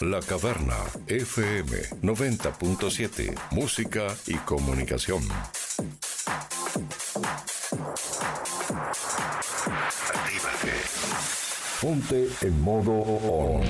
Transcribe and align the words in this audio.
La 0.00 0.20
Caverna 0.20 0.76
FM 1.08 1.66
90.7. 2.02 3.34
Música 3.50 4.06
y 4.28 4.34
comunicación. 4.34 5.24
Actívate. 10.14 10.72
Ponte 11.82 12.28
en 12.42 12.60
modo 12.62 12.92
on. 12.92 13.64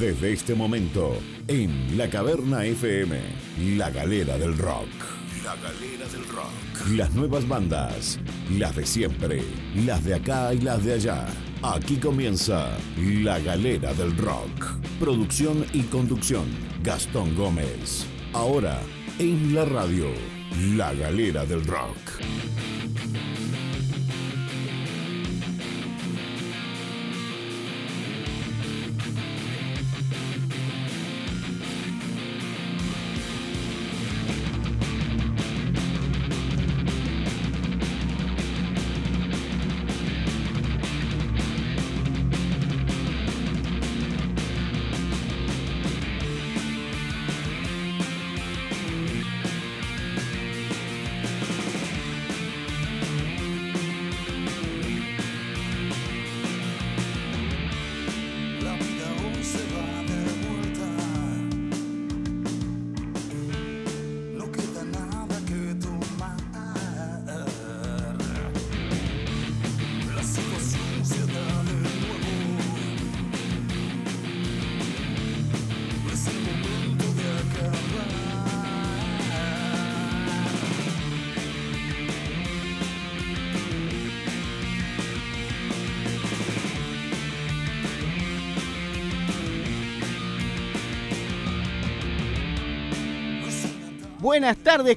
Desde 0.00 0.32
este 0.32 0.56
momento, 0.56 1.16
en 1.46 1.96
La 1.96 2.10
Caverna 2.10 2.64
FM, 2.64 3.20
la 3.76 3.90
galera 3.90 4.36
del 4.38 4.58
rock. 4.58 4.88
La 5.44 5.54
galera 5.54 6.08
del 6.08 6.26
rock. 6.30 6.88
Las 6.96 7.12
nuevas 7.12 7.46
bandas, 7.46 8.18
las 8.50 8.76
de 8.76 8.86
siempre, 8.86 9.42
las 9.84 10.04
de 10.04 10.14
acá 10.14 10.54
y 10.54 10.60
las 10.60 10.84
de 10.84 10.94
allá. 10.94 11.26
Aquí 11.62 11.96
comienza 11.96 12.68
La 12.96 13.40
Galera 13.40 13.92
del 13.94 14.16
Rock. 14.16 14.76
Producción 15.00 15.64
y 15.72 15.82
conducción, 15.82 16.44
Gastón 16.82 17.34
Gómez. 17.34 18.06
Ahora, 18.32 18.80
en 19.18 19.54
la 19.54 19.64
radio, 19.64 20.06
La 20.76 20.94
Galera 20.94 21.44
del 21.44 21.64
Rock. 21.64 22.45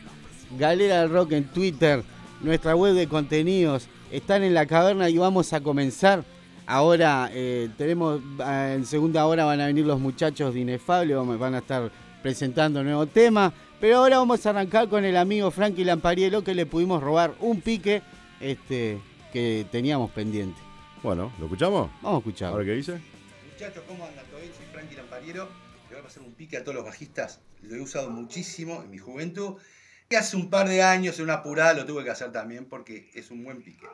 Galera 0.58 1.02
del 1.02 1.12
Rock 1.12 1.34
en 1.34 1.44
Twitter, 1.46 2.04
nuestra 2.42 2.76
web 2.76 2.96
de 2.96 3.08
contenidos. 3.08 3.88
Están 4.12 4.44
en 4.44 4.54
la 4.54 4.66
caverna 4.66 5.10
y 5.10 5.18
vamos 5.18 5.54
a 5.54 5.62
comenzar. 5.62 6.24
Ahora 6.66 7.30
eh, 7.32 7.70
tenemos, 7.78 8.22
ah, 8.40 8.72
en 8.74 8.86
segunda 8.86 9.26
hora 9.28 9.46
van 9.46 9.62
a 9.62 9.68
venir 9.68 9.86
los 9.86 10.00
muchachos 10.00 10.54
de 10.54 10.62
Inefable, 10.62 11.14
van 11.14 11.54
a 11.54 11.60
estar 11.60 11.92
presentando 12.24 12.80
un 12.80 12.88
nuevo 12.88 13.06
tema. 13.06 13.54
Pero 13.80 13.98
ahora 13.98 14.18
vamos 14.20 14.46
a 14.46 14.52
arrancar 14.52 14.88
con 14.88 15.04
el 15.04 15.18
amigo 15.18 15.52
Frankie 15.52 15.84
Lampariello 15.84 16.44
que 16.44 16.54
le 16.54 16.66
pudimos 16.66 17.04
robar 17.04 17.36
un 17.40 17.62
pique 17.62 18.02
este, 18.40 19.02
que 19.34 19.66
teníamos 19.72 20.12
pendiente. 20.12 20.60
Bueno, 21.04 21.32
¿lo 21.40 21.46
escuchamos? 21.46 21.92
Vamos 22.02 22.16
a 22.16 22.18
escuchar. 22.20 22.54
A 22.54 22.56
ver 22.56 22.66
qué 22.66 22.72
dice. 22.74 23.02
Muchachos, 23.52 23.84
¿cómo 23.88 24.06
andan? 24.06 24.26
¿Todo 24.28 24.40
bien? 24.40 24.54
Soy 24.56 24.66
Frankie 24.72 24.96
Lampariero. 24.96 25.50
Le 25.90 25.96
voy 25.96 26.00
a 26.00 26.04
pasar 26.04 26.24
un 26.24 26.34
pique 26.34 26.58
a 26.58 26.64
todos 26.64 26.76
los 26.76 26.86
bajistas. 26.86 27.42
Lo 27.62 27.76
he 27.76 27.82
usado 27.82 28.10
muchísimo 28.10 28.82
en 28.82 28.92
mi 28.92 28.98
juventud. 28.98 29.58
Y 30.10 30.16
hace 30.16 30.38
un 30.38 30.50
par 30.50 30.70
de 30.70 30.82
años, 30.82 31.18
en 31.18 31.26
una 31.26 31.36
apurada, 31.36 31.74
lo 31.74 31.86
tuve 31.86 32.04
que 32.04 32.12
hacer 32.12 32.32
también 32.32 32.66
porque 32.66 33.10
es 33.14 33.30
un 33.30 33.44
buen 33.44 33.62
pique. 33.62 33.86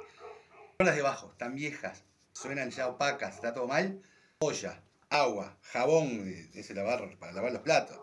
Las 0.79 0.95
de 0.95 1.01
bajo, 1.01 1.33
tan 1.37 1.55
viejas, 1.55 2.03
suenan 2.33 2.69
ya 2.69 2.87
opacas, 2.87 3.35
está 3.35 3.53
todo 3.53 3.67
mal. 3.67 4.01
Olla, 4.39 4.81
agua, 5.09 5.57
jabón, 5.61 6.27
eh, 6.27 6.49
ese 6.53 6.73
lavar, 6.73 7.17
para 7.17 7.31
lavar 7.31 7.51
los 7.51 7.61
platos. 7.61 7.97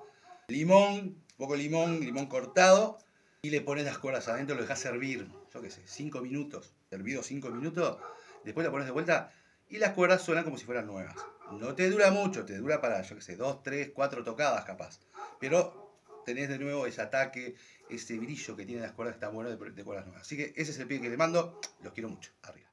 Limón, 0.49 1.23
poco 1.39 1.55
de 1.55 1.61
limón, 1.61 2.01
limón 2.01 2.27
cortado. 2.27 2.99
Y 3.41 3.51
le 3.51 3.61
pones 3.61 3.85
las 3.85 3.99
cuerdas 3.99 4.27
adentro, 4.27 4.57
lo 4.57 4.63
dejas 4.63 4.81
servir, 4.81 5.29
yo 5.55 5.63
qué 5.63 5.71
sé, 5.71 5.81
5 5.87 6.21
minutos. 6.21 6.75
Servido 6.91 7.23
5 7.23 7.51
minutos. 7.51 7.99
Después 8.45 8.67
la 8.67 8.73
pones 8.73 8.87
de 8.87 8.93
vuelta 8.93 9.33
y 9.71 9.79
las 9.79 9.93
cuerdas 9.93 10.23
suenan 10.23 10.45
como 10.45 10.59
si 10.59 10.65
fueran 10.65 10.87
nuevas. 10.87 11.15
No 11.53 11.75
te 11.75 11.89
dura 11.89 12.11
mucho, 12.11 12.45
te 12.45 12.57
dura 12.59 12.81
para, 12.81 13.01
yo 13.03 13.15
qué 13.15 13.23
sé, 13.23 13.37
dos, 13.37 13.63
tres, 13.63 13.93
cuatro 13.95 14.25
tocadas 14.25 14.65
capaz. 14.65 14.99
Pero 15.39 15.95
tenés 16.27 16.49
de 16.49 16.59
nuevo 16.59 16.87
ese 16.87 17.01
ataque, 17.01 17.55
ese 17.89 18.19
brillo 18.19 18.57
que 18.57 18.67
tienen 18.67 18.83
las 18.83 18.93
cuerdas, 18.93 19.15
está 19.15 19.29
bueno 19.29 19.49
de, 19.49 19.71
de 19.71 19.85
cuerdas 19.85 20.07
nuevas. 20.07 20.27
Así 20.27 20.37
que 20.37 20.53
ese 20.57 20.73
es 20.73 20.79
el 20.79 20.89
pie 20.89 21.01
que 21.01 21.09
le 21.09 21.17
mando, 21.17 21.61
los 21.83 21.93
quiero 21.93 22.09
mucho. 22.09 22.33
Arriba. 22.43 22.69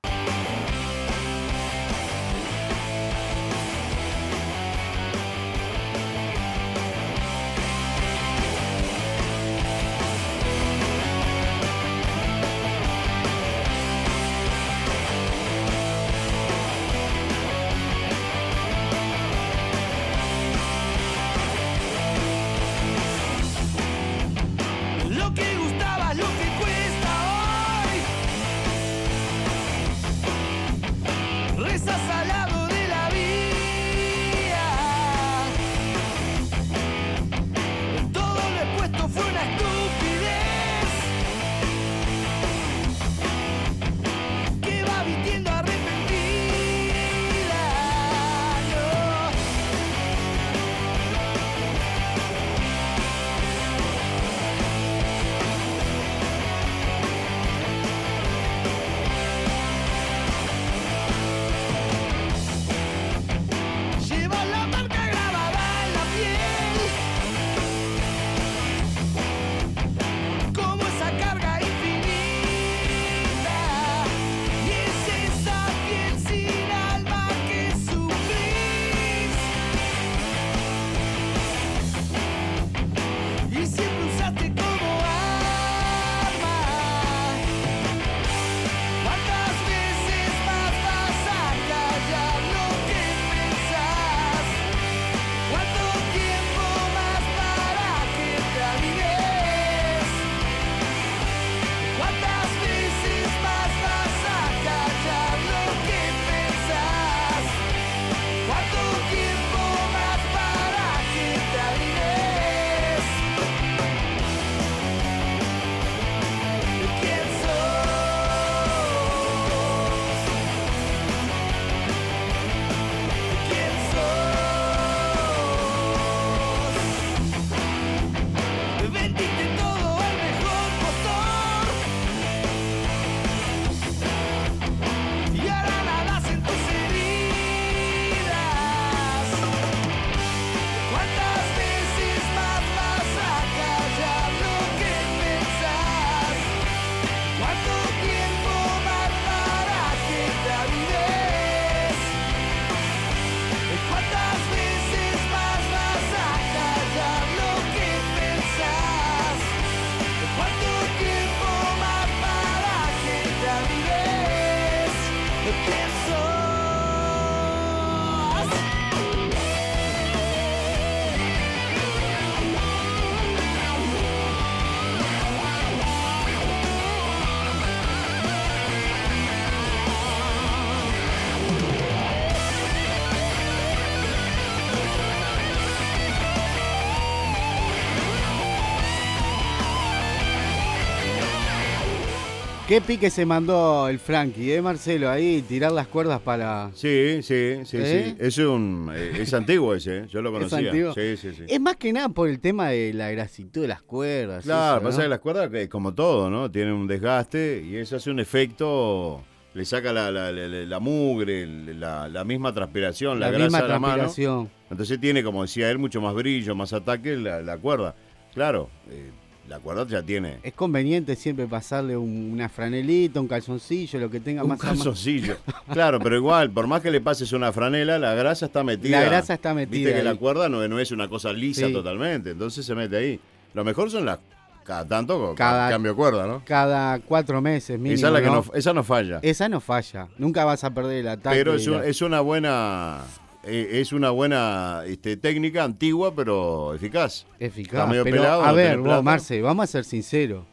Qué 192.76 192.82
pique 192.82 193.10
se 193.10 193.26
mandó 193.26 193.88
el 193.88 194.00
Frankie, 194.00 194.52
¿eh, 194.52 194.62
Marcelo? 194.62 195.10
Ahí, 195.10 195.42
tirar 195.48 195.72
las 195.72 195.88
cuerdas 195.88 196.20
para... 196.20 196.72
Sí, 196.74 197.20
sí, 197.22 197.60
sí, 197.64 197.78
¿Eh? 197.80 198.14
sí. 198.14 198.16
Es 198.20 198.38
un 198.38 198.92
eh, 198.94 199.14
es 199.22 199.34
antiguo 199.34 199.74
ese, 199.74 200.00
¿eh? 200.00 200.06
yo 200.10 200.22
lo 200.22 200.30
¿Es 200.42 200.50
conocía. 200.50 200.72
antiguo? 200.72 200.94
Sí, 200.94 201.16
sí, 201.16 201.32
sí. 201.34 201.44
Es 201.48 201.62
más 201.62 201.78
que 201.78 201.94
nada 201.94 202.10
por 202.10 202.28
el 202.28 202.42
tema 202.42 202.68
de 202.72 202.92
la 202.94 203.10
grasitud 203.12 203.62
de 203.62 203.70
las 203.70 203.82
cuerdas. 203.82 204.44
Claro, 204.44 204.80
eso, 204.80 204.84
pasa 204.88 204.98
¿no? 204.98 205.04
que 205.04 205.10
las 205.10 205.20
cuerdas, 205.20 205.50
como 205.70 205.94
todo, 205.94 206.30
¿no? 206.30 206.52
Tienen 206.52 206.74
un 206.74 206.86
desgaste 206.86 207.64
y 207.66 207.78
eso 207.78 207.96
hace 207.96 208.12
un 208.12 208.20
efecto, 208.20 209.24
le 209.54 209.64
saca 209.64 209.94
la, 209.94 210.12
la, 210.12 210.34
la- 210.34 210.46
la- 210.50 210.66
la 210.66 210.80
mugre, 210.82 211.48
la, 211.48 212.24
misma 212.26 212.54
transpiración, 212.54 213.22
la, 213.22 213.28
La 213.28 213.32
grasa 213.38 213.44
misma 213.46 213.62
de 213.62 213.68
la 213.70 213.80
mano. 213.80 213.94
transpiración. 214.04 214.50
Entonces 214.70 215.00
tiene, 215.00 215.24
como 215.24 215.44
decía 215.44 215.72
él, 215.72 215.78
mucho 215.78 216.02
más 216.02 216.14
brillo, 216.14 216.54
más 216.56 216.74
ataque 216.74 217.16
la, 217.16 217.42
la 217.42 217.58
cuerda. 217.58 217.96
Claro, 218.34 218.70
eh, 218.90 219.12
la 219.48 219.60
cuerda 219.60 219.86
ya 219.88 220.02
tiene 220.02 220.40
Es 220.44 220.54
conveniente 220.54 221.16
siempre 221.16 221.46
pasarle 221.46 221.96
un- 221.96 222.32
una 222.34 222.50
franelita, 222.50 223.20
un 223.22 223.28
calzoncillo, 223.28 224.00
lo 224.00 224.10
que 224.10 224.20
tenga 224.20 224.42
un 224.44 224.50
más 224.50 224.58
mano. 224.60 224.72
calzoncillo. 224.72 225.38
Claro, 225.72 226.00
pero 226.00 226.16
igual, 226.16 226.50
por 226.52 226.66
más 226.68 226.82
que 226.82 226.90
le 226.92 227.00
pases 227.02 227.32
una 227.32 227.52
franela, 227.52 228.00
la 228.00 228.14
grasa 228.16 228.48
está 228.48 228.64
metida. 228.64 229.00
La 229.00 229.06
grasa 229.06 229.34
está 229.36 229.54
metida 229.54 229.78
Viste 229.90 229.94
que 229.94 230.04
la 230.04 230.16
cuerda 230.16 230.50
no, 230.50 230.68
no 230.68 230.80
es 230.80 230.92
una 230.92 231.08
cosa 231.08 231.32
lisa 231.32 231.68
Sí. 231.68 231.74
totalmente, 231.74 232.32
entonces 232.32 232.66
se 232.66 232.74
mete 232.76 232.98
ahí. 232.98 233.20
Lo 233.54 233.64
mejor 233.64 233.92
son 233.92 234.06
las, 234.06 234.20
cada 234.64 234.84
tanto, 234.88 235.36
Cada- 235.38 235.70
cambio 235.70 235.92
de 235.92 235.96
cuerda, 235.96 236.26
¿no? 236.26 236.42
Cada 236.44 236.98
cuatro 237.00 237.40
meses 237.40 237.78
mínimo, 237.78 237.96
esa, 238.00 238.08
es 238.08 238.14
la 238.14 238.20
que 238.22 238.26
¿no? 238.28 238.36
no, 238.48 238.54
esa 238.56 238.74
no 238.74 238.84
falla. 238.84 239.20
Esa 239.22 239.48
no 239.48 239.62
falla. 239.62 240.08
Nunca 240.18 240.44
vas 240.44 240.64
a 240.64 240.74
perder 240.74 240.98
el 241.02 241.08
ataque. 241.08 241.36
Pero 241.38 241.54
es, 241.54 241.66
y 241.66 241.70
un- 241.70 241.78
la- 241.78 241.86
es 241.86 242.02
una 242.02 242.20
buena 242.22 243.02
eh, 243.46 243.80
es 243.82 243.94
una 243.94 244.10
buena 244.10 244.84
este, 244.86 245.18
técnica 245.18 245.64
antigua 245.64 246.14
pero 246.16 246.74
eficaz. 246.74 247.26
eficaz. 247.40 247.74
está 247.74 247.88
medio 247.88 248.04
Pero, 248.04 248.18
pelado, 248.18 248.44
a 248.44 248.48
no 248.50 248.56
ver, 248.56 248.78
vos. 248.80 249.04
Marce, 249.04 249.42
vamos 249.42 249.64
a 249.64 249.68
ser 249.68 249.86
sinceros. 249.86 250.46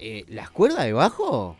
Eh, 0.00 0.24
las 0.28 0.50
cuerdas 0.50 0.84
de 0.84 0.92
bajo 0.92 1.56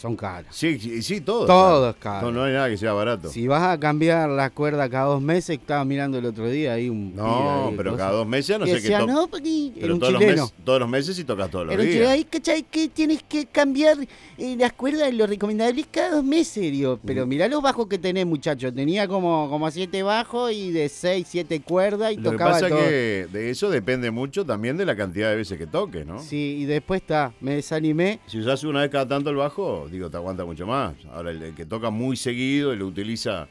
son 0.00 0.16
caras. 0.16 0.46
Sí, 0.56 0.78
sí, 0.78 1.02
sí, 1.02 1.20
todo. 1.20 1.44
Todo 1.46 1.90
es 1.90 1.96
caro. 1.96 2.26
No, 2.30 2.38
no 2.38 2.44
hay 2.44 2.52
nada 2.54 2.68
que 2.70 2.76
sea 2.76 2.92
barato. 2.92 3.28
Si 3.28 3.46
vas 3.46 3.62
a 3.62 3.78
cambiar 3.78 4.28
la 4.30 4.48
cuerda 4.50 4.88
cada 4.88 5.06
dos 5.06 5.20
meses, 5.20 5.58
estaba 5.58 5.84
mirando 5.84 6.18
el 6.18 6.24
otro 6.26 6.48
día 6.48 6.72
ahí 6.72 6.88
un. 6.88 7.14
no, 7.14 7.68
ahí, 7.68 7.74
pero 7.76 7.92
cosa. 7.92 8.04
cada 8.04 8.16
dos 8.16 8.26
meses 8.26 8.58
no 8.58 8.66
Y 8.66 8.70
sé 8.70 8.82
qué 8.82 8.98
no, 9.06 9.26
porque 9.28 9.72
pero 9.80 9.98
todos, 9.98 10.12
los 10.12 10.22
meses, 10.22 10.54
todos 10.64 10.80
los 10.80 10.88
meses 10.88 11.18
y 11.18 11.24
tocas 11.24 11.50
todos 11.50 11.66
los 11.66 11.76
un 11.76 11.82
días. 11.82 12.08
ay, 12.08 12.24
¿cachai? 12.24 12.62
Que 12.62 12.88
tienes 12.88 13.22
que 13.22 13.44
cambiar 13.46 13.98
eh, 14.38 14.56
las 14.58 14.72
cuerdas, 14.72 15.12
lo 15.12 15.26
recomendable 15.26 15.80
es 15.82 15.88
cada 15.90 16.16
dos 16.16 16.24
meses. 16.24 16.62
Digo, 16.72 16.98
pero 17.04 17.26
mirá 17.26 17.46
los 17.48 17.60
bajos 17.62 17.86
que 17.86 17.98
tenés, 17.98 18.24
muchacho. 18.24 18.72
Tenía 18.72 19.06
como, 19.06 19.48
como 19.50 19.70
siete 19.70 20.02
bajos 20.02 20.52
y 20.52 20.70
de 20.72 20.88
seis, 20.88 21.26
siete 21.28 21.60
cuerdas 21.60 22.12
y 22.12 22.16
Lo 22.16 22.30
que 22.30 22.36
tocaba 22.36 22.52
pasa 22.52 22.68
todo. 22.68 22.78
que 22.78 23.26
de 23.30 23.50
eso 23.50 23.68
depende 23.68 24.10
mucho 24.10 24.46
también 24.46 24.76
de 24.78 24.86
la 24.86 24.96
cantidad 24.96 25.28
de 25.30 25.36
veces 25.36 25.58
que 25.58 25.66
toques, 25.66 26.06
¿no? 26.06 26.20
Sí, 26.20 26.56
y 26.60 26.64
después 26.64 27.02
está, 27.02 27.32
me 27.40 27.56
desanimé. 27.56 28.20
Si 28.26 28.38
usas 28.38 28.64
una 28.64 28.80
vez 28.80 28.90
cada 28.90 29.06
tanto 29.06 29.30
el 29.30 29.36
bajo, 29.36 29.88
digo, 29.90 30.10
te 30.10 30.16
aguanta 30.16 30.44
mucho 30.44 30.66
más. 30.66 30.94
Ahora, 31.12 31.30
el, 31.30 31.42
el 31.42 31.54
que 31.54 31.66
toca 31.66 31.90
muy 31.90 32.16
seguido 32.16 32.72
y 32.72 32.76
lo 32.76 32.86
utiliza 32.86 33.48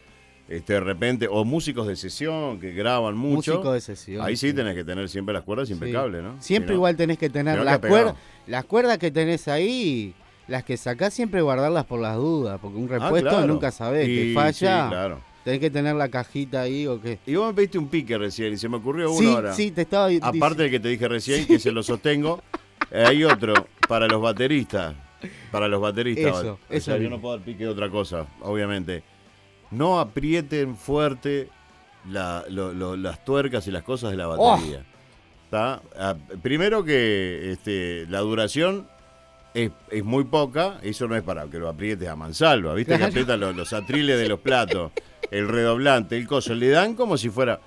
este, 0.47 0.73
de 0.73 0.79
repente, 0.79 1.27
o 1.29 1.45
músicos 1.45 1.87
de 1.87 1.95
sesión 1.95 2.59
que 2.59 2.73
graban 2.73 3.15
mucho, 3.15 3.53
Músico 3.53 3.71
de 3.73 3.81
sesión. 3.81 4.25
ahí 4.25 4.35
sí 4.35 4.51
tenés 4.51 4.73
que 4.73 4.83
tener 4.83 5.07
siempre 5.07 5.33
las 5.33 5.43
cuerdas 5.43 5.67
Sí. 5.67 5.75
impecables, 5.75 6.23
¿no? 6.23 6.41
Siempre 6.41 6.69
Si 6.69 6.71
no- 6.73 6.77
igual 6.77 6.95
tenés 6.95 7.17
que 7.19 7.29
tener 7.29 7.59
las 7.63 7.77
que 7.79 7.87
cuerdas, 7.87 8.15
las 8.47 8.65
cuerdas 8.65 8.97
que 8.97 9.11
tenés 9.11 9.47
ahí, 9.47 10.15
las 10.47 10.63
que 10.63 10.75
sacás 10.75 11.13
siempre 11.13 11.41
guardarlas 11.43 11.85
por 11.85 11.99
las 11.99 12.15
dudas, 12.15 12.57
porque 12.59 12.77
un 12.77 12.89
Ah, 12.91 12.97
repuesto 12.97 13.29
claro. 13.29 13.45
nunca 13.45 13.69
sabés, 13.69 14.07
Y- 14.09 14.29
te 14.29 14.33
falla, 14.33 14.53
sí, 14.85 14.89
claro. 14.89 15.19
tenés 15.43 15.59
que 15.59 15.69
tener 15.69 15.95
la 15.95 16.09
cajita 16.09 16.61
ahí 16.61 16.87
o 16.87 16.99
qué. 16.99 17.19
Y 17.27 17.35
vos 17.35 17.49
me 17.49 17.53
pediste 17.53 17.77
un 17.77 17.87
pique 17.87 18.17
recién 18.17 18.51
y 18.53 18.57
se 18.57 18.67
me 18.67 18.77
ocurrió 18.77 19.11
uno 19.11 19.19
Sí, 19.19 19.27
ahora. 19.27 19.53
sí, 19.53 19.69
te 19.69 19.81
estaba 19.83 20.09
Aparte 20.21 20.63
del 20.63 20.71
que 20.71 20.79
te 20.79 20.87
dije 20.89 21.07
recién, 21.07 21.45
que 21.45 21.59
se 21.59 21.71
lo 21.71 21.83
sostengo, 21.83 22.41
hay 22.91 23.23
otro 23.23 23.53
para 23.87 24.07
los 24.07 24.19
bateristas. 24.19 24.95
Para 25.51 25.67
los 25.67 25.81
bateristas. 25.81 26.39
Eso, 26.39 26.59
O 26.69 26.73
eso 26.73 26.97
yo 26.97 27.09
no 27.09 27.19
puedo 27.19 27.35
dar 27.37 27.45
pique 27.45 27.63
de 27.63 27.69
otra 27.69 27.89
cosa, 27.89 28.25
obviamente. 28.41 29.03
No 29.71 29.99
aprieten 29.99 30.75
fuerte 30.75 31.49
la- 32.09 32.43
lo- 32.49 32.73
lo- 32.73 32.95
las 32.95 33.23
tuercas 33.25 33.67
y 33.67 33.71
las 33.71 33.83
cosas 33.83 34.11
de 34.11 34.17
la 34.17 34.29
Oh. 34.29 34.37
batería. 34.51 34.83
¿Tá? 35.49 35.81
Ah, 35.97 36.15
primero 36.43 36.83
que 36.83 37.51
este, 37.51 38.05
la 38.07 38.19
duración 38.19 38.87
es, 39.55 39.71
es 39.89 40.03
muy 40.03 40.23
poca, 40.25 40.77
eso 40.83 41.07
no 41.07 41.15
es 41.15 41.23
para 41.23 41.47
que 41.47 41.57
lo 41.57 41.67
aprietes 41.67 42.07
a 42.07 42.15
mansalva, 42.15 42.73
¿viste? 42.75 42.91
Claro. 42.95 43.05
Que 43.05 43.09
aprietan 43.09 43.39
los, 43.39 43.55
los 43.55 43.73
atriles 43.73 44.19
de 44.19 44.29
los 44.29 44.39
platos, 44.39 44.91
el 45.31 45.47
redoblante, 45.47 46.15
el 46.17 46.27
coso, 46.27 46.53
le 46.53 46.69
dan 46.69 46.93
como 46.93 47.17
si 47.17 47.29
fuera. 47.29 47.59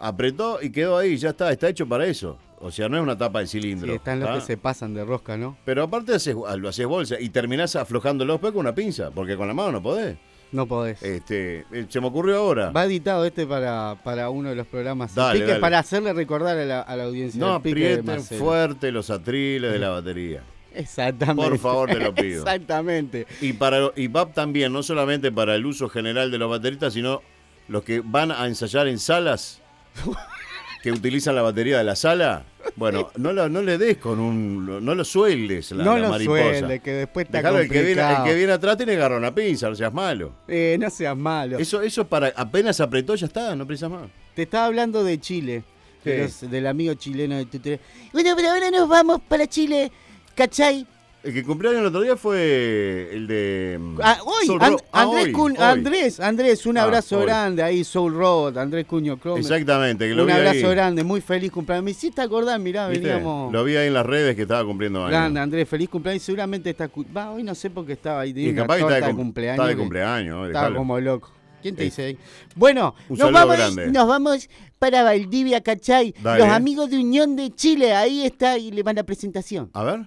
Apretó 0.00 0.60
y 0.62 0.70
quedó 0.70 0.98
ahí, 0.98 1.16
ya 1.16 1.30
está, 1.30 1.50
está 1.52 1.68
hecho 1.68 1.86
para 1.88 2.06
eso. 2.06 2.38
O 2.60 2.70
sea, 2.70 2.88
no 2.88 2.96
es 2.96 3.02
una 3.02 3.16
tapa 3.16 3.40
de 3.40 3.46
cilindro. 3.46 3.88
Sí, 3.88 3.94
están 3.96 4.20
los 4.20 4.28
¿tá? 4.28 4.34
que 4.36 4.40
se 4.40 4.56
pasan 4.56 4.94
de 4.94 5.04
rosca, 5.04 5.36
¿no? 5.36 5.56
Pero 5.64 5.84
aparte 5.84 6.12
haces- 6.14 6.34
lo 6.58 6.68
haces 6.68 6.86
bolsa 6.86 7.16
y 7.20 7.28
terminás 7.28 7.76
aflojándolo 7.76 8.32
después 8.34 8.52
con 8.52 8.60
una 8.60 8.74
pinza, 8.74 9.10
porque 9.10 9.36
con 9.36 9.46
la 9.48 9.54
mano 9.54 9.72
no 9.72 9.82
podés. 9.82 10.16
No 10.50 10.66
podés. 10.66 11.02
Este, 11.02 11.66
eh, 11.72 11.86
se 11.88 12.00
me 12.00 12.06
ocurrió 12.06 12.38
ahora. 12.38 12.70
Va 12.70 12.86
editado 12.86 13.24
este 13.26 13.46
para, 13.46 13.96
para 14.02 14.30
uno 14.30 14.48
de 14.48 14.54
los 14.56 14.66
programas. 14.66 15.14
Dale, 15.14 15.40
Pique 15.40 15.48
dale. 15.50 15.60
para 15.60 15.78
hacerle 15.78 16.12
recordar 16.14 16.56
a 16.58 16.64
la, 16.64 16.80
a 16.80 16.96
la 16.96 17.04
audiencia. 17.04 17.38
No 17.38 17.52
aprieten 17.54 18.22
fuerte 18.22 18.90
los 18.90 19.10
atriles 19.10 19.70
de 19.72 19.78
la 19.78 19.90
batería. 19.90 20.42
Exactamente. 20.74 21.50
Por 21.50 21.58
favor, 21.58 21.90
te 21.90 21.98
lo 22.00 22.14
pido. 22.14 22.42
Exactamente. 22.44 23.26
Y 23.42 23.52
para 23.52 23.90
y 23.94 24.08
va 24.08 24.26
también, 24.32 24.72
no 24.72 24.82
solamente 24.82 25.30
para 25.30 25.54
el 25.54 25.66
uso 25.66 25.88
general 25.90 26.30
de 26.30 26.38
los 26.38 26.48
bateristas, 26.50 26.94
sino 26.94 27.20
los 27.68 27.82
que 27.84 28.00
van 28.04 28.32
a 28.32 28.46
ensayar 28.46 28.88
en 28.88 28.98
salas 28.98 29.60
que 30.82 30.92
utilizan 30.92 31.34
la 31.34 31.42
batería 31.42 31.78
de 31.78 31.84
la 31.84 31.96
sala. 31.96 32.44
Bueno, 32.76 33.10
no, 33.16 33.32
lo- 33.32 33.48
no 33.48 33.62
le 33.62 33.78
des 33.78 33.96
con 33.96 34.20
un. 34.20 34.84
No 34.84 34.94
lo 34.94 35.04
sueldes 35.04 35.72
la, 35.72 35.84
no 35.84 35.94
la 35.96 36.02
lo 36.04 36.08
mariposa. 36.10 36.58
suele, 36.60 36.80
que 36.80 36.92
después 36.92 37.26
está 37.26 37.38
Dejalo, 37.38 37.58
el 37.60 37.68
que, 37.68 37.82
viene, 37.82 38.02
el 38.02 38.24
que 38.24 38.34
viene 38.34 38.52
atrás 38.52 38.76
tiene 38.76 38.92
que 38.92 38.98
agarrar 38.98 39.18
una 39.18 39.34
pinza, 39.34 39.68
no 39.68 39.74
seas 39.74 39.92
malo. 39.92 40.32
Eh, 40.46 40.76
no 40.78 40.88
seas 40.90 41.16
malo. 41.16 41.58
Eso, 41.58 41.82
eso 41.82 42.02
es 42.02 42.06
para. 42.06 42.28
Apenas 42.36 42.80
apretó, 42.80 43.14
ya 43.14 43.26
está, 43.26 43.56
no 43.56 43.66
precisas 43.66 43.90
más. 43.90 44.02
Te 44.34 44.42
estaba 44.42 44.66
hablando 44.66 45.02
de 45.02 45.18
Chile. 45.20 45.62
de 46.04 46.18
los- 46.24 46.48
del 46.50 46.66
amigo 46.66 46.94
chileno 46.94 47.36
de 47.36 47.44
Tutere. 47.46 47.80
Bueno, 48.12 48.34
pero 48.36 48.50
ahora 48.50 48.70
nos 48.70 48.88
vamos 48.88 49.20
para 49.28 49.46
Chile. 49.46 49.90
¿Cachai? 50.34 50.86
El 51.28 51.34
que 51.34 51.44
cumplió 51.44 51.70
el 51.72 51.84
otro 51.84 52.00
día 52.00 52.16
fue 52.16 53.10
el 53.12 53.26
de. 53.26 53.76
mm, 53.78 53.98
Ah, 54.02 54.16
hoy, 54.24 54.46
Soul 54.46 54.58
ah, 54.62 54.76
Andrés, 54.92 55.26
hoy, 55.26 55.32
Cun- 55.34 55.50
hoy. 55.58 55.62
Andrés, 55.62 56.20
Andrés, 56.20 56.64
un 56.64 56.78
Ah, 56.78 56.84
abrazo 56.84 57.20
grande 57.20 57.62
ahí, 57.62 57.84
Soul 57.84 58.14
Robot, 58.14 58.56
Andrés 58.56 58.86
Cuño 58.86 59.18
Cromer. 59.18 59.40
Exactamente, 59.42 60.08
que 60.08 60.14
lo 60.14 60.22
Un 60.22 60.28
vi 60.28 60.32
abrazo 60.32 60.68
ahí. 60.68 60.74
grande, 60.74 61.04
muy 61.04 61.20
feliz 61.20 61.50
cumpleaños. 61.52 61.84
Me 61.84 61.90
hiciste 61.90 62.22
acordar, 62.22 62.58
mirá, 62.60 62.88
¿Viste? 62.88 63.08
veníamos. 63.08 63.52
Lo 63.52 63.62
vi 63.62 63.76
ahí 63.76 63.88
en 63.88 63.92
las 63.94 64.06
redes 64.06 64.36
que 64.36 64.42
estaba 64.42 64.64
cumpliendo 64.64 65.00
años. 65.00 65.10
Grande, 65.10 65.38
Andrés, 65.40 65.68
feliz 65.68 65.90
cumpleaños. 65.90 66.22
Seguramente 66.22 66.70
está. 66.70 66.88
Va, 67.14 67.30
hoy 67.32 67.42
no 67.42 67.54
sé 67.54 67.68
por 67.68 67.84
qué 67.84 67.92
estaba 67.92 68.20
ahí. 68.22 68.32
Y 68.34 68.54
capaz 68.54 68.76
que 68.76 68.80
está 68.84 68.94
de, 68.94 69.00
de 69.02 69.06
cum- 69.08 69.16
cumpleaños. 69.16 69.58
está 69.60 69.68
de 69.68 69.76
cumpleaños. 69.76 70.46
Estaba 70.46 70.64
dejalo. 70.64 70.76
como 70.78 70.98
loco. 70.98 71.30
¿Quién 71.60 71.76
te 71.76 71.82
Eh, 71.82 71.84
dice 71.86 72.04
ahí? 72.04 72.18
Bueno, 72.56 72.94
un 73.10 73.18
nos 73.18 73.32
vamos, 73.32 73.54
grande. 73.56 73.88
nos 73.90 74.06
vamos 74.08 74.48
para 74.78 75.02
Valdivia, 75.02 75.60
¿cachai? 75.60 76.14
Dale. 76.22 76.38
Los 76.38 76.48
amigos 76.48 76.88
de 76.88 76.96
Unión 76.98 77.36
de 77.36 77.50
Chile, 77.54 77.92
ahí 77.94 78.24
está 78.24 78.56
y 78.56 78.70
le 78.70 78.82
van 78.82 78.96
la 78.96 79.02
presentación. 79.02 79.68
A 79.74 79.82
ver. 79.82 80.06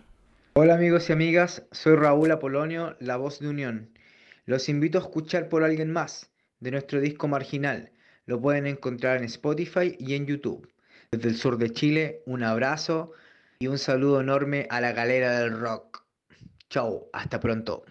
Hola 0.54 0.74
amigos 0.74 1.10
y 1.10 1.14
amigas, 1.14 1.66
soy 1.72 1.96
Raúl 1.96 2.30
Apolonio, 2.30 2.98
la 3.00 3.16
voz 3.16 3.40
de 3.40 3.48
Unión. 3.48 3.98
Los 4.46 4.68
invito 4.68 4.98
a 4.98 5.02
escuchar 5.02 5.48
por 5.48 5.64
alguien 5.64 5.94
más 5.94 6.30
de 6.60 6.72
nuestro 6.72 7.00
disco 7.00 7.30
Marginal. 7.30 7.94
Lo 8.26 8.42
pueden 8.42 8.68
encontrar 8.68 9.20
en 9.20 9.24
Spotify 9.24 9.96
y 9.98 10.16
en 10.16 10.26
YouTube. 10.26 10.70
Desde 11.10 11.30
el 11.30 11.38
sur 11.38 11.58
de 11.58 11.70
Chile, 11.70 12.22
un 12.26 12.44
abrazo 12.44 13.14
y 13.60 13.68
un 13.68 13.78
saludo 13.78 14.20
enorme 14.20 14.68
a 14.70 14.82
la 14.82 14.92
galera 14.92 15.40
del 15.40 15.58
rock. 15.58 16.04
Chau, 16.70 17.10
hasta 17.14 17.40
pronto. 17.40 17.86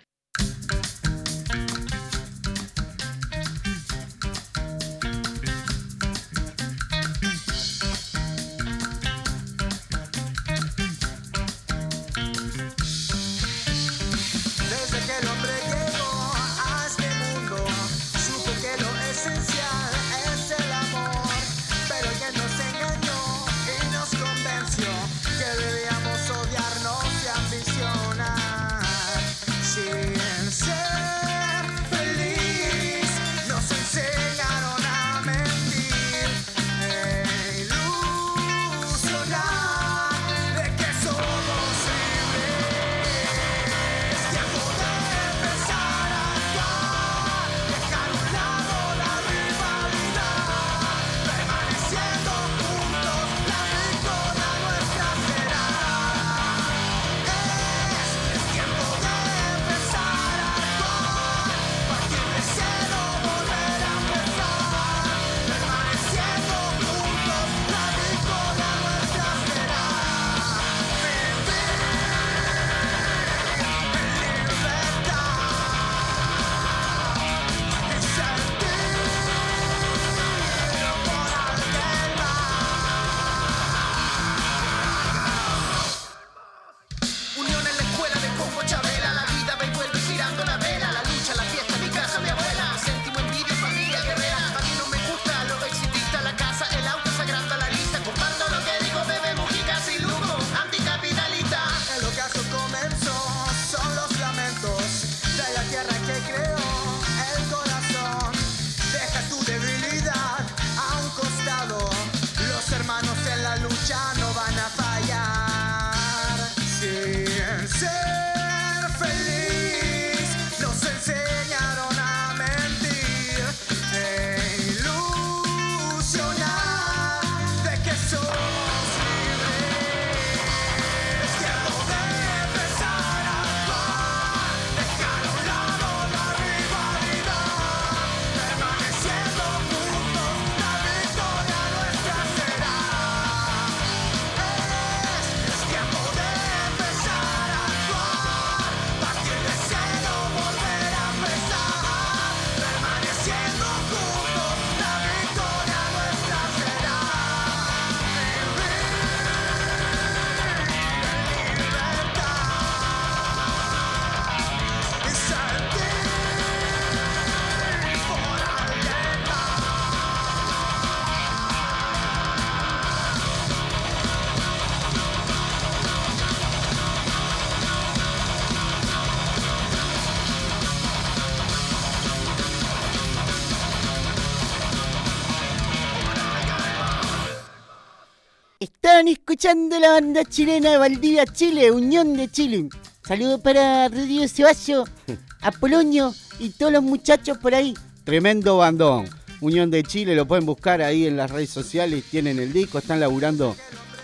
Escuchando 189.42 189.80
la 189.80 189.92
banda 189.92 190.22
chilena 190.22 190.72
de 190.72 190.76
Valdivia, 190.76 191.24
Chile, 191.24 191.70
Unión 191.70 192.14
de 192.14 192.30
Chile. 192.30 192.68
Saludos 193.02 193.40
para 193.40 193.88
Rodrigo 193.88 194.28
Ceballo, 194.28 194.84
Apolonio 195.40 196.14
y 196.38 196.50
todos 196.50 196.70
los 196.70 196.82
muchachos 196.82 197.38
por 197.38 197.54
ahí. 197.54 197.72
Tremendo 198.04 198.58
bandón. 198.58 199.08
Unión 199.40 199.70
de 199.70 199.82
Chile, 199.82 200.14
lo 200.14 200.26
pueden 200.28 200.44
buscar 200.44 200.82
ahí 200.82 201.06
en 201.06 201.16
las 201.16 201.30
redes 201.30 201.48
sociales, 201.48 202.04
tienen 202.10 202.38
el 202.38 202.52
disco, 202.52 202.76
están 202.76 203.00
laburando 203.00 203.56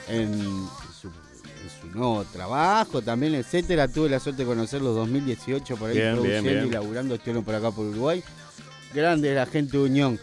en 0.09 0.33
su, 1.02 1.09
en 1.09 1.71
su 1.83 1.87
nuevo 1.99 2.25
trabajo 2.33 3.02
también, 3.02 3.35
etcétera. 3.35 3.88
Tuve 3.88 4.09
la 4.09 4.19
suerte 4.21 4.40
de 4.43 4.47
conocerlos 4.49 4.95
2018 4.97 5.76
por 5.76 5.90
ahí 5.90 5.97
Bien, 5.99 6.12
bien, 6.14 6.16
produciendo 6.23 6.50
bien. 6.50 6.66
y 6.66 6.71
laburando, 6.71 7.14
estuvieron 7.16 7.45
por 7.45 7.55
acá 7.55 7.71
por 7.71 7.85
Uruguay. 7.85 8.23
Grande 8.95 9.35
la 9.35 9.45
gente 9.45 9.76
de 9.76 9.85
Unión. 9.85 10.19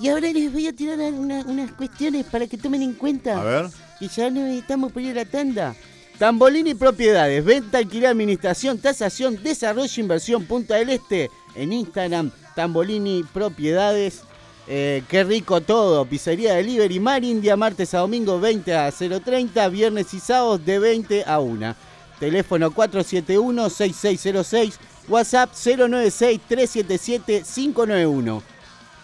Y 0.00 0.08
ahora 0.08 0.32
les 0.32 0.50
voy 0.52 0.66
a 0.66 0.72
tirar 0.72 0.98
una- 1.12 1.42
unas 1.44 1.70
cuestiones 1.72 2.24
para 2.26 2.48
que 2.48 2.58
tomen 2.58 2.82
en 2.82 2.94
cuenta 2.94 3.40
A 3.40 3.44
ver. 3.44 3.66
Que 4.02 4.08
ya 4.08 4.30
no 4.30 4.46
estamos 4.46 4.90
por 4.90 5.00
ir 5.00 5.12
a 5.12 5.22
la 5.22 5.30
tanda. 5.30 5.76
Tambolini 6.18 6.74
Propiedades, 6.74 7.44
venta, 7.44 7.78
alquiler, 7.78 8.10
administración, 8.10 8.78
tasación, 8.78 9.40
desarrollo, 9.40 10.02
inversión, 10.02 10.44
Punta 10.44 10.74
del 10.74 10.90
Este. 10.90 11.30
En 11.54 11.72
Instagram, 11.72 12.32
Tambolini 12.56 13.22
Propiedades. 13.32 14.22
Eh, 14.66 15.04
qué 15.08 15.22
rico 15.22 15.60
todo. 15.60 16.04
Pizzería 16.04 16.54
Delivery, 16.54 16.98
Mar 16.98 17.22
India, 17.22 17.56
martes 17.56 17.94
a 17.94 17.98
domingo 17.98 18.40
20 18.40 18.74
a 18.74 18.90
030, 18.90 19.68
viernes 19.68 20.12
y 20.14 20.18
sábados 20.18 20.66
de 20.66 20.80
20 20.80 21.22
a 21.24 21.38
1. 21.38 21.76
Teléfono 22.18 22.72
471-6606, 22.72 24.72
WhatsApp 25.08 25.52
096-377-591. 25.52 28.42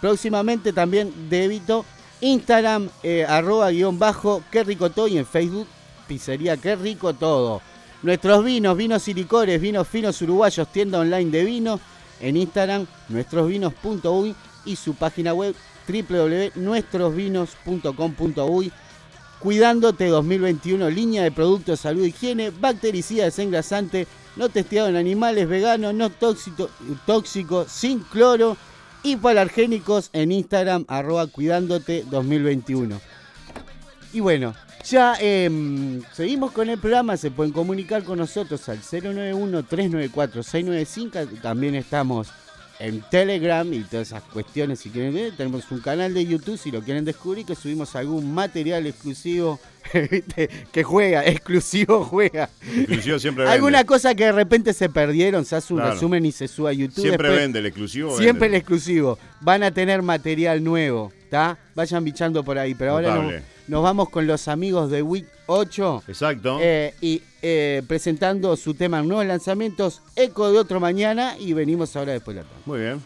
Próximamente 0.00 0.72
también 0.72 1.12
débito 1.30 1.84
Instagram, 2.20 2.88
eh, 3.02 3.26
arroba 3.28 3.70
guion 3.70 3.98
bajo, 3.98 4.42
qué 4.50 4.64
rico 4.64 4.90
todo 4.90 5.08
y 5.08 5.18
en 5.18 5.26
Facebook, 5.26 5.66
pizzería, 6.06 6.56
qué 6.56 6.76
rico 6.76 7.12
todo. 7.14 7.60
Nuestros 8.02 8.44
vinos, 8.44 8.76
vinos 8.76 9.08
y 9.08 9.14
licores, 9.14 9.60
vinos 9.60 9.88
finos 9.88 10.22
uruguayos, 10.22 10.72
tienda 10.72 11.00
online 11.00 11.30
de 11.30 11.44
vino, 11.44 11.80
en 12.20 12.36
Instagram, 12.36 12.86
nuestrosvinos.uy 13.08 14.34
y 14.64 14.76
su 14.76 14.94
página 14.94 15.34
web 15.34 15.56
www.nuestrosvinos.com.uy. 15.88 18.72
Cuidándote 19.38 20.08
2021, 20.08 20.90
línea 20.90 21.22
de 21.22 21.30
productos 21.30 21.78
salud 21.80 22.04
higiene, 22.04 22.50
bactericida 22.50 23.24
desengrasante, 23.24 24.06
no 24.34 24.48
testeado 24.48 24.88
en 24.88 24.96
animales, 24.96 25.48
vegano, 25.48 25.92
no 25.92 26.10
tóxico, 26.10 26.68
tóxico, 27.06 27.64
sin 27.68 28.00
cloro, 28.00 28.56
hipoalergénicos 29.02 30.10
en 30.12 30.30
Instagram, 30.32 30.84
arroba 30.88 31.26
cuidándote 31.26 32.04
2021. 32.10 33.00
Y 34.12 34.20
bueno, 34.20 34.54
ya 34.84 35.14
em, 35.20 36.02
seguimos 36.12 36.52
con 36.52 36.68
el 36.70 36.78
programa, 36.78 37.16
se 37.16 37.30
pueden 37.30 37.52
comunicar 37.52 38.04
con 38.04 38.18
nosotros 38.18 38.68
al 38.68 38.80
091-394-695, 38.80 41.40
también 41.40 41.74
estamos 41.74 42.28
en 42.80 43.00
Telegram 43.10 43.70
y 43.72 43.80
todas 43.80 44.08
esas 44.08 44.22
cuestiones 44.22 44.78
si 44.80 44.90
quieren 44.90 45.12
ver, 45.14 45.36
tenemos 45.36 45.68
un 45.70 45.80
canal 45.80 46.14
de 46.14 46.24
YouTube 46.24 46.56
si 46.58 46.70
lo 46.70 46.80
quieren 46.82 47.04
descubrir, 47.04 47.44
que 47.44 47.54
subimos 47.56 47.96
algún 47.96 48.32
material 48.32 48.86
exclusivo, 48.86 49.58
que 50.72 50.82
juega, 50.84 51.26
exclusivo 51.26 52.04
juega. 52.04 52.48
Exclusivo 52.76 53.18
siempre 53.18 53.44
vende. 53.44 53.54
Alguna 53.54 53.84
cosa 53.84 54.14
que 54.14 54.24
de 54.24 54.32
repente 54.32 54.72
se 54.72 54.88
perdieron, 54.88 55.44
se 55.44 55.56
hace 55.56 55.72
un 55.74 55.80
Claro. 55.80 55.94
resumen 55.94 56.24
y 56.26 56.32
se 56.32 56.46
sube 56.48 56.70
a 56.70 56.72
YouTube. 56.72 57.02
Siempre 57.02 57.28
después- 57.28 57.40
vende 57.42 57.58
el 57.58 57.66
exclusivo. 57.66 58.16
Siempre 58.18 58.48
el 58.48 58.54
exclusivo. 58.54 59.18
Van 59.40 59.62
a 59.62 59.70
tener 59.72 60.02
material 60.02 60.62
nuevo, 60.62 61.12
¿está? 61.24 61.58
Vayan 61.74 62.04
bichando 62.04 62.44
por 62.44 62.58
ahí. 62.58 62.74
Pero 62.74 62.92
ahora 62.92 63.14
nos, 63.16 63.32
nos 63.66 63.82
vamos 63.82 64.08
con 64.10 64.26
los 64.26 64.46
amigos 64.48 64.90
de 64.90 65.02
Week 65.02 65.26
8 65.48 66.04
Exacto. 66.06 66.58
eh, 66.60 66.94
y 67.00 67.22
eh, 67.42 67.82
presentando 67.88 68.56
su 68.56 68.74
tema 68.74 69.02
nuevos 69.02 69.26
lanzamientos, 69.26 70.02
Eco 70.14 70.52
de 70.52 70.58
otro 70.58 70.78
mañana. 70.78 71.36
Y 71.38 71.52
venimos 71.54 71.96
ahora 71.96 72.12
después 72.12 72.36
de 72.36 72.42
la 72.42 72.48
tarde. 72.48 72.62
Muy 72.66 72.80
bien. 72.80 73.02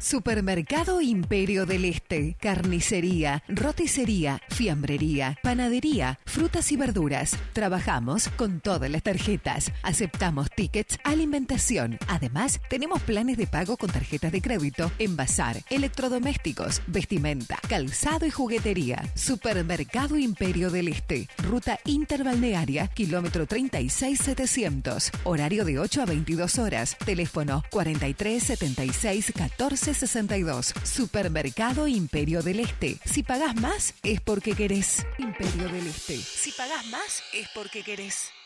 Supermercado 0.00 1.00
Imperio 1.00 1.66
del 1.66 1.84
Este, 1.84 2.36
carnicería, 2.40 3.42
roticería, 3.48 4.40
fiambrería, 4.48 5.36
panadería, 5.42 6.20
frutas 6.24 6.70
y 6.70 6.76
verduras. 6.76 7.36
Trabajamos 7.52 8.28
con 8.36 8.60
todas 8.60 8.90
las 8.90 9.02
tarjetas. 9.02 9.72
Aceptamos 9.82 10.50
tickets, 10.50 10.98
alimentación. 11.02 11.98
Además, 12.06 12.60
tenemos 12.70 13.02
planes 13.02 13.36
de 13.36 13.48
pago 13.48 13.76
con 13.76 13.90
tarjetas 13.90 14.30
de 14.30 14.40
crédito, 14.40 14.92
envasar, 15.00 15.56
electrodomésticos, 15.68 16.80
vestimenta, 16.86 17.58
calzado 17.68 18.24
y 18.24 18.30
juguetería. 18.30 19.02
Supermercado 19.16 20.16
Imperio 20.16 20.70
del 20.70 20.88
Este, 20.88 21.28
ruta 21.38 21.80
interbalnearia, 21.84 22.86
kilómetro 22.86 23.46
36700. 23.46 25.10
Horario 25.24 25.64
de 25.64 25.80
8 25.80 26.02
a 26.02 26.06
22 26.06 26.58
horas. 26.58 26.96
Teléfono 27.04 27.64
43 27.70 28.42
76 28.42 29.32
14 29.36 29.87
62. 29.94 30.74
Supermercado 30.84 31.88
Imperio 31.88 32.42
del 32.42 32.60
Este. 32.60 32.98
Si 33.04 33.22
pagás 33.22 33.54
más, 33.60 33.94
es 34.02 34.20
porque 34.20 34.52
querés. 34.52 35.06
Imperio 35.18 35.68
del 35.68 35.86
Este. 35.86 36.16
Si 36.16 36.52
pagás 36.52 36.86
más, 36.86 37.22
es 37.32 37.48
porque 37.54 37.82
querés. 37.82 38.37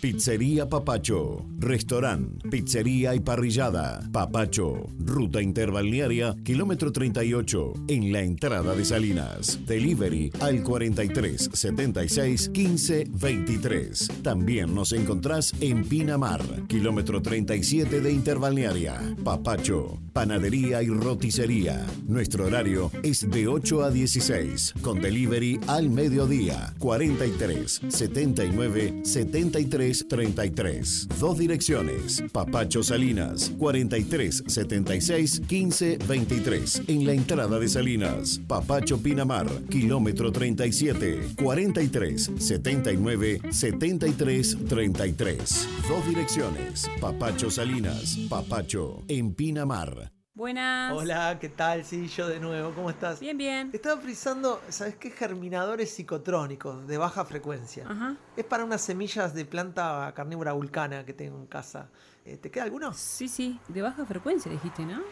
Pizzería 0.00 0.66
Papacho, 0.66 1.44
restaurante, 1.58 2.48
pizzería 2.48 3.14
y 3.14 3.20
parrillada. 3.20 4.00
Papacho, 4.10 4.86
ruta 4.98 5.42
interbalnearia, 5.42 6.34
kilómetro 6.42 6.90
38, 6.90 7.74
en 7.88 8.10
la 8.10 8.22
entrada 8.22 8.74
de 8.74 8.84
Salinas. 8.86 9.58
Delivery 9.66 10.32
al 10.40 10.62
43 10.62 11.50
76 11.52 12.48
15 12.48 13.08
23. 13.10 14.08
También 14.22 14.74
nos 14.74 14.92
encontrás 14.92 15.52
en 15.60 15.84
Pinamar, 15.84 16.42
kilómetro 16.66 17.20
37 17.20 18.00
de 18.00 18.10
interbalnearia. 18.10 19.14
Papacho, 19.22 19.98
panadería 20.14 20.82
y 20.82 20.88
roticería. 20.88 21.84
Nuestro 22.06 22.46
horario 22.46 22.90
es 23.02 23.28
de 23.28 23.46
8 23.48 23.84
a 23.84 23.90
16, 23.90 24.74
con 24.80 25.02
delivery 25.02 25.60
al 25.66 25.90
mediodía. 25.90 26.72
43 26.78 27.82
79 27.88 29.02
73 29.04 29.27
33. 29.30 31.08
Dos 31.18 31.38
direcciones. 31.38 32.22
Papacho 32.32 32.82
Salinas, 32.82 33.50
43 33.58 34.44
76 34.46 35.42
15 35.46 35.98
23. 36.06 36.82
En 36.88 37.06
la 37.06 37.12
entrada 37.12 37.58
de 37.58 37.68
Salinas. 37.68 38.40
Papacho 38.46 38.98
Pinamar, 38.98 39.46
kilómetro 39.70 40.32
37, 40.32 41.34
43 41.42 42.30
79 42.38 43.40
73 43.50 44.56
33. 44.68 45.68
Dos 45.88 46.06
direcciones. 46.06 46.90
Papacho 47.00 47.50
Salinas, 47.50 48.18
Papacho 48.28 49.02
en 49.08 49.34
Pinamar. 49.34 50.17
Buenas. 50.38 50.92
Hola, 50.92 51.36
¿qué 51.40 51.48
tal? 51.48 51.84
Sí, 51.84 52.06
yo 52.06 52.28
de 52.28 52.38
nuevo, 52.38 52.72
¿cómo 52.72 52.90
estás? 52.90 53.18
Bien, 53.18 53.36
bien. 53.36 53.70
Estaba 53.72 54.00
frisando, 54.00 54.62
¿sabes 54.68 54.94
qué? 54.94 55.10
Germinadores 55.10 55.90
psicotrónicos 55.90 56.86
de 56.86 56.96
baja 56.96 57.24
frecuencia. 57.24 57.84
Ajá. 57.88 58.14
Es 58.36 58.44
para 58.44 58.62
unas 58.62 58.80
semillas 58.80 59.34
de 59.34 59.44
planta 59.44 60.12
carnívora 60.14 60.52
vulcana 60.52 61.04
que 61.04 61.12
tengo 61.12 61.36
en 61.40 61.46
casa. 61.46 61.88
Eh, 62.24 62.36
¿Te 62.36 62.52
queda 62.52 62.62
alguno? 62.62 62.94
Sí, 62.94 63.26
sí, 63.26 63.58
de 63.66 63.82
baja 63.82 64.06
frecuencia 64.06 64.52
dijiste, 64.52 64.84
¿no? 64.84 65.02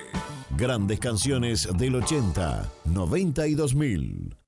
Grandes 0.58 1.00
canciones 1.00 1.70
del 1.78 1.94
80, 1.96 2.68
90 2.86 3.48
y 3.48 3.54
2000. 3.54 4.47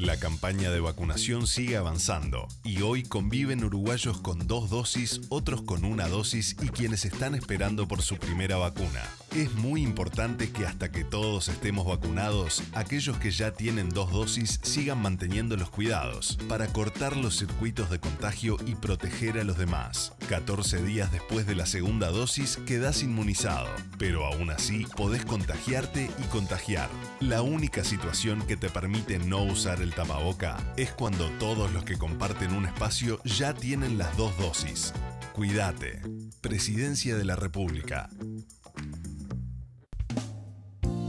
La 0.00 0.16
campaña 0.16 0.70
de 0.70 0.80
vacunación 0.80 1.46
sigue 1.46 1.76
avanzando 1.76 2.48
y 2.64 2.80
hoy 2.80 3.02
conviven 3.02 3.62
uruguayos 3.62 4.18
con 4.18 4.46
dos 4.46 4.70
dosis, 4.70 5.20
otros 5.28 5.60
con 5.60 5.84
una 5.84 6.08
dosis 6.08 6.56
y 6.62 6.70
quienes 6.70 7.04
están 7.04 7.34
esperando 7.34 7.86
por 7.86 8.00
su 8.00 8.16
primera 8.16 8.56
vacuna. 8.56 9.02
Es 9.36 9.52
muy 9.56 9.82
importante 9.82 10.50
que 10.50 10.64
hasta 10.64 10.90
que 10.90 11.04
todos 11.04 11.48
estemos 11.48 11.86
vacunados, 11.86 12.62
aquellos 12.72 13.18
que 13.18 13.30
ya 13.30 13.52
tienen 13.52 13.90
dos 13.90 14.10
dosis 14.10 14.58
sigan 14.62 15.02
manteniendo 15.02 15.58
los 15.58 15.68
cuidados 15.68 16.38
para 16.48 16.66
cortar 16.68 17.14
los 17.18 17.36
circuitos 17.36 17.90
de 17.90 18.00
contagio 18.00 18.56
y 18.66 18.76
proteger 18.76 19.38
a 19.38 19.44
los 19.44 19.58
demás. 19.58 20.14
14 20.30 20.82
días 20.82 21.12
después 21.12 21.46
de 21.46 21.56
la 21.56 21.66
segunda 21.66 22.08
dosis 22.08 22.56
quedas 22.66 23.02
inmunizado, 23.02 23.68
pero 23.98 24.24
aún 24.24 24.48
así 24.48 24.86
podés 24.96 25.26
contagiarte 25.26 26.10
y 26.18 26.22
contagiar. 26.28 26.88
La 27.20 27.42
única 27.42 27.84
situación 27.84 28.40
que 28.46 28.56
te 28.56 28.70
permite 28.70 29.18
no 29.18 29.42
usar 29.42 29.82
el 29.82 29.89
tapaboca 29.92 30.56
es 30.76 30.92
cuando 30.92 31.28
todos 31.38 31.72
los 31.72 31.84
que 31.84 31.98
comparten 31.98 32.54
un 32.54 32.66
espacio 32.66 33.22
ya 33.24 33.54
tienen 33.54 33.98
las 33.98 34.16
dos 34.16 34.36
dosis. 34.38 34.92
Cuídate. 35.32 36.02
Presidencia 36.40 37.16
de 37.16 37.24
la 37.24 37.36
República. 37.36 38.08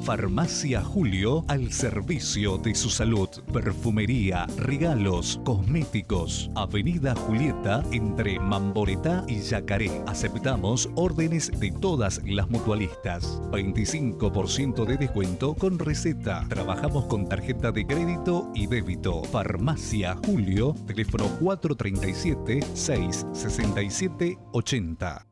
Farmacia 0.04 0.84
Julio 0.84 1.46
al 1.48 1.72
servicio 1.72 2.58
de 2.58 2.74
su 2.74 2.90
salud. 2.90 3.30
Perfumería, 3.54 4.48
regalos, 4.58 5.40
cosméticos. 5.46 6.50
Avenida 6.56 7.14
Julieta 7.16 7.84
entre 7.92 8.40
Mamboretá 8.40 9.24
y 9.28 9.42
Yacaré. 9.42 10.02
Aceptamos 10.08 10.90
órdenes 10.96 11.52
de 11.60 11.72
todas 11.72 12.20
las 12.26 12.50
mutualistas. 12.50 13.42
25% 13.52 14.86
de 14.86 14.98
descuento 14.98 15.54
con 15.54 15.78
receta. 15.78 16.46
Trabajamos 16.50 17.06
con 17.06 17.30
tarjeta 17.30 17.72
de 17.72 17.86
crédito 17.86 18.50
y 18.56 18.66
débito. 18.66 19.24
Farmacia 19.26 20.18
Julio, 20.26 20.76
teléfono 20.88 21.26
437 21.40 22.62
667 22.74 24.38
80. 24.52 25.31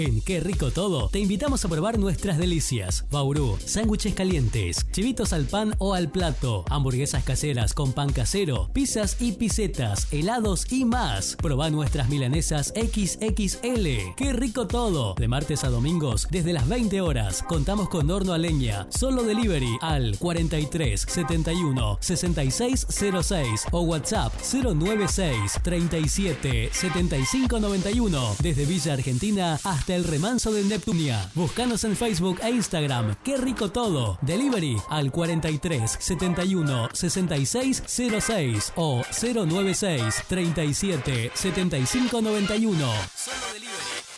En 0.00 0.22
Qué 0.22 0.40
Rico 0.40 0.70
Todo 0.70 1.10
te 1.10 1.18
invitamos 1.18 1.62
a 1.62 1.68
probar 1.68 1.98
nuestras 1.98 2.38
delicias. 2.38 3.04
Bauru, 3.10 3.58
sándwiches 3.62 4.14
calientes, 4.14 4.86
chivitos 4.92 5.34
al 5.34 5.44
pan 5.44 5.74
o 5.76 5.92
al 5.92 6.10
plato, 6.10 6.64
hamburguesas 6.70 7.22
caseras 7.22 7.74
con 7.74 7.92
pan 7.92 8.10
casero, 8.10 8.70
pizzas 8.72 9.18
y 9.20 9.32
pisetas, 9.32 10.08
helados 10.10 10.72
y 10.72 10.86
más. 10.86 11.36
Proba 11.36 11.68
nuestras 11.68 12.08
milanesas 12.08 12.72
XXL. 12.74 14.14
Qué 14.16 14.32
Rico 14.32 14.66
Todo. 14.66 15.14
De 15.16 15.28
martes 15.28 15.64
a 15.64 15.68
domingos 15.68 16.28
desde 16.30 16.54
las 16.54 16.66
20 16.66 17.02
horas. 17.02 17.42
Contamos 17.42 17.90
con 17.90 18.10
horno 18.10 18.32
a 18.32 18.38
leña. 18.38 18.86
Solo 18.88 19.22
delivery 19.22 19.76
al 19.82 20.16
43 20.18 20.98
71 20.98 21.98
66 22.00 22.86
06 22.88 23.66
o 23.70 23.82
WhatsApp 23.82 24.32
096 24.50 25.60
37 25.62 26.70
75 26.72 27.60
91 27.60 28.36
desde 28.40 28.64
Villa 28.64 28.94
Argentina 28.94 29.60
hasta 29.62 29.89
el 29.94 30.04
remanso 30.04 30.52
de 30.52 30.62
Neptunia. 30.64 31.30
Búscanos 31.34 31.84
en 31.84 31.96
Facebook 31.96 32.38
e 32.42 32.50
Instagram. 32.50 33.16
Qué 33.24 33.36
rico 33.36 33.70
todo. 33.70 34.18
Delivery 34.22 34.76
al 34.88 35.10
43 35.10 35.96
71 35.98 36.88
66 36.92 37.82
06 37.86 38.72
o 38.76 39.02
096 39.10 40.22
37 40.28 41.30
75 41.34 42.22
91. 42.22 42.78
Solo 42.78 43.36
delivery. 43.52 43.70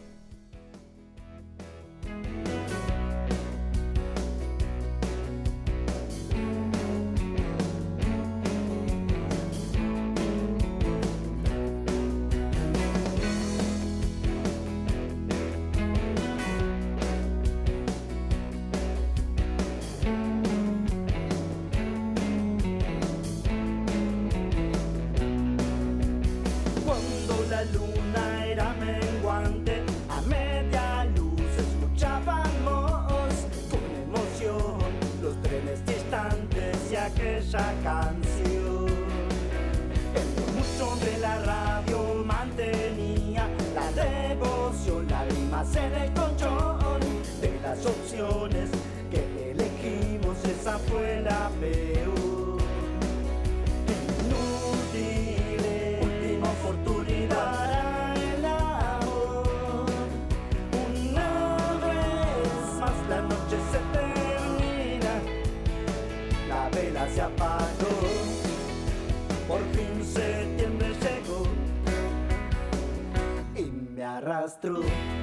through. 74.65 75.14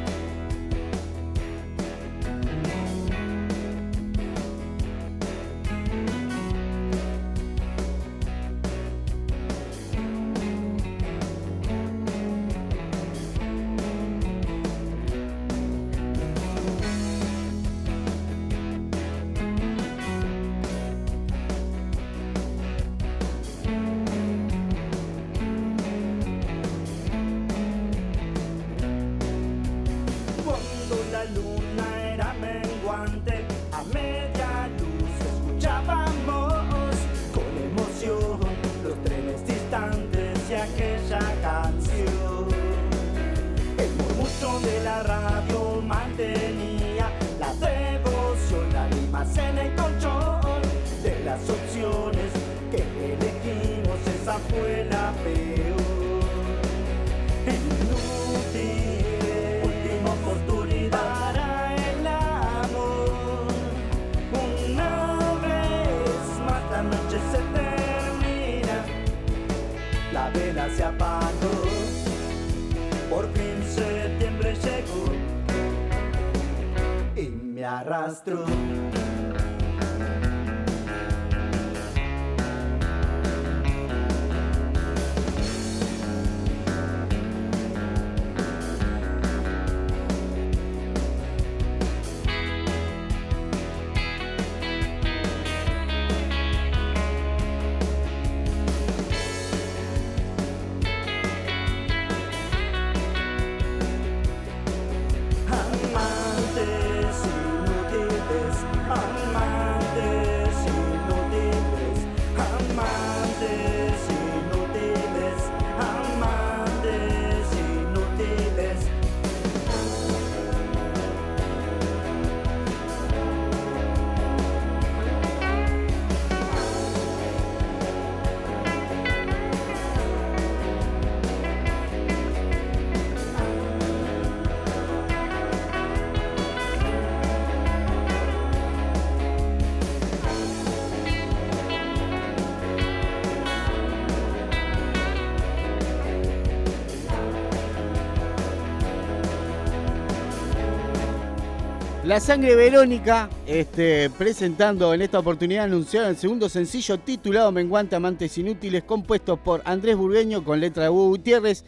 La 152.11 152.19
sangre 152.19 152.57
Verónica, 152.57 153.29
este, 153.47 154.09
presentando 154.09 154.93
en 154.93 155.01
esta 155.01 155.19
oportunidad 155.19 155.63
anunciaron 155.63 156.09
el 156.09 156.17
segundo 156.17 156.49
sencillo 156.49 156.99
titulado 156.99 157.53
Menguante 157.53 157.95
Amantes 157.95 158.37
Inútiles, 158.37 158.83
compuesto 158.83 159.37
por 159.37 159.61
Andrés 159.63 159.95
Burgueño 159.95 160.43
con 160.43 160.59
letra 160.59 160.83
de 160.83 160.89
Hugo 160.89 161.07
Gutiérrez, 161.07 161.63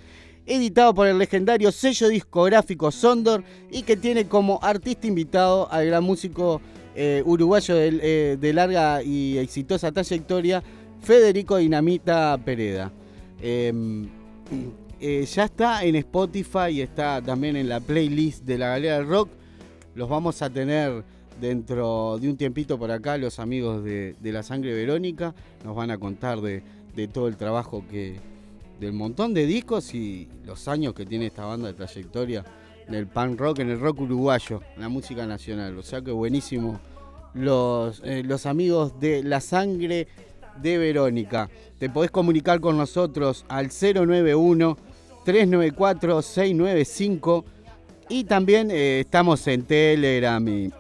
editado 0.46 0.94
por 0.94 1.08
el 1.08 1.18
legendario 1.18 1.72
sello 1.72 2.10
discográfico 2.10 2.92
Sondor 2.92 3.46
y 3.72 3.84
que 3.84 3.96
tiene 3.96 4.28
como 4.28 4.60
artista 4.62 5.08
invitado 5.08 5.72
al 5.72 5.86
gran 5.86 6.04
músico 6.04 6.60
eh, 6.94 7.24
uruguayo 7.26 7.76
de, 7.76 8.00
eh, 8.04 8.38
de 8.38 8.52
larga 8.54 9.02
y 9.02 9.38
exitosa 9.38 9.94
trayectoria, 9.94 10.62
Federico 11.02 11.56
Dinamita 11.56 12.38
Pereda. 12.44 12.92
Em, 13.42 14.10
eh, 15.00 15.24
ya 15.24 15.46
está 15.46 15.86
en 15.86 15.96
Spotify 15.96 16.68
y 16.72 16.82
está 16.82 17.22
también 17.22 17.56
en 17.56 17.70
la 17.70 17.80
playlist 17.80 18.44
de 18.44 18.58
la 18.58 18.68
Galera 18.68 18.98
del 18.98 19.08
Rock. 19.08 19.30
Los 19.96 20.10
vamos 20.10 20.42
a 20.42 20.50
tener 20.50 21.04
dentro 21.40 22.18
de 22.20 22.30
un 22.30 22.38
tiempito 22.38 22.78
por 22.78 22.92
acá 22.92 23.18
los 23.18 23.40
amigos 23.40 23.84
de, 23.84 24.16
La 24.22 24.44
Sangre 24.44 24.74
Verónica. 24.74 25.34
Nos 25.64 25.76
van 25.76 25.92
a 25.92 25.98
contar 25.98 26.42
de, 26.42 26.64
de 26.96 27.08
todo 27.08 27.28
el 27.28 27.38
trabajo 27.38 27.84
que. 27.90 28.20
del 28.80 28.94
montón 28.94 29.34
de 29.34 29.46
discos 29.46 29.94
y 29.94 30.28
los 30.46 30.68
años 30.68 30.94
que 30.94 31.06
tiene 31.06 31.28
esta 31.28 31.46
banda 31.46 31.68
de 31.68 31.74
trayectoria 31.74 32.44
en 32.88 32.96
el 32.96 33.08
punk 33.08 33.40
rock, 33.40 33.60
en 33.60 33.70
el 33.70 33.80
rock 33.80 34.02
uruguayo, 34.02 34.62
en 34.76 34.82
la 34.82 34.90
música 34.90 35.26
nacional. 35.26 35.78
O 35.78 35.84
sea 35.84 36.02
que 36.02 36.12
buenísimo 36.12 36.80
los, 37.34 38.02
eh, 38.04 38.24
los 38.24 38.46
amigos 38.46 39.00
de 39.00 39.24
La 39.24 39.42
Sangre 39.42 40.08
de 40.62 40.78
Verónica. 40.78 41.50
Te 41.80 41.90
podés 41.90 42.12
comunicar 42.12 42.60
con 42.60 42.78
nosotros 42.78 43.46
al 43.48 43.70
091 43.70 44.78
394 45.26 46.22
695 46.22 47.46
y 48.10 48.24
también 48.26 48.70
eh, 48.72 49.02
estamos 49.02 49.46
en 49.48 49.64
Telegram 49.64 50.46
y 50.48 50.72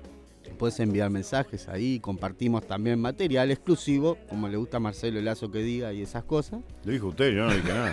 puedes 0.58 0.78
enviar 0.80 1.10
mensajes 1.10 1.68
ahí, 1.68 2.00
compartimos 2.00 2.66
también 2.66 3.00
material 3.00 3.50
exclusivo, 3.50 4.16
como 4.28 4.48
le 4.48 4.56
gusta 4.56 4.78
a 4.78 4.80
Marcelo 4.80 5.20
Lazo 5.20 5.50
que 5.50 5.58
diga 5.58 5.92
y 5.92 6.02
esas 6.02 6.24
cosas. 6.24 6.60
Lo 6.84 6.92
dijo 6.92 7.08
usted, 7.08 7.34
yo 7.34 7.46
no 7.46 7.54
dije 7.54 7.68
nada. 7.68 7.92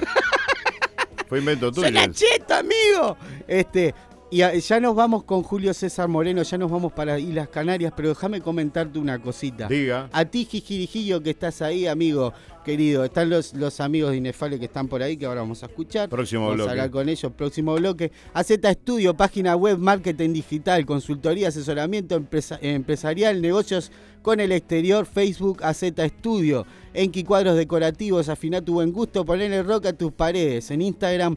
Fue 1.28 1.40
invento 1.40 1.72
tuyo. 1.72 1.88
¡Soy 1.90 2.12
cheto, 2.14 2.54
amigo! 2.54 3.18
Este, 3.48 3.94
y 4.30 4.42
a- 4.42 4.54
ya 4.56 4.80
nos 4.80 4.96
vamos 4.96 5.24
con 5.24 5.42
Julio 5.44 5.74
César 5.74 6.08
Moreno, 6.08 6.44
ya 6.44 6.58
nos 6.58 6.70
vamos 6.70 6.92
para 6.94 7.18
Islas 7.20 7.48
Canarias, 7.50 7.92
pero 7.96 8.10
déjame 8.10 8.40
comentarte 8.42 9.00
una 9.00 9.20
cosita. 9.20 9.68
Diga. 9.68 10.10
A 10.12 10.26
ti, 10.26 10.46
Jijirijillo, 10.46 11.22
que 11.24 11.32
estás 11.32 11.62
ahí, 11.62 11.88
amigo 11.88 12.34
querido. 12.64 13.04
Están 13.04 13.30
los, 13.30 13.54
los 13.54 13.80
amigos 13.80 14.12
de 14.12 14.18
Inefable 14.18 14.58
que 14.60 14.66
están 14.66 14.88
por 14.88 15.04
ahí, 15.04 15.18
que 15.18 15.26
ahora 15.26 15.42
vamos 15.42 15.62
a 15.64 15.68
escuchar. 15.68 16.10
Próximo 16.10 16.42
vamos 16.44 16.56
bloque. 16.56 16.70
a 16.70 16.72
hablar 16.72 16.90
con 16.92 17.10
ellos, 17.10 17.32
próximo 17.34 17.76
bloque. 17.76 18.12
AZ 18.34 18.50
Estudio, 18.52 19.14
página 19.16 19.56
web, 19.56 19.78
marketing 19.78 20.34
digital, 20.34 20.86
consultoría, 20.86 21.50
asesoramiento 21.50 22.16
empresa- 22.16 22.58
empresarial, 22.62 23.42
negocios 23.42 23.92
con 24.22 24.40
el 24.40 24.52
exterior, 24.52 25.06
Facebook 25.06 25.64
AZ 25.64 25.84
Estudio. 25.84 26.66
Enki 26.94 27.24
Cuadros 27.24 27.56
Decorativos, 27.58 28.30
afina 28.30 28.62
tu 28.62 28.74
buen 28.76 28.92
gusto, 28.92 29.26
ponle 29.26 29.62
rock 29.64 29.88
a 29.88 29.94
tus 29.94 30.12
paredes. 30.12 30.72
En 30.72 30.82
Instagram, 30.82 31.36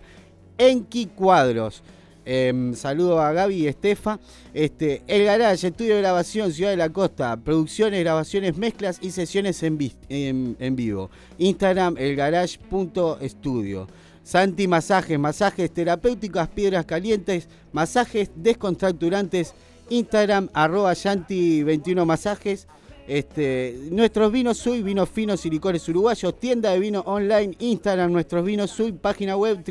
Enki 0.59 1.07
Cuadros. 1.07 1.83
Em, 2.29 2.74
saludo 2.74 3.20
a 3.20 3.33
Gaby 3.33 3.55
y 3.55 3.66
Estefa. 3.68 4.18
Este, 4.53 5.03
el 5.07 5.24
Garage, 5.24 5.68
estudio 5.68 5.95
de 5.95 6.01
grabación, 6.01 6.53
Ciudad 6.53 6.70
de 6.72 6.77
la 6.77 6.89
Costa. 6.91 7.37
Producciones, 7.37 8.01
grabaciones, 8.01 8.57
mezclas 8.59 8.99
y 9.01 9.12
sesiones 9.12 9.62
en, 9.62 9.79
vi- 9.79 9.95
en- 10.09 10.57
en 10.59 10.74
vivo. 10.77 11.09
Instagram, 11.39 11.97
elgarage.estudio. 11.97 13.87
Santi 14.24 14.66
Masajes, 14.66 15.18
masajes 15.20 15.70
terapéuticas, 15.72 16.49
piedras 16.49 16.85
calientes, 16.85 17.49
masajes 17.72 18.31
descontracturantes. 18.35 19.55
Instagram, 19.89 20.49
arroba 20.53 20.93
Yanti21 20.95 22.05
Masajes. 22.05 22.66
Este, 23.07 23.79
nuestros 23.93 24.33
vinos 24.33 24.59
Sui, 24.59 24.83
vinos 24.83 25.09
finos 25.09 25.47
y 25.47 25.51
licores 25.51 25.89
uruguayos, 25.89 26.41
tienda 26.41 26.72
de 26.72 26.81
vino 26.81 27.03
online, 27.07 27.55
Instagram, 27.61 28.11
nuestros 28.11 28.45
vinos 28.45 28.72
Sui, 28.72 28.91
página 28.91 29.37
web 29.37 29.62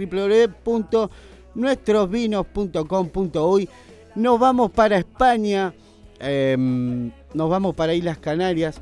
www.nuestrosvinos.com.uy. 1.56 3.70
Nos 4.16 4.40
vamos 4.40 4.72
para 4.72 4.98
España, 4.98 5.74
em, 6.20 7.12
nos 7.34 7.50
vamos 7.50 7.76
para 7.76 7.94
Islas 7.94 8.18
Canarias, 8.18 8.80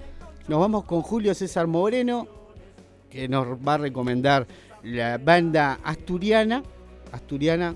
nos 0.48 0.60
vamos 0.60 0.86
con 0.86 1.02
Julio 1.02 1.34
César 1.34 1.66
Moreno, 1.68 2.28
que 3.10 3.28
nos 3.28 3.48
va 3.58 3.76
a 3.76 3.80
recomendar 3.80 4.46
la 4.84 5.18
banda 5.18 5.80
asturiana, 5.84 6.62
asturiana 7.12 7.76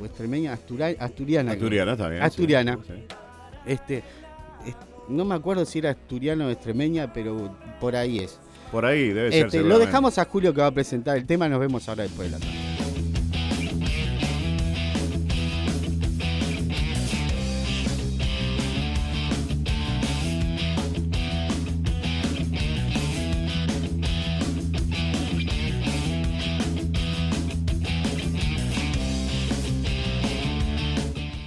o 0.00 0.04
extremeña, 0.04 0.52
Astura- 0.52 0.94
asturiana. 0.98 1.52
Asturiana 1.52 1.92
está 1.92 2.08
bien, 2.08 2.22
Asturiana. 2.22 2.78
sí. 2.86 2.92
Este, 3.66 3.98
es- 4.66 4.76
no 5.08 5.24
me 5.24 5.34
acuerdo 5.34 5.64
si 5.64 5.78
era 5.78 5.90
asturiano 5.90 6.46
o 6.46 6.50
extremeña, 6.50 7.12
pero 7.12 7.56
por 7.80 7.96
ahí 7.96 8.18
es. 8.18 8.38
Por 8.70 8.84
ahí 8.84 9.08
debe 9.08 9.32
ser. 9.32 9.46
Este, 9.46 9.62
lo 9.62 9.78
dejamos 9.78 10.18
a 10.18 10.26
Julio 10.26 10.52
que 10.52 10.60
va 10.60 10.66
a 10.66 10.70
presentar 10.72 11.16
el 11.16 11.24
tema, 11.26 11.48
nos 11.48 11.58
vemos 11.58 11.88
ahora 11.88 12.02
después 12.02 12.30
de 12.30 12.38
la 12.38 12.44
tarde. 12.44 12.67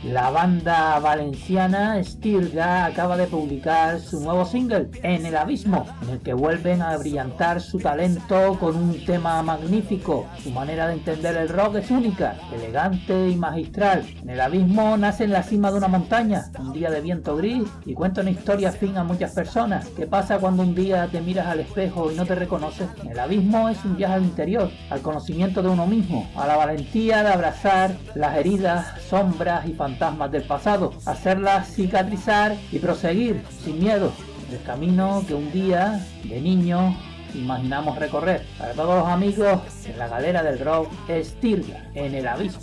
La 0.04 0.32
banda 0.32 0.98
valenciana 0.98 2.04
Stirga 2.04 2.86
acaba 2.86 3.16
de 3.18 3.28
publicar 3.28 4.00
su 4.00 4.20
nuevo 4.20 4.46
single, 4.46 4.90
En 5.04 5.28
el 5.28 5.38
Abismo, 5.38 5.86
en 6.02 6.10
el 6.10 6.20
que 6.22 6.34
vuelven 6.34 6.82
a 6.82 6.98
brillantar 6.98 7.62
su 7.62 7.78
talento 7.78 8.58
con 8.60 8.76
un 8.76 9.06
tema 9.06 9.44
magnífico. 9.44 10.26
Su 10.42 10.50
manera 10.50 10.88
de 10.88 10.94
entender 10.94 11.38
el 11.38 11.50
rock 11.50 11.76
es 11.76 11.92
única, 11.92 12.36
elegante 12.52 13.30
y 13.30 13.36
magistral. 13.36 14.04
En 14.24 14.32
el 14.32 14.42
Abismo 14.42 14.98
nace 14.98 15.26
en 15.26 15.34
la 15.34 15.44
cima 15.44 15.70
de 15.70 15.78
una 15.78 15.88
montaña, 15.88 16.46
un 16.58 16.74
día 16.74 16.90
de 16.90 17.00
viento 17.00 17.36
gris, 17.36 17.70
y 17.86 17.94
cuenta 17.94 18.22
una 18.22 18.32
historia 18.32 18.70
afín 18.70 18.98
a 18.98 19.04
muchas 19.04 19.34
personas. 19.34 19.88
¿Qué 19.90 20.08
pasa 20.08 20.40
cuando 20.40 20.64
un 20.64 20.74
día 20.74 21.10
te 21.12 21.22
miras 21.22 21.46
al 21.46 21.60
espejo 21.60 22.12
y 22.12 22.16
no 22.16 22.26
te 22.26 22.34
reconoces? 22.34 22.90
En 23.04 23.12
el 23.12 23.20
Abismo 23.20 23.70
es 23.70 23.78
un 23.86 23.98
viaje 23.98 24.16
al 24.16 24.24
interior, 24.24 24.72
al 24.90 25.02
conocimiento 25.02 25.62
de 25.62 25.70
uno 25.70 25.86
mismo, 25.86 26.28
a 26.36 26.48
la 26.48 26.58
valentía 26.58 27.22
de 27.22 27.30
abrazar 27.30 27.92
las 28.16 28.36
heridas, 28.36 29.00
sombras 29.08 29.68
y 29.68 29.74
fantasmas 29.74 29.91
del 30.32 30.44
pasado, 30.44 30.94
hacerlas 31.06 31.74
cicatrizar 31.74 32.56
y 32.72 32.80
proseguir 32.80 33.44
sin 33.64 33.80
miedo 33.80 34.12
el 34.52 34.62
camino 34.64 35.24
que 35.28 35.34
un 35.34 35.52
día 35.52 36.06
de 36.24 36.42
niño 36.42 36.96
imaginamos 37.34 37.98
recorrer. 37.98 38.46
Para 38.58 38.74
todos 38.74 39.00
los 39.00 39.08
amigos 39.08 39.62
en 39.86 39.98
la 39.98 40.08
galera 40.08 40.44
del 40.44 40.60
rock, 40.60 40.92
Estirga 41.08 41.86
en 41.94 42.16
el 42.16 42.28
abismo. 42.28 42.62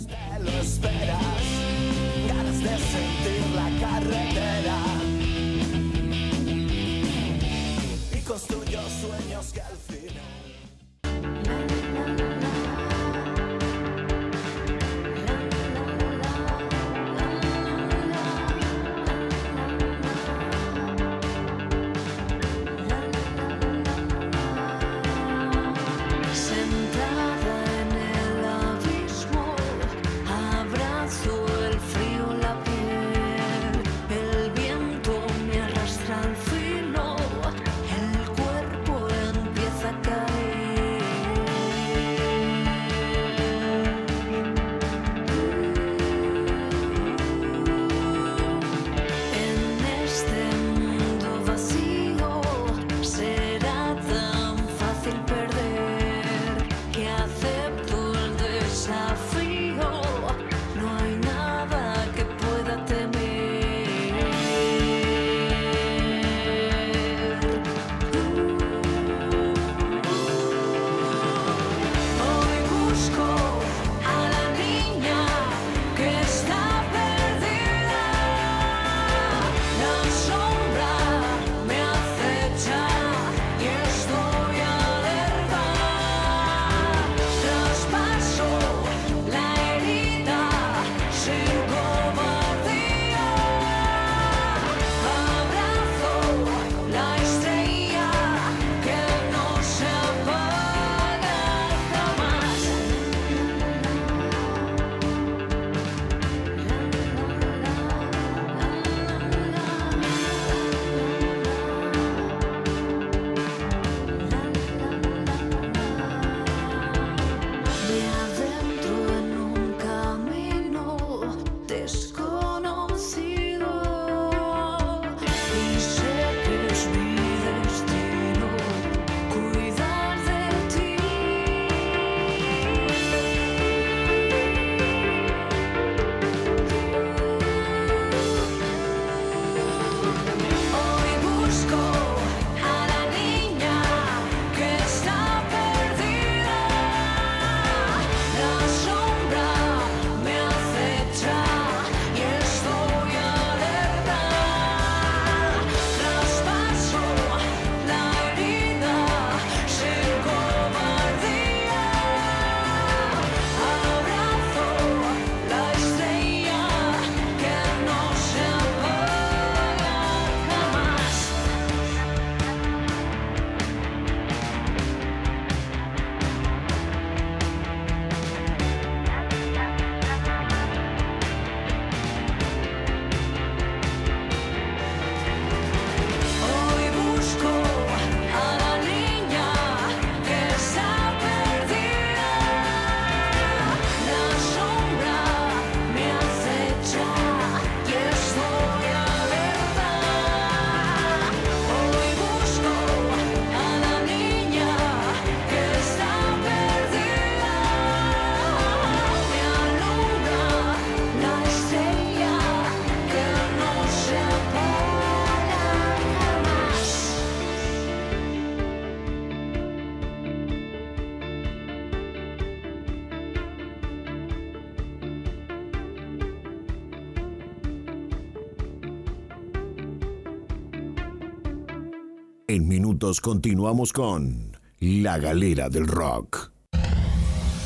En 232.49 232.67
minutos 232.67 233.21
continuamos 233.21 233.93
con 233.93 234.57
La 234.79 235.19
Galera 235.19 235.69
del 235.69 235.85
Rock. 235.85 236.51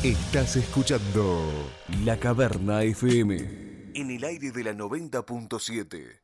Estás 0.02 0.56
escuchando 0.56 1.42
La 2.04 2.18
Caverna 2.18 2.82
FM. 2.82 3.92
En 3.94 4.10
el 4.10 4.22
aire 4.24 4.50
de 4.50 4.62
la 4.62 4.74
90.7. 4.74 6.23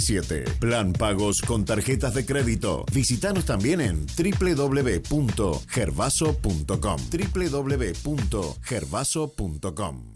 77. 0.01 0.43
Plan 0.59 0.91
pagos 0.93 1.41
con 1.41 1.65
tarjetas 1.65 2.13
de 2.13 2.25
crédito. 2.25 2.85
Visítanos 2.93 3.43
también 3.45 3.81
en 3.81 4.05
www.gervaso.com. 4.07 6.97
www.gervaso.com. 7.11 10.11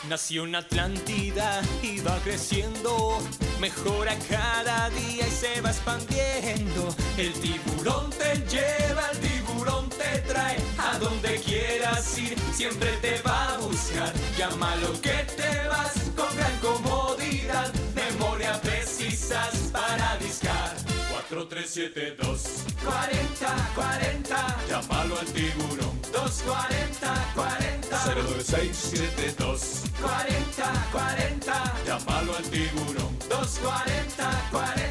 Nació 0.10 0.44
una 0.44 0.60
Atlántida 0.60 1.62
y 1.84 2.00
va 2.00 2.18
creciendo, 2.24 3.20
mejora 3.60 4.18
cada 4.30 4.90
día 4.92 5.28
y 5.28 5.32
se 5.32 5.60
va 5.60 5.70
expandiendo. 5.70 6.96
El 7.18 7.34
tiburón 7.34 8.10
te 8.12 8.36
lleva, 8.50 9.12
el 9.12 9.18
tiburón 9.20 9.47
te 9.90 10.20
trae, 10.28 10.58
a 10.78 10.98
donde 11.00 11.40
quieras 11.42 12.18
ir, 12.18 12.38
siempre 12.54 12.92
te 13.02 13.22
va 13.22 13.56
a 13.56 13.58
buscar. 13.58 14.14
Llámalo 14.38 14.94
que 15.02 15.26
te 15.36 15.68
vas 15.68 15.94
con 16.16 16.36
gran 16.36 16.58
comodidad, 16.60 17.72
memoria 17.96 18.60
precisas 18.62 19.56
para 19.72 20.18
discar. 20.18 20.77
4372 21.30 22.64
40 22.86 23.70
40 23.76 24.58
Llámalo 24.70 25.20
al 25.20 25.26
tiburón. 25.28 26.02
240 26.14 27.34
40 27.36 28.06
09672 28.06 29.84
40 30.02 30.88
40 30.92 31.74
Llámalo 31.86 32.36
al 32.36 32.44
tiburón. 32.44 33.20
240 33.30 34.50
40 34.52 34.88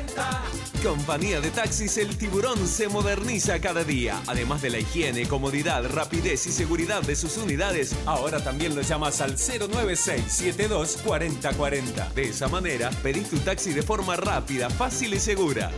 Compañía 0.86 1.40
de 1.40 1.50
taxis 1.50 1.96
El 1.96 2.16
Tiburón 2.16 2.64
se 2.68 2.86
moderniza 2.86 3.60
cada 3.60 3.82
día. 3.82 4.22
Además 4.28 4.62
de 4.62 4.70
la 4.70 4.78
higiene, 4.78 5.26
comodidad, 5.26 5.84
rapidez 5.92 6.46
y 6.46 6.52
seguridad 6.52 7.02
de 7.02 7.16
sus 7.16 7.38
unidades, 7.38 7.96
ahora 8.06 8.44
también 8.44 8.76
lo 8.76 8.82
llamas 8.82 9.20
al 9.20 9.32
09672 9.32 10.98
4040. 11.04 12.10
De 12.10 12.28
esa 12.28 12.46
manera, 12.46 12.90
pedís 13.02 13.28
tu 13.28 13.38
taxi 13.38 13.72
de 13.72 13.82
forma 13.82 14.14
rápida, 14.14 14.70
fácil 14.70 15.14
y 15.14 15.18
segura. 15.18 15.72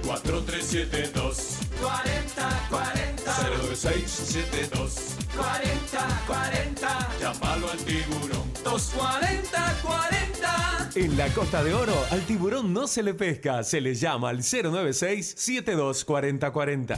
4372 0.49 1.59
40 1.79 2.49
40 2.71 3.33
09672 3.69 5.17
40 5.37 6.23
40 6.27 7.09
Llámalo 7.21 7.71
al 7.71 7.77
tiburón. 7.79 8.51
240 8.65 9.79
40 9.83 10.91
En 10.95 11.19
la 11.19 11.29
Costa 11.35 11.63
de 11.63 11.75
Oro, 11.75 11.93
al 12.11 12.23
tiburón 12.23 12.73
no 12.73 12.87
se 12.87 13.03
le 13.03 13.13
pesca, 13.13 13.63
se 13.63 13.83
le 13.83 13.95
llama 13.95 14.31
al 14.31 14.39
096-724040. 14.39 16.97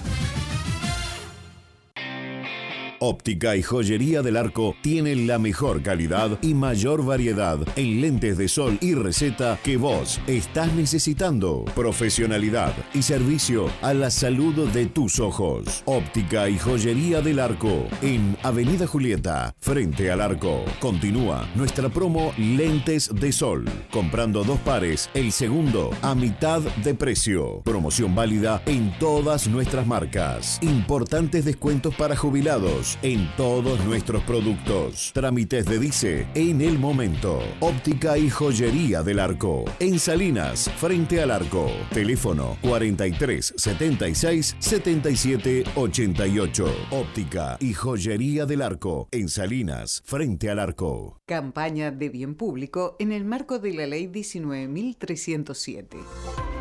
Óptica 3.03 3.57
y 3.57 3.63
Joyería 3.63 4.21
del 4.21 4.37
Arco 4.37 4.77
tiene 4.83 5.17
la 5.17 5.39
mejor 5.39 5.83
calidad 5.83 6.39
y 6.43 6.53
mayor 6.53 7.03
variedad 7.03 7.59
en 7.77 8.03
lentes 8.03 8.37
de 8.37 8.47
sol 8.47 8.77
y 8.83 8.93
receta 8.93 9.59
que 9.65 9.79
vos 9.79 10.21
estás 10.27 10.71
necesitando. 10.75 11.65
Profesionalidad 11.75 12.75
y 12.93 13.01
servicio 13.01 13.71
a 13.81 13.95
la 13.95 14.11
salud 14.11 14.69
de 14.69 14.85
tus 14.85 15.19
ojos. 15.19 15.83
Óptica 15.87 16.51
y 16.51 16.59
Joyería 16.59 17.23
del 17.23 17.39
Arco 17.39 17.89
en 18.03 18.37
Avenida 18.43 18.87
Julieta, 18.87 19.55
frente 19.61 20.11
al 20.11 20.21
arco. 20.21 20.63
Continúa 20.79 21.49
nuestra 21.55 21.89
promo 21.89 22.35
Lentes 22.37 23.15
de 23.15 23.33
Sol. 23.33 23.65
Comprando 23.91 24.45
dos 24.45 24.59
pares, 24.61 25.09
el 25.15 25.33
segundo 25.33 25.89
a 26.03 26.15
mitad 26.15 26.61
de 26.61 26.95
precio. 26.95 27.63
Promoción 27.63 28.15
válida 28.15 28.63
en 28.67 28.93
todas 28.99 29.49
nuestras 29.49 29.87
marcas. 29.87 30.59
Importantes 30.61 31.47
descuentos 31.47 31.95
para 31.95 32.15
jubilados 32.15 32.90
en 33.03 33.29
todos 33.37 33.85
nuestros 33.85 34.23
productos. 34.25 35.13
Trámites 35.13 35.67
de 35.67 35.79
Dice 35.79 36.27
en 36.35 36.61
el 36.61 36.79
momento. 36.79 37.41
Óptica 37.61 38.19
y 38.19 38.31
Joyería 38.31 39.03
del 39.03 39.21
Arco. 39.21 39.65
En 39.79 39.99
Salinas, 39.99 40.71
frente 40.77 41.23
al 41.23 41.31
arco. 41.31 41.71
Teléfono 41.93 42.57
43 42.63 43.55
76 43.57 44.57
77 44.59 45.65
88. 45.75 46.75
Óptica 46.91 47.57
y 47.61 47.73
Joyería 47.75 48.47
del 48.47 48.63
Arco. 48.63 49.09
En 49.11 49.29
Salinas, 49.29 50.03
frente 50.05 50.51
al 50.51 50.59
arco. 50.59 51.21
Campaña 51.27 51.91
de 51.91 52.09
bien 52.09 52.35
público 52.35 52.97
en 52.99 53.13
el 53.13 53.25
marco 53.25 53.59
de 53.59 53.75
la 53.75 53.87
Ley 53.87 54.07
19.307. 54.07 55.99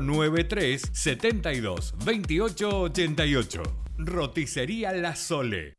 093 0.00 0.82
72 0.92 1.94
28 2.04 2.80
88. 2.80 3.62
Roticería 3.98 4.92
La 4.92 5.14
Sole. 5.14 5.78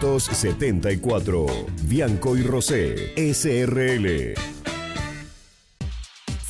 974. 0.00 1.46
Bianco 1.82 2.36
y 2.36 2.42
Rosé, 2.42 3.14
SRL. 3.16 4.34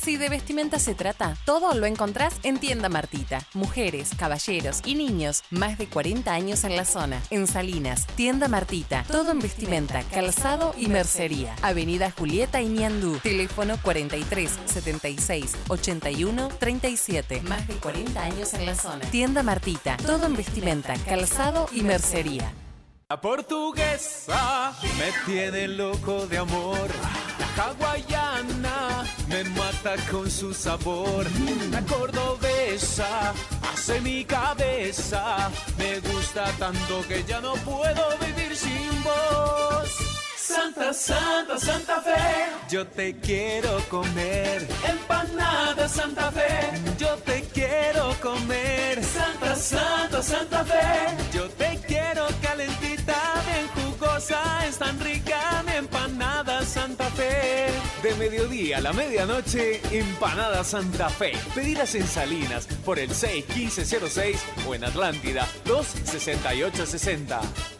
Si 0.01 0.17
de 0.17 0.29
vestimenta 0.29 0.79
se 0.79 0.95
trata, 0.95 1.35
todo 1.45 1.73
lo 1.75 1.85
encontrás 1.85 2.33
en 2.43 2.57
Tienda 2.57 2.89
Martita. 2.89 3.45
Mujeres, 3.53 4.11
caballeros 4.17 4.81
y 4.85 4.95
niños, 4.95 5.43
más 5.51 5.77
de 5.77 5.87
40 5.87 6.33
años 6.33 6.63
en 6.63 6.75
la 6.75 6.85
zona. 6.85 7.21
En 7.29 7.45
Salinas, 7.47 8.07
Tienda 8.15 8.47
Martita. 8.47 9.03
Todo 9.07 9.31
en 9.31 9.39
vestimenta, 9.39 10.01
calzado 10.03 10.73
y 10.77 10.87
mercería. 10.87 11.55
Avenida 11.61 12.11
Julieta 12.11 12.61
y 12.61 12.69
Niandú. 12.69 13.19
Teléfono 13.19 13.77
43 13.83 14.49
76 14.65 15.55
81 15.67 16.47
37. 16.59 17.41
Más 17.41 17.67
de 17.67 17.75
40 17.75 18.23
años 18.23 18.53
en 18.53 18.65
la 18.65 18.75
zona. 18.75 19.05
Tienda 19.11 19.43
Martita. 19.43 19.97
Todo 19.97 20.25
en 20.25 20.35
vestimenta, 20.35 20.95
calzado 21.05 21.67
y 21.71 21.81
mercería. 21.81 22.51
La 23.11 23.19
portuguesa 23.19 24.71
me 24.99 25.11
tiene 25.25 25.67
loco 25.67 26.27
de 26.27 26.37
amor. 26.37 26.87
La 27.39 27.63
hawaiana 27.63 29.03
me 29.27 29.43
mata 29.45 29.95
con 30.11 30.29
su 30.29 30.53
sabor. 30.53 31.25
La 31.71 31.81
cordobesa 31.87 33.33
hace 33.63 33.99
mi 34.01 34.23
cabeza. 34.25 35.49
Me 35.79 35.99
gusta 36.01 36.51
tanto 36.59 37.03
que 37.07 37.23
ya 37.23 37.41
no 37.41 37.53
puedo 37.55 38.15
vivir 38.27 38.55
sin 38.55 39.03
vos. 39.03 39.89
Santa, 40.37 40.93
Santa, 40.93 41.57
Santa 41.57 42.01
Fe, 42.01 42.15
yo 42.69 42.85
te 42.85 43.15
quiero 43.19 43.79
comer. 43.89 44.67
Empanada 44.87 45.87
Santa 45.87 46.31
Fe, 46.31 46.95
yo 46.99 47.15
te 47.25 47.41
quiero 47.53 48.15
comer. 48.21 49.03
Santa, 49.03 49.55
Santa, 49.55 50.21
Santa 50.23 50.63
Fe, 50.65 51.17
yo 51.33 51.49
te 51.49 51.79
quiero 51.87 52.27
calentita, 52.41 52.79
bien 52.79 52.88
jugosa, 53.99 54.67
es 54.67 54.77
tan 54.77 54.99
rica 54.99 55.63
mi 55.65 55.73
empanada 55.73 56.63
Santa 56.63 57.05
Fe. 57.11 57.67
De 58.01 58.15
mediodía 58.15 58.77
a 58.77 58.81
la 58.81 58.93
medianoche, 58.93 59.81
empanada 59.91 60.63
Santa 60.63 61.09
Fe. 61.09 61.33
Pedidas 61.53 61.95
en 61.95 62.07
Salinas 62.07 62.67
por 62.85 62.99
el 62.99 63.13
61506 63.13 64.37
o 64.67 64.75
en 64.75 64.85
Atlántida 64.85 65.47
26860. 65.65 67.78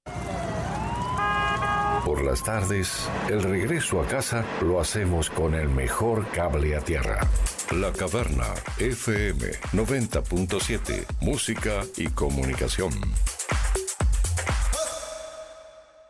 Por 2.05 2.23
las 2.23 2.43
tardes, 2.43 3.09
el 3.29 3.41
regreso 3.41 3.99
a 3.99 4.05
casa 4.05 4.45
lo 4.61 4.79
hacemos 4.79 5.31
con 5.31 5.55
el 5.55 5.69
mejor 5.69 6.29
cable 6.29 6.75
a 6.75 6.79
tierra. 6.79 7.27
La 7.71 7.91
Caverna 7.91 8.53
FM 8.77 9.43
90.7. 9.73 11.03
Música 11.21 11.83
y 11.97 12.05
comunicación. 12.09 12.93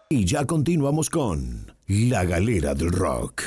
Y 0.10 0.26
ya 0.26 0.46
continuamos 0.46 1.10
con 1.10 1.74
La 1.88 2.26
Galera 2.26 2.76
del 2.76 2.92
Rock. 2.92 3.44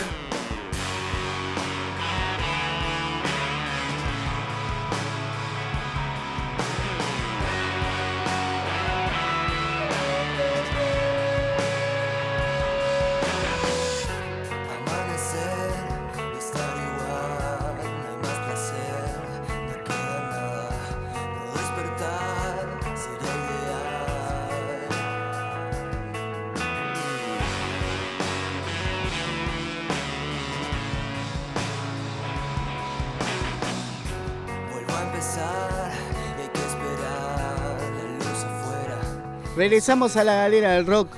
Regresamos 39.73 40.17
a 40.17 40.25
la 40.25 40.35
galera 40.35 40.73
del 40.73 40.87
rock. 40.87 41.11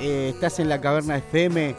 Eh, 0.00 0.32
estás 0.34 0.58
en 0.60 0.68
la 0.68 0.78
caverna 0.82 1.16
FM 1.16 1.74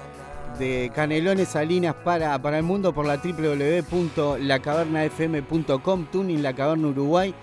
de 0.58 0.92
Canelones 0.96 1.50
Salinas 1.50 1.94
para, 1.94 2.42
para 2.42 2.58
el 2.58 2.64
mundo 2.64 2.92
por 2.92 3.06
la 3.06 3.18
www.lacavernafm.com, 3.18 6.06
Tuning 6.12 6.42
La 6.42 6.54
Caverna 6.56 6.88
Uruguay 6.88 7.36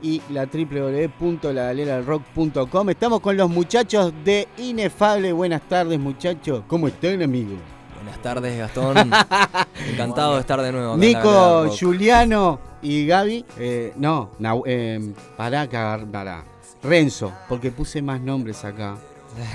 y 0.00 0.22
la 0.30 0.46
www.lagaleradellrock.com. 0.46 2.90
Estamos 2.90 3.18
con 3.18 3.36
los 3.36 3.50
muchachos 3.50 4.12
de 4.24 4.46
Inefable. 4.58 5.32
Buenas 5.32 5.62
tardes, 5.62 5.98
muchachos. 5.98 6.62
¿Cómo 6.68 6.86
están, 6.86 7.20
amigos? 7.22 7.58
Buenas 7.96 8.22
tardes, 8.22 8.56
Gastón. 8.56 8.96
Encantado 9.92 10.34
de 10.34 10.40
estar 10.42 10.62
de 10.62 10.70
nuevo. 10.70 10.92
acá 10.92 11.00
Nico. 11.04 11.66
Juliano 11.80 12.60
y 12.80 13.06
Gaby. 13.08 13.44
eh, 13.58 13.92
no, 13.96 14.30
Nau- 14.38 14.62
eh, 14.66 15.12
pará, 15.36 15.66
cagar, 15.68 16.06
pará. 16.06 16.44
Renzo, 16.82 17.32
porque 17.48 17.70
puse 17.70 18.02
más 18.02 18.20
nombres 18.20 18.64
acá. 18.64 18.96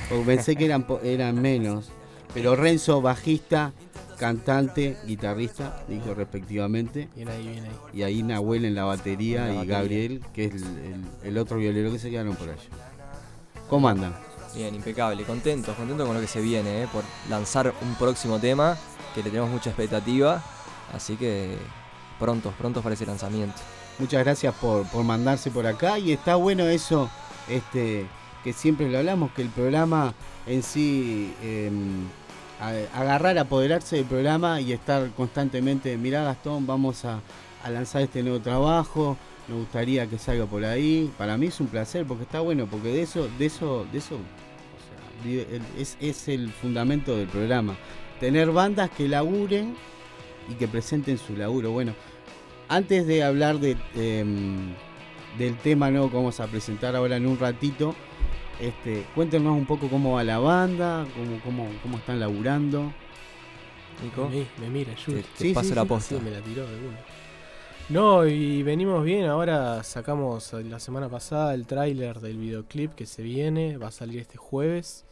Porque 0.10 0.24
pensé 0.26 0.56
que 0.56 0.66
eran, 0.66 0.84
po- 0.84 1.00
eran 1.04 1.42
menos. 1.42 1.90
Pero 2.34 2.56
Renzo, 2.56 3.02
bajista, 3.02 3.74
cantante, 4.18 4.98
guitarrista, 5.06 5.84
dijo 5.88 6.14
respectivamente. 6.14 7.10
Bien 7.16 7.30
ahí, 7.30 7.48
bien 7.48 7.64
ahí. 7.66 7.72
Y 7.94 8.04
ahí 8.04 8.24
Nahuel 8.24 8.66
en 8.66 8.76
la 8.76 8.84
batería 8.86 9.46
la 9.48 9.54
y 9.54 9.56
batería. 9.56 9.78
Gabriel, 9.78 10.22
que 10.34 10.46
es 10.46 10.54
el, 10.56 10.64
el- 10.64 11.06
el 11.24 11.38
otro 11.38 11.58
violero 11.58 11.92
que 11.92 12.00
se 12.00 12.10
quedaron 12.10 12.36
por 12.36 12.50
allá. 12.50 12.62
¿Cómo 13.70 13.90
andan? 13.90 14.16
Bien, 14.54 14.74
impecable. 14.76 15.24
Contentos, 15.24 15.76
contentos 15.76 16.06
con 16.06 16.16
lo 16.16 16.22
que 16.22 16.28
se 16.28 16.40
viene, 16.42 16.84
eh, 16.84 16.88
por 16.92 17.04
lanzar 17.30 17.74
un 17.82 17.96
próximo 17.96 18.40
tema 18.40 18.78
que 19.14 19.24
le 19.24 19.30
tenemos 19.30 19.50
mucha 19.50 19.70
expectativa. 19.72 20.42
Así 20.94 21.16
que 21.18 21.58
prontos, 22.20 22.54
prontos 22.54 22.82
para 22.84 22.94
ese 22.94 23.06
lanzamiento. 23.06 23.60
Muchas 24.00 24.24
gracias 24.24 24.54
por, 24.56 24.86
por 24.88 25.04
mandarse 25.04 25.52
por 25.52 25.66
acá 25.66 25.98
y 26.00 26.12
está 26.12 26.36
bueno 26.36 26.66
eso, 26.66 27.10
este, 27.50 28.06
que 28.44 28.52
siempre 28.52 28.90
lo 28.90 28.98
hablamos, 28.98 29.32
que 29.32 29.42
el 29.42 29.50
programa 29.50 30.14
en 30.48 30.64
sí, 30.64 31.34
a- 32.60 33.00
agarrar, 33.00 33.38
apoderarse 33.38 33.96
del 33.98 34.06
programa 34.06 34.60
y 34.60 34.74
estar 34.74 35.10
constantemente, 35.12 35.96
mirá 35.98 36.24
Gastón, 36.24 36.68
vamos 36.68 37.06
a, 37.06 37.22
a 37.64 37.70
lanzar 37.70 38.02
este 38.02 38.22
nuevo 38.22 38.40
trabajo, 38.42 39.16
me 39.48 39.56
gustaría 39.56 40.08
que 40.08 40.18
salga 40.18 40.46
por 40.46 40.66
ahí. 40.66 41.12
Para 41.18 41.38
mí 41.38 41.48
es 41.48 41.60
un 41.62 41.68
placer 41.68 42.06
porque 42.06 42.24
está 42.24 42.42
bueno, 42.42 42.68
porque 42.70 42.90
de 42.90 43.02
eso, 43.02 43.30
de 43.38 43.46
eso, 43.46 43.86
de 43.92 43.98
eso, 44.00 44.18
es, 45.78 45.98
es 46.02 46.28
el 46.28 46.52
fundamento 46.52 47.16
del 47.16 47.28
programa. 47.28 47.76
Tener 48.20 48.52
bandas 48.52 48.90
que 48.90 49.08
laburen 49.08 49.76
y 50.50 50.56
que 50.56 50.68
presenten 50.68 51.18
su 51.18 51.36
laburo. 51.36 51.72
Bueno, 51.72 51.94
antes 52.68 53.06
de 53.08 53.24
hablar 53.24 53.60
de, 53.60 53.78
em, 53.96 54.74
del 55.38 55.56
tema 55.58 55.90
nuevo 55.92 56.10
que 56.10 56.16
vamos 56.16 56.40
a 56.40 56.48
presentar 56.48 56.96
ahora 56.96 57.18
en 57.18 57.26
un 57.28 57.38
ratito, 57.38 57.96
este, 58.60 59.06
cuéntenos 59.16 59.56
un 59.58 59.66
poco 59.66 59.88
cómo 59.90 60.14
va 60.14 60.24
la 60.24 60.40
banda, 60.40 61.06
cómo, 61.16 61.40
cómo, 61.44 61.70
cómo 61.84 61.98
están 61.98 62.20
laburando. 62.20 62.92
Nico. 64.04 64.30
Me, 64.30 64.46
me 64.62 64.70
mira, 64.70 64.94
Yuri. 64.96 65.22
Te- 65.38 65.48
te 65.50 65.54
paso 65.54 65.74
la 65.76 65.86
posta. 65.86 66.16
Sí, 66.18 66.22
me 66.24 66.32
la 66.32 66.40
tiró 66.42 66.66
de 66.68 66.78
una. 66.88 66.98
No, 67.88 68.26
y 68.26 68.64
venimos 68.64 69.04
bien. 69.06 69.26
Ahora 69.26 69.84
sacamos 69.84 70.54
eh, 70.54 70.64
la 70.64 70.80
semana 70.80 71.08
pasada 71.08 71.54
el 71.54 71.66
tráiler 71.68 72.20
del 72.20 72.38
videoclip 72.38 72.94
que 72.96 73.06
se 73.06 73.22
viene. 73.22 73.78
Va 73.78 73.88
a 73.88 73.92
salir 73.92 74.20
este 74.20 74.38
jueves. 74.38 75.06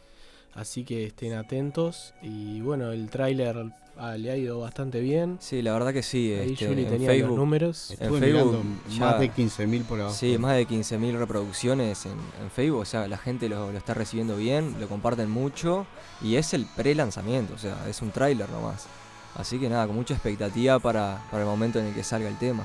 Así 0.54 0.84
que 0.84 1.06
estén 1.06 1.34
atentos. 1.34 2.14
Y 2.22 2.60
bueno, 2.60 2.92
el 2.92 3.10
tráiler 3.10 3.72
ah, 3.96 4.16
le 4.16 4.30
ha 4.30 4.36
ido 4.36 4.60
bastante 4.60 5.00
bien. 5.00 5.36
Sí, 5.40 5.62
la 5.62 5.72
verdad 5.72 5.92
que 5.92 6.02
sí. 6.02 6.32
Ahí 6.32 6.52
este, 6.52 6.66
Yuri 6.66 6.84
en 6.84 6.90
tenía 6.90 7.08
los 7.08 7.16
Facebook, 7.16 7.36
números. 7.36 7.90
En 7.92 7.98
Facebook 7.98 8.20
mirando 8.20 8.64
más 8.98 9.20
de 9.20 9.30
15.000 9.32 9.84
por 9.84 10.00
abajo. 10.00 10.14
Sí, 10.14 10.38
más 10.38 10.56
de 10.56 10.66
15.000 10.66 11.18
reproducciones 11.18 12.06
en, 12.06 12.12
en 12.12 12.50
Facebook. 12.50 12.80
O 12.80 12.84
sea, 12.84 13.08
la 13.08 13.18
gente 13.18 13.48
lo, 13.48 13.72
lo 13.72 13.78
está 13.78 13.94
recibiendo 13.94 14.36
bien, 14.36 14.76
lo 14.80 14.88
comparten 14.88 15.28
mucho. 15.28 15.86
Y 16.22 16.36
es 16.36 16.54
el 16.54 16.66
pre-lanzamiento, 16.76 17.54
o 17.54 17.58
sea, 17.58 17.88
es 17.88 18.00
un 18.00 18.10
tráiler 18.10 18.48
nomás. 18.48 18.86
Así 19.34 19.58
que 19.58 19.68
nada, 19.68 19.86
con 19.86 19.96
mucha 19.96 20.14
expectativa 20.14 20.78
para, 20.78 21.20
para 21.30 21.42
el 21.42 21.48
momento 21.48 21.80
en 21.80 21.86
el 21.86 21.94
que 21.94 22.04
salga 22.04 22.28
el 22.28 22.38
tema. 22.38 22.64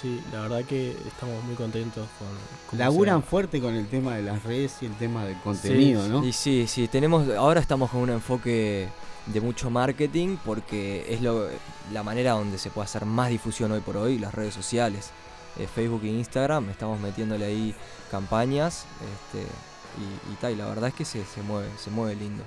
Sí, 0.00 0.22
la 0.32 0.42
verdad 0.42 0.64
que 0.64 0.90
estamos 0.90 1.42
muy 1.44 1.56
contentos 1.56 2.06
con. 2.18 2.78
Laburan 2.78 3.22
fuerte 3.22 3.60
con 3.60 3.74
el 3.74 3.88
tema 3.88 4.14
de 4.14 4.22
las 4.22 4.44
redes 4.44 4.76
y 4.80 4.86
el 4.86 4.94
tema 4.94 5.24
del 5.24 5.36
contenido, 5.40 6.06
¿no? 6.08 6.24
Y 6.24 6.32
sí, 6.32 6.66
sí, 6.68 6.86
tenemos, 6.86 7.28
ahora 7.30 7.60
estamos 7.60 7.90
con 7.90 8.02
un 8.02 8.10
enfoque 8.10 8.88
de 9.26 9.40
mucho 9.40 9.70
marketing 9.70 10.36
porque 10.44 11.04
es 11.08 11.20
lo, 11.20 11.48
la 11.92 12.02
manera 12.04 12.32
donde 12.32 12.58
se 12.58 12.70
puede 12.70 12.84
hacer 12.84 13.06
más 13.06 13.30
difusión 13.30 13.72
hoy 13.72 13.80
por 13.80 13.96
hoy, 13.96 14.18
las 14.18 14.34
redes 14.34 14.54
sociales. 14.54 15.10
Eh, 15.58 15.66
Facebook 15.66 16.02
e 16.04 16.08
Instagram, 16.08 16.70
estamos 16.70 17.00
metiéndole 17.00 17.46
ahí 17.46 17.74
campañas 18.10 18.84
este, 19.00 19.42
y, 19.42 20.32
y 20.32 20.36
tal, 20.36 20.52
y 20.52 20.56
la 20.56 20.66
verdad 20.66 20.88
es 20.90 20.94
que 20.94 21.04
se, 21.04 21.24
se 21.24 21.42
mueve, 21.42 21.68
se 21.76 21.90
mueve 21.90 22.14
lindo. 22.14 22.44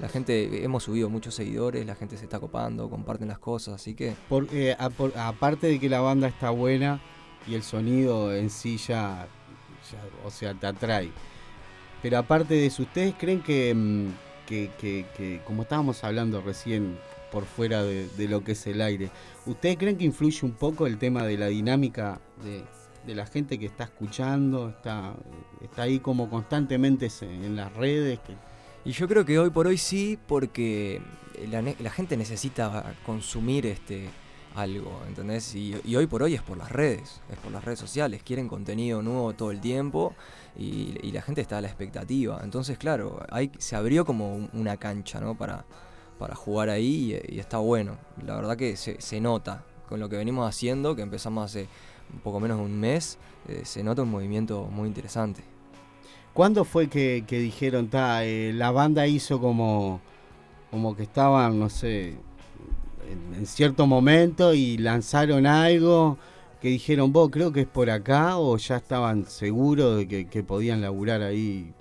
La 0.00 0.08
gente, 0.08 0.64
hemos 0.64 0.82
subido 0.82 1.08
muchos 1.08 1.34
seguidores, 1.34 1.86
la 1.86 1.94
gente 1.94 2.16
se 2.16 2.24
está 2.24 2.40
copando, 2.40 2.90
comparten 2.90 3.28
las 3.28 3.38
cosas, 3.38 3.74
así 3.74 3.94
que... 3.94 4.14
Por- 4.28 4.48
eh, 4.52 4.74
a- 4.78 4.90
por- 4.90 5.16
aparte 5.16 5.68
de 5.68 5.78
que 5.78 5.88
la 5.88 6.00
banda 6.00 6.26
está 6.26 6.50
buena 6.50 7.00
y 7.46 7.54
el 7.54 7.62
sonido 7.62 8.34
en 8.34 8.50
sí 8.50 8.76
ya, 8.76 9.26
o 10.24 10.30
sea, 10.30 10.54
te 10.54 10.66
atrae. 10.66 11.10
Pero 12.02 12.18
aparte 12.18 12.54
de 12.54 12.66
eso, 12.66 12.82
¿ustedes 12.82 13.14
creen 13.16 13.40
que, 13.40 13.72
mm, 13.74 14.08
que, 14.46 14.70
que- 14.80 15.40
como 15.46 15.62
estábamos 15.62 16.02
hablando 16.04 16.40
recién 16.42 16.98
por 17.30 17.44
fuera 17.46 17.82
de, 17.82 18.08
lo 18.28 18.42
que 18.44 18.52
es 18.52 18.66
el 18.66 18.80
aire, 18.80 19.10
¿ustedes 19.46 19.76
creen 19.76 19.96
que 19.96 20.04
influye 20.04 20.40
un 20.44 20.52
poco 20.52 20.86
el 20.86 20.98
tema 20.98 21.24
de 21.24 21.38
la 21.38 21.46
dinámica 21.46 22.20
de, 22.44 22.62
de 23.06 23.14
la 23.14 23.26
gente 23.26 23.58
que 23.58 23.66
está 23.66 23.84
escuchando, 23.84 24.68
está, 24.70 25.14
está 25.62 25.82
ahí 25.82 25.98
como 26.00 26.28
constantemente 26.28 27.08
en 27.22 27.56
las 27.56 27.72
redes? 27.74 28.18
Que, 28.20 28.34
Y 28.84 28.92
yo 28.92 29.08
creo 29.08 29.24
que 29.24 29.38
hoy 29.38 29.50
por 29.50 29.66
hoy 29.66 29.78
sí, 29.78 30.18
porque 30.26 31.00
la, 31.50 31.62
la 31.62 31.90
gente 31.90 32.16
necesita 32.16 32.94
consumir 33.06 33.66
este 33.66 34.08
algo, 34.54 35.00
¿entendés? 35.08 35.52
Y, 35.56 35.74
hoy 35.96 36.06
por 36.06 36.22
hoy 36.22 36.34
es 36.34 36.42
por 36.42 36.56
las 36.56 36.70
redes, 36.70 37.20
es 37.30 37.36
por 37.38 37.50
las 37.50 37.64
redes 37.64 37.80
sociales, 37.80 38.22
quieren 38.22 38.46
contenido 38.46 39.02
nuevo 39.02 39.32
todo 39.32 39.50
el 39.50 39.60
tiempo 39.60 40.14
y, 40.56 41.10
la 41.10 41.22
gente 41.22 41.40
está 41.40 41.58
a 41.58 41.60
la 41.60 41.68
expectativa. 41.68 42.40
Entonces, 42.44 42.78
claro, 42.78 43.24
hay, 43.30 43.50
se 43.58 43.74
abrió 43.76 44.04
como 44.04 44.34
un- 44.34 44.50
una 44.52 44.76
cancha, 44.76 45.20
¿no? 45.20 45.36
Para, 45.36 45.64
para 46.18 46.34
jugar 46.34 46.68
ahí 46.70 47.16
y, 47.28 47.36
y 47.36 47.40
está 47.40 47.58
bueno. 47.58 47.96
La 48.24 48.36
verdad 48.36 48.56
que 48.56 48.76
se, 48.76 49.00
se 49.00 49.20
nota 49.20 49.64
con 49.88 49.98
lo 50.00 50.08
que 50.08 50.16
venimos 50.16 50.48
haciendo, 50.48 50.94
que 50.96 51.02
empezamos 51.02 51.44
hace 51.44 51.68
un 52.12 52.20
poco 52.20 52.38
menos 52.40 52.58
de 52.58 52.64
un 52.64 52.78
mes, 52.78 53.18
eh, 53.48 53.62
se 53.64 53.82
nota 53.82 54.02
un 54.02 54.10
movimiento 54.10 54.64
muy 54.70 54.88
interesante. 54.88 55.53
¿Cuándo 56.34 56.64
fue 56.64 56.88
que, 56.88 57.24
dijeron, 57.28 57.88
ta, 57.88 58.24
eh, 58.24 58.52
la 58.52 58.70
banda 58.72 59.06
hizo 59.06 59.40
como, 59.40 60.00
como 60.70 60.96
que 60.96 61.04
estaban, 61.04 61.58
no 61.58 61.70
sé, 61.70 62.18
en, 63.36 63.46
cierto 63.46 63.86
momento 63.86 64.52
y 64.52 64.76
lanzaron 64.76 65.46
algo 65.46 66.18
que 66.60 66.68
dijeron, 66.68 67.12
vos 67.12 67.30
creo 67.30 67.52
que 67.52 67.62
es 67.62 67.66
por 67.66 67.88
acá 67.88 68.36
o 68.36 68.56
ya 68.56 68.76
estaban 68.76 69.26
seguros 69.26 69.98
de 69.98 70.26
que 70.26 70.42
podían 70.42 70.80
laburar 70.80 71.22
ahí? 71.22 71.72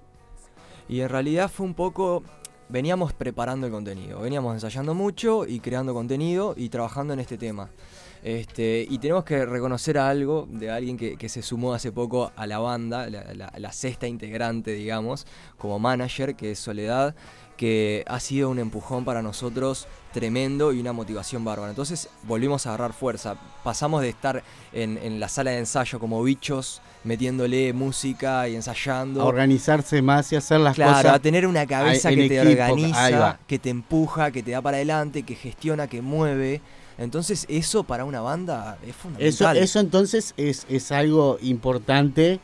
Y 0.87 1.01
en 1.01 1.09
realidad 1.09 1.49
fue 1.49 1.65
un 1.65 1.73
poco. 1.73 2.23
Veníamos 2.69 3.13
preparando 3.13 3.67
el 3.67 3.73
contenido, 3.73 4.21
veníamos 4.21 4.53
ensayando 4.53 4.93
mucho 4.93 5.45
y 5.45 5.59
creando 5.59 5.93
contenido 5.93 6.55
y 6.57 6.69
trabajando 6.69 7.13
en 7.13 7.19
este 7.19 7.37
tema. 7.37 7.69
Este, 8.23 8.87
y 8.89 8.99
tenemos 8.99 9.25
que 9.25 9.45
reconocer 9.45 9.97
algo 9.97 10.47
de 10.49 10.71
alguien 10.71 10.95
que, 10.97 11.17
que 11.17 11.27
se 11.27 11.41
sumó 11.41 11.73
hace 11.73 11.91
poco 11.91 12.31
a 12.35 12.47
la 12.47 12.57
banda, 12.59 13.09
la, 13.09 13.33
la- 13.33 13.51
la 13.57 13.71
sexta 13.73 14.07
integrante, 14.07 14.71
digamos, 14.71 15.27
como 15.57 15.77
manager, 15.77 16.35
que 16.35 16.51
es 16.51 16.59
Soledad, 16.59 17.15
que 17.57 18.03
ha 18.07 18.19
sido 18.21 18.49
un 18.49 18.59
empujón 18.59 19.03
para 19.03 19.21
nosotros 19.21 19.87
tremendo 20.13 20.71
y 20.71 20.79
una 20.79 20.93
motivación 20.93 21.43
bárbara. 21.43 21.69
Entonces 21.69 22.07
volvimos 22.23 22.65
a 22.65 22.69
agarrar 22.69 22.93
fuerza. 22.93 23.35
Pasamos 23.63 24.01
de 24.01 24.09
estar 24.09 24.41
en, 24.71 24.97
en 24.97 25.19
la 25.19 25.27
sala 25.27 25.51
de 25.51 25.59
ensayo 25.59 25.99
como 25.99 26.23
bichos, 26.23 26.81
metiéndole 27.03 27.73
música 27.73 28.47
y 28.47 28.55
ensayando. 28.55 29.21
A 29.21 29.25
organizarse 29.25 30.01
más 30.01 30.31
y 30.31 30.37
hacer 30.37 30.61
las 30.61 30.75
Claro, 30.75 30.93
cosas. 30.95 31.15
a 31.15 31.19
tener 31.19 31.45
una 31.45 31.65
cabeza 31.67 32.09
que 32.09 32.27
te 32.29 32.41
equipo, 32.41 32.51
organiza, 32.51 33.39
que 33.47 33.59
te 33.59 33.69
empuja, 33.69 34.31
que 34.31 34.41
te 34.43 34.51
da 34.51 34.61
para 34.61 34.77
adelante, 34.77 35.23
que 35.23 35.35
gestiona, 35.35 35.87
que 35.87 36.01
mueve. 36.01 36.61
Entonces 36.97 37.45
eso 37.49 37.83
para 37.83 38.05
una 38.05 38.21
banda 38.21 38.77
es 38.85 38.95
fundamental. 38.95 39.57
eso 39.57 39.79
entonces 39.79 40.33
es, 40.37 40.65
es 40.69 40.91
algo 40.91 41.37
importante 41.41 42.39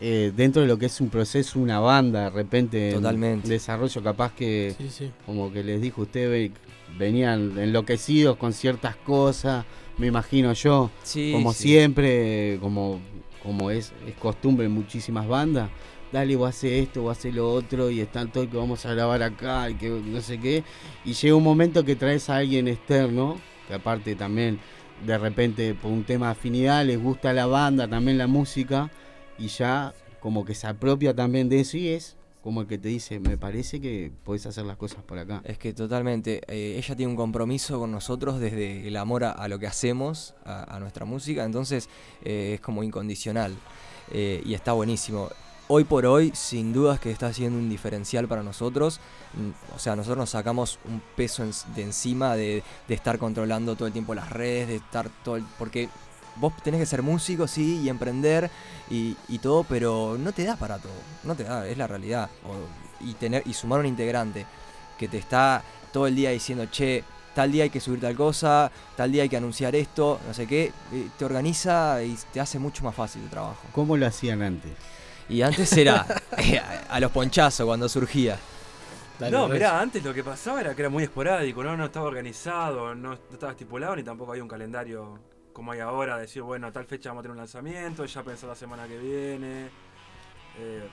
eh, 0.00 0.32
dentro 0.36 0.62
de 0.62 0.68
lo 0.68 0.76
que 0.78 0.86
es 0.86 1.00
un 1.00 1.08
proceso, 1.08 1.58
una 1.58 1.80
banda, 1.80 2.24
de 2.24 2.30
repente. 2.30 2.90
en 2.90 2.96
Totalmente. 2.96 3.48
Desarrollo, 3.48 4.02
capaz 4.02 4.32
que, 4.32 4.74
Sí, 4.76 4.90
sí. 4.90 5.10
como 5.24 5.50
que 5.52 5.62
les 5.64 5.80
dijo 5.80 6.02
usted, 6.02 6.28
ve- 6.30 6.52
venían 6.98 7.58
enloquecidos 7.58 8.36
con 8.36 8.52
ciertas 8.52 8.96
cosas, 8.96 9.64
me 9.98 10.06
imagino 10.08 10.52
yo. 10.52 10.90
Sí, 11.02 11.30
como 11.32 11.52
sí. 11.54 11.62
siempre, 11.68 12.58
como, 12.60 13.00
como 13.42 13.70
es, 13.70 13.92
es 14.06 14.14
costumbre 14.16 14.66
en 14.66 14.72
muchísimas 14.72 15.26
bandas. 15.26 15.70
Dale, 16.12 16.36
vos 16.36 16.50
hace 16.50 16.78
esto, 16.80 17.02
vos 17.02 17.16
hace 17.18 17.32
lo 17.32 17.50
otro, 17.52 17.90
y 17.90 18.00
están 18.00 18.30
todo 18.30 18.48
que 18.50 18.56
vamos 18.56 18.84
a 18.84 18.92
grabar 18.94 19.22
acá, 19.22 19.70
y 19.70 19.74
que 19.74 19.88
no 19.88 20.20
sé 20.20 20.38
qué. 20.38 20.62
Y 21.04 21.14
llega 21.14 21.34
un 21.34 21.42
momento 21.42 21.84
que 21.84 21.96
traes 21.96 22.28
a 22.28 22.36
alguien 22.36 22.68
externo, 22.68 23.38
que 23.66 23.74
aparte 23.74 24.14
también 24.14 24.60
de 25.04 25.18
repente 25.18 25.74
por 25.74 25.90
un 25.90 26.04
tema 26.04 26.26
de 26.26 26.32
afinidad 26.32 26.84
les 26.84 27.00
gusta 27.00 27.32
la 27.32 27.46
banda, 27.46 27.88
también 27.88 28.18
la 28.18 28.26
música, 28.26 28.90
y 29.38 29.48
ya 29.48 29.94
como 30.20 30.44
que 30.44 30.54
se 30.54 30.66
apropia 30.66 31.14
también 31.14 31.48
de 31.48 31.60
eso 31.60 31.76
y 31.76 31.88
es 31.88 32.16
como 32.42 32.60
el 32.60 32.68
que 32.68 32.78
te 32.78 32.86
dice, 32.86 33.18
me 33.18 33.36
parece 33.36 33.80
que 33.80 34.12
podés 34.22 34.46
hacer 34.46 34.64
las 34.64 34.76
cosas 34.76 35.02
por 35.02 35.18
acá. 35.18 35.42
Es 35.44 35.58
que 35.58 35.72
totalmente, 35.72 36.42
eh, 36.46 36.76
ella 36.78 36.94
tiene 36.94 37.10
un 37.10 37.16
compromiso 37.16 37.80
con 37.80 37.90
nosotros 37.90 38.38
desde 38.38 38.86
el 38.86 38.96
amor 38.96 39.24
a, 39.24 39.48
lo 39.48 39.58
que 39.58 39.66
hacemos, 39.66 40.36
a, 40.44 40.76
a 40.76 40.78
nuestra 40.78 41.04
música, 41.04 41.44
entonces 41.44 41.88
eh, 42.24 42.52
es 42.54 42.60
como 42.60 42.84
incondicional 42.84 43.52
eh, 44.12 44.42
y 44.46 44.54
está 44.54 44.72
buenísimo. 44.72 45.28
Hoy 45.68 45.82
por 45.82 46.06
hoy, 46.06 46.30
sin 46.32 46.72
dudas 46.72 47.00
que 47.00 47.10
está 47.10 47.32
siendo 47.32 47.58
un 47.58 47.68
diferencial 47.68 48.28
para 48.28 48.44
nosotros. 48.44 49.00
Mm, 49.34 49.74
O 49.74 49.78
sea, 49.80 49.96
nosotros 49.96 50.18
nos 50.18 50.30
sacamos 50.30 50.78
un 50.84 51.02
peso 51.16 51.44
de 51.74 51.82
encima 51.82 52.36
de, 52.36 52.62
estar 52.88 53.18
controlando 53.18 53.74
todo 53.74 53.88
el 53.88 53.92
tiempo 53.92 54.14
las 54.14 54.30
redes, 54.30 54.68
de 54.68 54.76
estar 54.76 55.10
todo 55.24 55.36
el... 55.36 55.44
Porque 55.58 55.88
vos 56.36 56.52
tenés 56.62 56.78
que 56.78 56.86
ser 56.86 57.02
músico, 57.02 57.48
sí, 57.48 57.80
y 57.82 57.88
emprender 57.88 58.48
y, 58.90 59.16
y 59.28 59.38
todo, 59.38 59.64
pero 59.64 60.16
no 60.16 60.30
te 60.30 60.44
da 60.44 60.54
para 60.54 60.78
todo. 60.78 60.92
No 61.24 61.34
te 61.34 61.42
da, 61.42 61.66
es 61.66 61.76
la 61.76 61.88
realidad. 61.88 62.30
Y, 63.00 63.14
tener, 63.14 63.42
y 63.44 63.52
sumar 63.52 63.80
un 63.80 63.86
integrante 63.86 64.46
que 64.96 65.08
te 65.08 65.18
está 65.18 65.64
todo 65.92 66.06
el 66.06 66.14
día 66.14 66.30
diciendo, 66.30 66.66
che, 66.70 67.02
tal 67.34 67.50
día 67.50 67.64
hay 67.64 67.70
que 67.70 67.80
subir 67.80 68.00
tal 68.00 68.14
cosa, 68.14 68.70
tal 68.96 69.10
día 69.10 69.24
hay 69.24 69.28
que 69.28 69.36
anunciar 69.36 69.74
esto, 69.74 70.20
no 70.28 70.32
sé 70.32 70.46
qué, 70.46 70.72
eh, 70.92 71.08
te 71.18 71.24
organiza 71.24 72.04
y 72.04 72.16
te 72.32 72.40
hace 72.40 72.60
mucho 72.60 72.84
más 72.84 72.94
fácil 72.94 73.22
el 73.24 73.30
trabajo. 73.30 73.62
¿Cómo 73.72 73.96
lo 73.96 74.06
hacían 74.06 74.42
antes? 74.42 74.72
Y 75.28 75.42
antes 75.42 75.72
era 75.76 76.06
eh, 76.38 76.60
a, 76.88 77.00
los 77.00 77.10
ponchazos 77.10 77.66
cuando 77.66 77.88
surgía. 77.88 78.38
no, 79.30 79.48
mirá, 79.48 79.80
antes 79.80 80.04
lo 80.04 80.14
que 80.14 80.22
pasaba 80.22 80.60
era 80.60 80.74
que 80.74 80.82
era 80.82 80.88
muy 80.90 81.04
esporádico, 81.04 81.62
¿no? 81.64 81.76
No 81.76 81.86
estaba 81.86 82.06
organizado, 82.06 82.94
no, 82.94 83.14
estaba 83.14 83.52
estipulado 83.52 83.96
ni 83.96 84.02
tampoco 84.02 84.32
había 84.32 84.42
un 84.42 84.48
calendario 84.48 85.18
como 85.52 85.72
hay 85.72 85.80
ahora, 85.80 86.18
decir, 86.18 86.42
bueno, 86.42 86.66
a 86.66 86.70
tal 86.70 86.84
fecha 86.84 87.08
vamos 87.08 87.20
a 87.20 87.22
tener 87.22 87.32
un 87.32 87.38
lanzamiento, 87.38 88.04
ya 88.04 88.22
pensar 88.22 88.50
la 88.50 88.54
semana 88.54 88.86
que 88.86 88.98
viene. 88.98 89.70
Eh, 90.58 90.86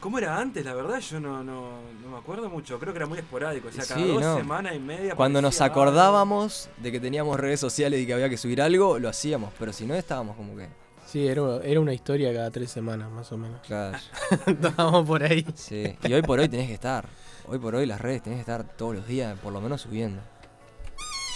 ¿Cómo 0.00 0.18
era 0.18 0.36
antes? 0.38 0.64
La 0.64 0.74
verdad 0.74 0.98
yo 0.98 1.20
no, 1.20 1.44
no, 1.44 1.78
no 2.02 2.10
me 2.10 2.16
acuerdo 2.16 2.50
mucho, 2.50 2.80
creo 2.80 2.92
que 2.92 2.98
era 2.98 3.06
muy 3.06 3.18
esporádico, 3.18 3.68
o 3.68 3.70
sea, 3.70 3.84
cada 3.86 4.00
Sí, 4.00 4.08
dos 4.08 4.22
no. 4.22 4.36
semanas 4.38 4.74
y 4.74 4.80
media. 4.80 5.14
Cuando 5.14 5.40
nos 5.40 5.60
algo. 5.60 5.72
acordábamos 5.72 6.68
de 6.78 6.90
que 6.90 6.98
teníamos 6.98 7.38
redes 7.38 7.60
sociales 7.60 8.00
y 8.00 8.06
que 8.06 8.14
había 8.14 8.28
que 8.28 8.38
subir 8.38 8.60
algo, 8.60 8.98
lo 8.98 9.08
hacíamos, 9.08 9.52
pero 9.56 9.72
si 9.72 9.86
no 9.86 9.94
estábamos 9.94 10.36
como 10.36 10.56
que... 10.56 10.68
Sí, 11.10 11.26
era, 11.26 11.42
era 11.64 11.80
una 11.80 11.92
historia 11.92 12.32
cada 12.32 12.50
tres 12.50 12.70
semanas, 12.70 13.10
más 13.10 13.32
o 13.32 13.36
menos. 13.36 13.60
Claro. 13.66 13.98
Estábamos 14.46 15.06
por 15.06 15.22
ahí. 15.24 15.44
Sí, 15.54 15.96
y 16.08 16.12
hoy 16.12 16.22
por 16.22 16.38
hoy 16.38 16.48
tenés 16.48 16.68
que 16.68 16.74
estar. 16.74 17.08
Hoy 17.48 17.58
por 17.58 17.74
hoy 17.74 17.86
las 17.86 18.00
redes 18.00 18.22
tenés 18.22 18.36
que 18.38 18.40
estar 18.42 18.64
todos 18.76 18.94
los 18.94 19.06
días, 19.08 19.36
por 19.40 19.52
lo 19.52 19.60
menos 19.60 19.80
subiendo. 19.80 20.20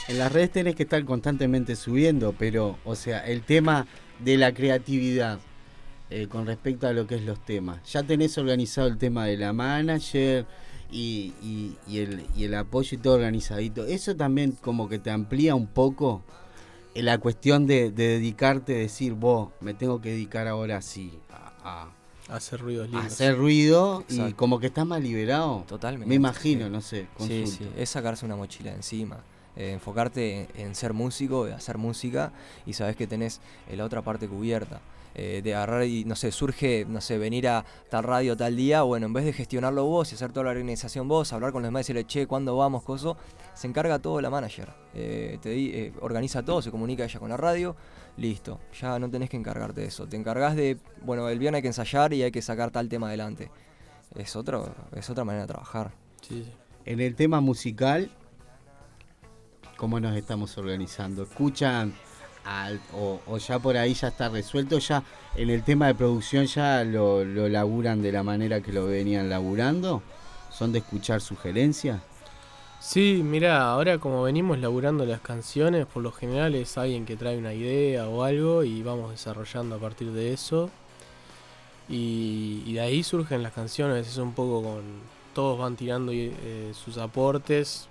En 0.07 0.19
las 0.19 0.31
redes 0.33 0.53
tenés 0.53 0.77
que 0.77 0.85
estar 0.85 1.05
constantemente 1.05 1.75
subiendo, 1.77 2.35
pero, 2.39 2.79
o 2.85 2.95
sea, 2.95 3.27
el 3.27 3.43
tema 3.43 3.87
de 4.21 4.37
la 4.37 4.53
creatividad 4.53 5.41
eh, 6.11 6.29
con 6.29 6.47
respecto 6.47 6.87
a 6.87 6.93
lo 6.93 7.07
que 7.07 7.17
es 7.17 7.23
los 7.23 7.43
temas. 7.45 7.81
Ya 7.91 8.03
tenés 8.05 8.37
organizado 8.39 8.87
el 8.87 8.99
tema 8.99 9.25
de 9.27 9.39
la 9.39 9.53
manager 9.53 10.47
y, 10.91 11.33
y- 11.43 11.77
y 11.89 11.99
el, 11.99 12.27
y 12.37 12.45
el 12.45 12.55
apoyo 12.55 12.97
y 12.97 13.01
todo 13.01 13.15
organizadito. 13.15 13.87
Eso 13.87 14.15
también 14.15 14.53
como 14.53 14.89
que 14.89 14.99
te 15.01 15.11
amplía 15.11 15.55
un 15.57 15.67
poco 15.67 16.23
la 16.95 17.19
cuestión 17.19 17.67
de, 17.67 17.91
de 17.91 18.09
dedicarte, 18.09 18.73
decir, 18.75 19.15
vos, 19.15 19.51
me 19.61 19.75
tengo 19.75 20.01
que 20.01 20.11
dedicar 20.11 20.47
ahora 20.49 20.81
sí 20.83 21.19
a, 21.31 21.53
a- 21.65 21.91
Hacer 22.27 22.59
ruidos 22.61 22.89
a 22.95 23.01
hacer 23.01 23.37
ruido 23.37 24.03
y 24.09 24.33
como 24.33 24.59
que 24.59 24.69
estás 24.69 24.87
más 24.87 25.03
liberado. 25.03 25.65
Totalmente. 25.69 26.09
Me 26.09 26.15
imagino, 26.15 26.65
sí. 26.67 26.71
no 26.73 26.81
sé. 26.81 27.01
Sí, 27.03 27.07
consulto. 27.19 27.51
sí, 27.51 27.71
es 27.77 27.91
sacarse 27.91 28.25
una 28.25 28.35
mochila 28.37 28.71
de 28.71 28.77
encima. 28.77 29.19
eh, 29.57 29.73
enfocarte 29.73 30.49
en, 30.57 30.69
en 30.69 30.75
ser 30.75 30.95
músico, 30.95 31.45
hacer 31.45 31.77
música 31.77 32.33
y 32.65 32.73
sabes 32.73 32.97
que 32.97 33.07
tenés 33.07 33.41
la 33.71 33.85
otra 33.85 34.01
parte 34.01 34.27
cubierta. 34.27 34.81
Eh, 35.15 35.41
de 35.43 35.55
agarrar 35.55 35.85
y, 35.85 36.05
no 36.05 36.17
sé, 36.17 36.33
surge, 36.33 36.85
no 36.89 37.01
sé, 37.01 37.19
venir 37.19 37.49
a 37.49 37.65
tal 37.89 38.03
radio 38.05 38.37
tal 38.37 38.57
día, 38.57 38.83
bueno, 38.83 39.07
en 39.07 39.13
vez 39.13 39.25
de 39.25 39.33
gestionarlo 39.33 39.85
vos 39.85 40.11
y 40.13 40.17
hacer 40.17 40.33
toda 40.33 40.45
la 40.45 40.51
organización 40.51 41.07
vos, 41.09 41.33
hablar 41.33 41.53
con 41.53 41.63
los 41.63 41.69
demás 41.69 41.81
y 41.81 41.83
decirle, 41.93 42.07
che, 42.07 42.27
¿cuándo 42.27 42.57
vamos, 42.57 42.83
coso? 42.83 43.17
Se 43.55 43.67
encarga 43.67 43.99
todo 43.99 44.21
la 44.21 44.31
manager. 44.31 44.73
eh, 44.95 45.39
te 45.43 45.51
di- 45.51 45.71
eh, 45.75 45.93
organiza 46.01 46.43
todo, 46.45 46.63
se 46.63 46.71
comunica 46.71 47.05
ella 47.05 47.19
con 47.21 47.29
la 47.29 47.37
radio, 47.37 47.75
listo. 48.17 48.61
Ya 48.81 48.99
no 48.99 49.11
tenés 49.11 49.29
que 49.31 49.37
encargarte 49.37 49.81
de 49.81 49.87
eso. 49.89 50.07
Te 50.07 50.17
encargás 50.17 50.55
de, 50.55 50.79
bueno, 51.03 51.29
el 51.29 51.39
viernes 51.39 51.59
hay 51.59 51.63
que 51.63 51.69
ensayar 51.69 52.13
y 52.13 52.23
hay 52.23 52.31
que 52.31 52.43
sacar 52.43 52.71
tal 52.71 52.89
tema 52.89 53.09
adelante. 53.09 53.51
Es, 54.15 54.37
otro, 54.37 54.73
es 54.95 55.11
otra 55.11 55.25
manera 55.25 55.47
de 55.47 55.49
trabajar. 55.49 55.93
En 56.85 57.01
el 57.01 57.15
tema 57.17 57.41
musical, 57.41 58.11
¿cómo 59.77 59.99
nos 59.99 60.17
estamos 60.17 60.57
organizando? 60.59 61.25
¿Escuchan 61.25 61.93
o, 62.95 63.39
ya 63.39 63.59
por 63.59 63.77
ahí 63.77 63.95
ya 63.95 64.09
está 64.09 64.29
resuelto? 64.29 64.79
¿Ya 64.79 65.03
en 65.35 65.51
el 65.51 65.63
tema 65.63 65.87
de 65.87 65.95
producción 65.95 66.47
ya 66.47 66.85
lo, 66.85 67.25
lo 67.25 67.49
laburan 67.49 68.03
de 68.03 68.13
la 68.13 68.23
manera 68.23 68.61
que 68.61 68.73
lo 68.73 68.87
venían 68.87 69.29
laburando? 69.29 70.03
¿Son 70.51 70.73
de 70.73 70.79
escuchar 70.79 71.21
sugerencias? 71.21 72.01
Sí, 72.81 73.23
mira, 73.25 73.63
ahora 73.63 73.99
como 73.99 74.23
venimos 74.23 74.59
laburando 74.59 75.07
las 75.07 75.21
canciones, 75.21 75.87
por 75.87 76.03
lo 76.03 76.13
general 76.13 76.55
es 76.55 76.77
alguien 76.77 77.07
que 77.07 77.17
trae 77.17 77.39
una 77.39 77.55
idea 77.55 78.07
o 78.09 78.23
algo 78.25 78.63
y 78.63 78.83
vamos 78.83 79.11
desarrollando 79.11 79.77
a 79.77 79.79
partir 79.79 80.13
de 80.13 80.35
eso. 80.35 80.71
Y, 81.89 82.63
y 82.67 82.75
de 82.75 82.81
ahí 82.81 83.03
surgen 83.03 83.43
las 83.43 83.53
canciones, 83.53 84.07
es 84.07 84.19
un 84.19 84.35
poco 84.35 84.63
con... 84.63 84.83
Todos 85.35 85.59
van 85.59 85.75
tirando 85.75 86.13
eh, 86.15 86.73
sus 86.75 86.97
aportes, 86.97 87.89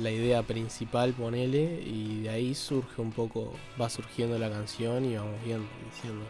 la 0.00 0.10
idea 0.10 0.42
principal, 0.42 1.12
ponele, 1.12 1.80
y 1.86 2.22
de 2.22 2.30
ahí 2.30 2.54
surge 2.54 3.00
un 3.00 3.12
poco, 3.12 3.52
va 3.80 3.88
surgiendo 3.88 4.36
la 4.38 4.50
canción 4.50 5.04
y 5.04 5.16
vamos 5.16 5.36
viendo, 5.44 5.68
diciendo, 5.84 6.24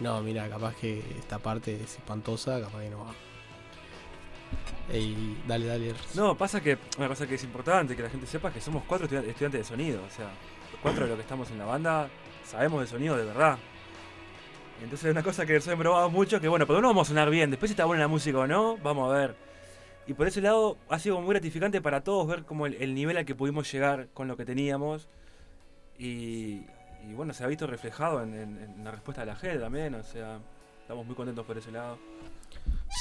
no, 0.00 0.20
mira, 0.20 0.48
capaz 0.48 0.74
que 0.76 1.02
esta 1.18 1.38
parte 1.38 1.74
es 1.82 1.94
espantosa, 1.94 2.60
capaz 2.60 2.80
que 2.80 2.90
no 2.90 2.98
va. 2.98 3.14
Ey, 4.92 5.38
dale, 5.46 5.66
dale. 5.66 5.94
No, 6.14 6.36
pasa 6.36 6.60
que 6.60 6.76
una 6.98 7.08
cosa 7.08 7.26
que 7.26 7.36
es 7.36 7.44
importante 7.44 7.96
que 7.96 8.02
la 8.02 8.10
gente 8.10 8.26
sepa 8.26 8.48
es 8.48 8.54
que 8.54 8.60
somos 8.60 8.82
cuatro 8.86 9.06
estudiantes, 9.06 9.52
de 9.52 9.64
sonido. 9.64 10.02
O 10.04 10.10
sea, 10.10 10.28
cuatro 10.82 11.04
de 11.04 11.08
los 11.08 11.16
que 11.16 11.22
estamos 11.22 11.50
en 11.50 11.58
la 11.58 11.64
banda 11.64 12.08
sabemos 12.44 12.80
de 12.82 12.86
sonido 12.86 13.16
de 13.16 13.24
verdad. 13.24 13.58
Entonces 14.82 15.06
es 15.06 15.12
una 15.12 15.22
cosa 15.22 15.46
que 15.46 15.54
nosotros 15.54 15.72
hemos 15.72 15.84
probado 15.84 16.10
mucho, 16.10 16.40
que 16.40 16.48
bueno, 16.48 16.66
pero 16.66 16.82
no 16.82 16.88
vamos 16.88 17.08
a 17.08 17.10
sonar 17.10 17.30
bien. 17.30 17.50
Después 17.50 17.70
si 17.70 17.72
está 17.72 17.86
buena 17.86 18.02
la 18.02 18.08
música 18.08 18.38
o 18.38 18.46
no, 18.46 18.76
vamos 18.78 19.10
a 19.10 19.16
ver. 19.16 19.53
Y 20.06 20.12
por 20.14 20.26
ese 20.26 20.40
lado 20.42 20.76
ha 20.88 20.98
sido 20.98 21.20
muy 21.20 21.30
gratificante 21.30 21.80
para 21.80 22.02
todos 22.04 22.26
ver 22.26 22.44
como 22.44 22.66
el, 22.66 22.74
el 22.74 22.94
nivel 22.94 23.16
al 23.16 23.24
que 23.24 23.34
pudimos 23.34 23.70
llegar 23.72 24.08
con 24.12 24.28
lo 24.28 24.36
que 24.36 24.44
teníamos. 24.44 25.08
Y, 25.98 26.62
bueno, 27.14 27.32
se 27.32 27.44
ha 27.44 27.46
visto 27.46 27.66
reflejado 27.66 28.22
en, 28.22 28.34
en- 28.34 28.84
la 28.84 28.90
respuesta 28.90 29.22
de 29.22 29.26
la 29.28 29.36
gente 29.36 29.58
también. 29.58 29.94
O 29.94 30.02
sea, 30.02 30.38
estamos 30.82 31.06
muy 31.06 31.14
contentos 31.14 31.46
por 31.46 31.56
ese 31.56 31.70
lado. 31.72 31.98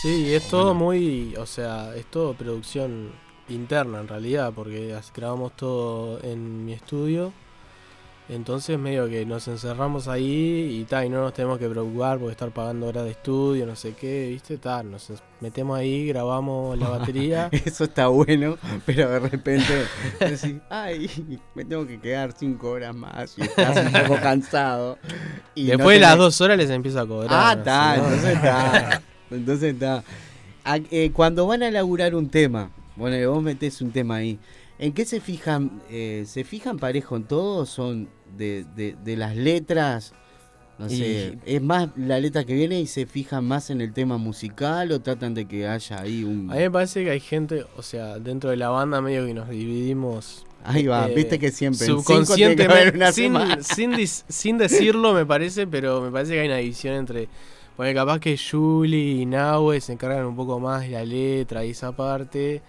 Sí, 0.01 0.34
es 0.34 0.47
todo 0.49 0.74
muy, 0.74 1.36
o 1.36 1.45
sea, 1.45 1.95
es 1.95 2.06
todo 2.10 2.34
producción 2.34 3.12
interna 3.49 3.99
en 3.99 4.08
realidad, 4.08 4.54
porque 4.56 4.97
grabamos 5.16 5.56
todo 5.56 6.24
en 6.24 6.66
mi 6.66 6.74
estudio. 6.74 7.34
Entonces 8.30 8.80
medio 8.80 9.09
que 9.09 9.26
nos 9.26 9.47
encerramos 9.49 10.07
ahí 10.07 10.80
y 10.80 10.86
tal, 10.86 11.05
y 11.05 11.09
no 11.09 11.21
nos 11.21 11.34
tenemos 11.34 11.59
que 11.59 11.67
preocupar 11.67 12.19
por 12.19 12.32
estar 12.32 12.49
pagando 12.51 12.88
horas 12.88 13.03
de 13.03 13.11
estudio, 13.11 13.65
no 13.65 13.76
sé 13.76 13.93
qué, 13.99 14.30
viste, 14.30 14.57
tal, 14.57 14.89
nos 14.91 15.11
metemos 15.41 15.78
ahí, 15.78 16.07
grabamos 16.07 16.78
la 16.78 16.88
batería. 16.88 17.49
Eso 17.65 17.84
está 17.84 18.07
bueno, 18.07 18.57
pero 18.86 19.09
de 19.09 19.19
repente 19.19 19.74
decís, 20.21 20.55
ay, 20.69 21.09
me 21.53 21.65
tengo 21.65 21.86
que 21.86 21.99
quedar 21.99 22.32
cinco 22.32 22.69
horas 22.71 22.95
más 22.95 23.38
y 23.38 23.41
estás 23.41 23.86
un 23.86 23.91
poco 24.07 24.21
cansado. 24.21 24.97
Y 25.53 25.63
no 25.65 25.69
Después 25.71 25.95
de 25.97 26.01
las 26.01 26.17
dos 26.17 26.39
horas 26.39 26.57
les 26.57 26.69
empiezo 26.69 27.01
a 27.01 27.07
cobrar. 27.07 27.30
Ah, 27.32 27.53
está, 27.57 27.97
no- 27.97 28.03
entonces 28.05 28.34
está. 28.36 29.01
Entonces 29.32 29.74
está. 29.74 30.03
A- 30.63 30.78
eh, 30.91 31.11
cuando 31.11 31.45
van 31.47 31.63
a 31.63 31.67
elaborar 31.67 32.13
un 32.15 32.30
tema, 32.30 32.69
bueno, 32.95 33.32
vos 33.32 33.41
metés 33.43 33.82
un 33.82 33.91
tema 33.91 34.17
ahí, 34.17 34.38
¿en 34.84 34.93
qué 34.93 35.05
se 35.05 35.19
fijan? 35.21 35.81
Eh, 35.89 36.23
¿Se 36.27 36.43
fijan 36.43 36.77
parejo 36.77 37.15
en 37.15 37.23
todo 37.23 37.65
son 37.65 38.09
de, 38.38 38.65
de- 38.75 38.95
de 39.03 39.18
las 39.18 39.35
letras? 39.35 40.14
No 40.80 40.89
sé, 40.89 41.38
¿es 41.45 41.61
más 41.61 41.89
la 41.95 42.19
letra 42.19 42.43
que 42.45 42.53
viene 42.55 42.81
y 42.81 42.88
se 42.88 43.05
fijan 43.05 43.45
más 43.45 43.69
en 43.69 43.80
el 43.80 43.93
tema 43.93 44.18
musical 44.18 44.91
o 44.91 44.99
tratan 45.01 45.35
de 45.35 45.45
que 45.47 45.68
haya 45.68 46.01
ahí 46.01 46.23
un... 46.23 46.49
A 46.51 46.55
mí 46.55 46.61
me 46.61 46.72
parece 46.72 47.03
que 47.03 47.11
hay 47.11 47.19
gente, 47.19 47.64
o 47.77 47.84
sea, 47.84 48.18
dentro 48.18 48.49
de 48.49 48.57
la 48.57 48.69
banda 48.69 48.99
medio 48.99 49.26
que 49.27 49.35
nos 49.35 49.49
dividimos. 49.49 50.45
eh, 50.45 50.49
Ahí 50.65 50.88
va, 50.88 51.07
viste 51.07 51.38
que 51.38 51.51
siempre 51.51 51.85
subconscientemente, 51.85 53.11
sin, 53.14 53.34
sin, 53.61 53.91
dis- 53.91 54.23
sin 54.27 54.57
decirlo 54.57 55.14
me 55.14 55.26
parece, 55.27 55.68
pero 55.68 56.01
me 56.01 56.10
parece 56.10 56.34
que 56.34 56.39
hay 56.39 56.47
una 56.47 56.57
división 56.57 56.95
entre, 56.95 57.30
bueno, 57.77 57.93
capaz 57.99 58.19
que 58.19 58.35
Julie 58.38 59.22
y 59.22 59.26
Nahue 59.27 59.80
se 59.80 59.93
encargan 59.93 60.26
un 60.26 60.35
poco 60.35 60.60
más 60.60 60.81
de 60.81 60.89
la 60.89 61.05
letra 61.05 61.64
y 61.64 61.69
esa 61.69 61.91
parte, 61.95 62.61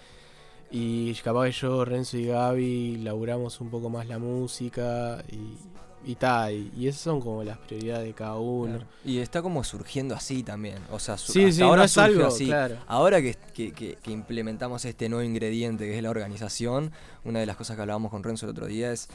y 0.76 1.14
capaz 1.22 1.44
que 1.46 1.52
yo, 1.52 1.84
Renzo 1.84 2.16
y 2.18 2.26
Gaby 2.26 2.96
laburamos 2.98 3.60
un 3.60 3.70
poco 3.70 3.90
más 3.90 4.08
la 4.08 4.18
música 4.18 5.22
y, 5.30 6.10
y 6.10 6.14
tal, 6.16 6.70
y, 6.76 6.88
esas 6.88 7.00
son 7.00 7.20
como 7.20 7.44
las 7.44 7.58
prioridades 7.58 8.04
de 8.06 8.12
cada 8.12 8.34
uno. 8.36 8.74
Claro. 8.78 8.86
Y 9.04 9.18
está 9.18 9.40
como 9.40 9.62
surgiendo 9.64 10.14
así 10.14 10.42
también. 10.42 10.78
O 10.90 10.98
sea, 10.98 11.16
su- 11.16 11.32
Sí, 11.32 11.44
hasta 11.44 11.52
sí, 11.56 11.62
ahora 11.62 11.76
no 11.82 11.84
es 11.84 11.98
algo, 11.98 12.26
así. 12.26 12.46
claro. 12.46 12.76
Ahora 12.86 13.22
que, 13.22 13.36
que- 13.54 13.72
que- 13.72 13.96
que 14.02 14.10
implementamos 14.10 14.84
este 14.84 15.08
nuevo 15.08 15.22
ingrediente 15.24 15.84
que 15.86 15.96
es 15.96 16.02
la 16.02 16.10
organización, 16.10 16.90
una 17.24 17.38
de 17.40 17.46
las 17.46 17.56
cosas 17.56 17.76
que 17.76 17.82
hablábamos 17.82 18.10
con 18.10 18.22
Renzo 18.24 18.46
el 18.46 18.50
otro 18.50 18.66
día 18.66 18.90
es 18.92 19.08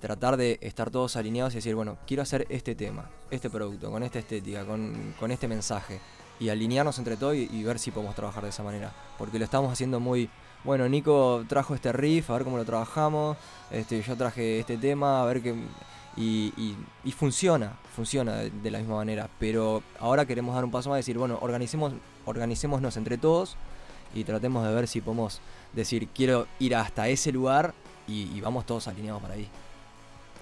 tratar 0.00 0.36
de 0.36 0.58
estar 0.60 0.90
todos 0.90 1.16
alineados 1.16 1.54
y 1.54 1.56
decir, 1.56 1.74
bueno, 1.74 1.96
quiero 2.06 2.22
hacer 2.22 2.46
este 2.50 2.74
tema, 2.74 3.10
este 3.30 3.48
producto, 3.48 3.90
con 3.90 4.02
esta 4.02 4.18
estética, 4.18 4.64
con, 4.66 5.14
con 5.18 5.30
este 5.30 5.48
mensaje. 5.48 5.98
Y 6.38 6.48
alinearnos 6.48 6.98
entre 6.98 7.16
todos 7.16 7.34
y, 7.34 7.62
ver 7.62 7.78
si 7.78 7.90
podemos 7.90 8.14
trabajar 8.14 8.42
de 8.44 8.50
esa 8.50 8.62
manera. 8.62 8.92
Porque 9.18 9.38
lo 9.38 9.44
estamos 9.44 9.72
haciendo 9.72 10.00
muy, 10.00 10.28
bueno, 10.64 10.88
Nico 10.88 11.44
trajo 11.48 11.74
este 11.74 11.92
riff, 11.92 12.30
a 12.30 12.34
ver 12.34 12.44
cómo 12.44 12.56
lo 12.58 12.64
trabajamos, 12.64 13.36
este, 13.70 14.02
yo 14.02 14.16
traje 14.16 14.60
este 14.60 14.76
tema, 14.76 15.22
a 15.22 15.24
ver 15.24 15.42
qué... 15.42 15.54
Y, 16.18 16.52
funciona, 17.14 17.74
funciona 17.94 18.36
de, 18.36 18.70
la 18.70 18.78
misma 18.78 18.96
manera. 18.96 19.28
Pero 19.38 19.82
ahora 20.00 20.24
queremos 20.24 20.54
dar 20.54 20.64
un 20.64 20.70
paso 20.70 20.90
más 20.90 20.98
y 20.98 21.00
decir, 21.00 21.18
bueno, 21.18 21.38
organicemos, 21.40 21.92
organicémonos 22.24 22.96
entre 22.96 23.18
todos 23.18 23.56
y 24.14 24.24
tratemos 24.24 24.66
de 24.66 24.74
ver 24.74 24.88
si 24.88 25.00
podemos 25.02 25.40
decir, 25.74 26.08
quiero 26.08 26.46
ir 26.58 26.74
hasta 26.74 27.08
ese 27.08 27.32
lugar 27.32 27.74
y, 28.08 28.30
y 28.34 28.40
vamos 28.40 28.64
todos 28.64 28.88
alineados 28.88 29.20
para 29.20 29.34
ahí. 29.34 29.48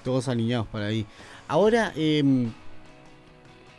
Todos 0.04 0.28
alineados 0.28 0.66
para 0.68 0.86
ahí. 0.86 1.06
Ahora, 1.48 1.92
em, 1.96 2.52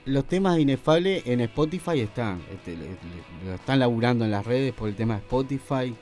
los 0.05 0.25
temas 0.25 0.55
de 0.55 0.61
Inefable 0.61 1.23
en 1.25 1.41
Spotify 1.41 1.99
están. 2.01 2.41
este, 2.51 2.71
le- 2.77 2.83
le- 2.89 3.45
lo 3.45 3.53
están 3.55 3.79
laburando 3.79 4.25
en 4.25 4.31
las 4.31 4.45
redes 4.45 4.73
por 4.73 4.87
el 4.89 4.95
tema 4.95 5.15
de 5.15 5.19
Spotify. 5.21 5.95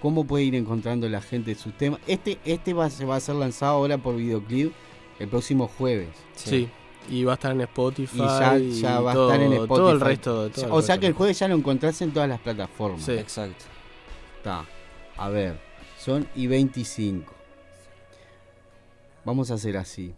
¿Cómo 0.00 0.24
puede 0.24 0.44
ir 0.44 0.54
encontrando 0.54 1.08
la 1.08 1.20
gente 1.22 1.54
sus 1.54 1.72
temas? 1.76 2.00
Este, 2.06 2.38
este 2.44 2.72
va, 2.74 2.90
se 2.90 3.04
va 3.04 3.16
a 3.16 3.20
ser 3.20 3.36
lanzado 3.36 3.74
ahora 3.74 3.96
por 3.98 4.16
videoclip 4.16 4.72
el 5.18 5.28
próximo 5.28 5.66
jueves. 5.68 6.08
Sí. 6.34 6.68
Y 7.10 7.24
va 7.24 7.32
a 7.32 7.34
estar 7.34 7.52
en 7.52 7.60
Spotify. 7.62 8.16
Y 8.16 8.18
ya, 8.18 8.58
ya 8.58 9.00
va 9.00 9.12
todo- 9.12 9.30
a 9.30 9.34
estar 9.34 9.46
en 9.46 9.52
Spotify. 9.52 9.76
Todo 9.76 9.92
el 9.92 10.00
resto. 10.00 10.50
todo 10.50 10.64
el 10.66 10.72
o 10.72 10.82
sea 10.82 10.94
resto. 10.94 11.00
que 11.00 11.06
el 11.06 11.12
jueves 11.12 11.38
ya 11.38 11.48
lo 11.48 11.54
encontrás 11.54 12.00
en 12.02 12.12
todas 12.12 12.28
las 12.28 12.40
plataformas. 12.40 13.02
Sí. 13.04 13.12
Exacto. 13.12 13.64
Está. 14.38 14.64
A 15.16 15.28
ver, 15.28 15.58
son 15.98 16.26
y 16.34 16.46
25. 16.46 17.32
Vamos 19.24 19.50
a 19.50 19.54
hacer 19.54 19.76
así. 19.76 20.14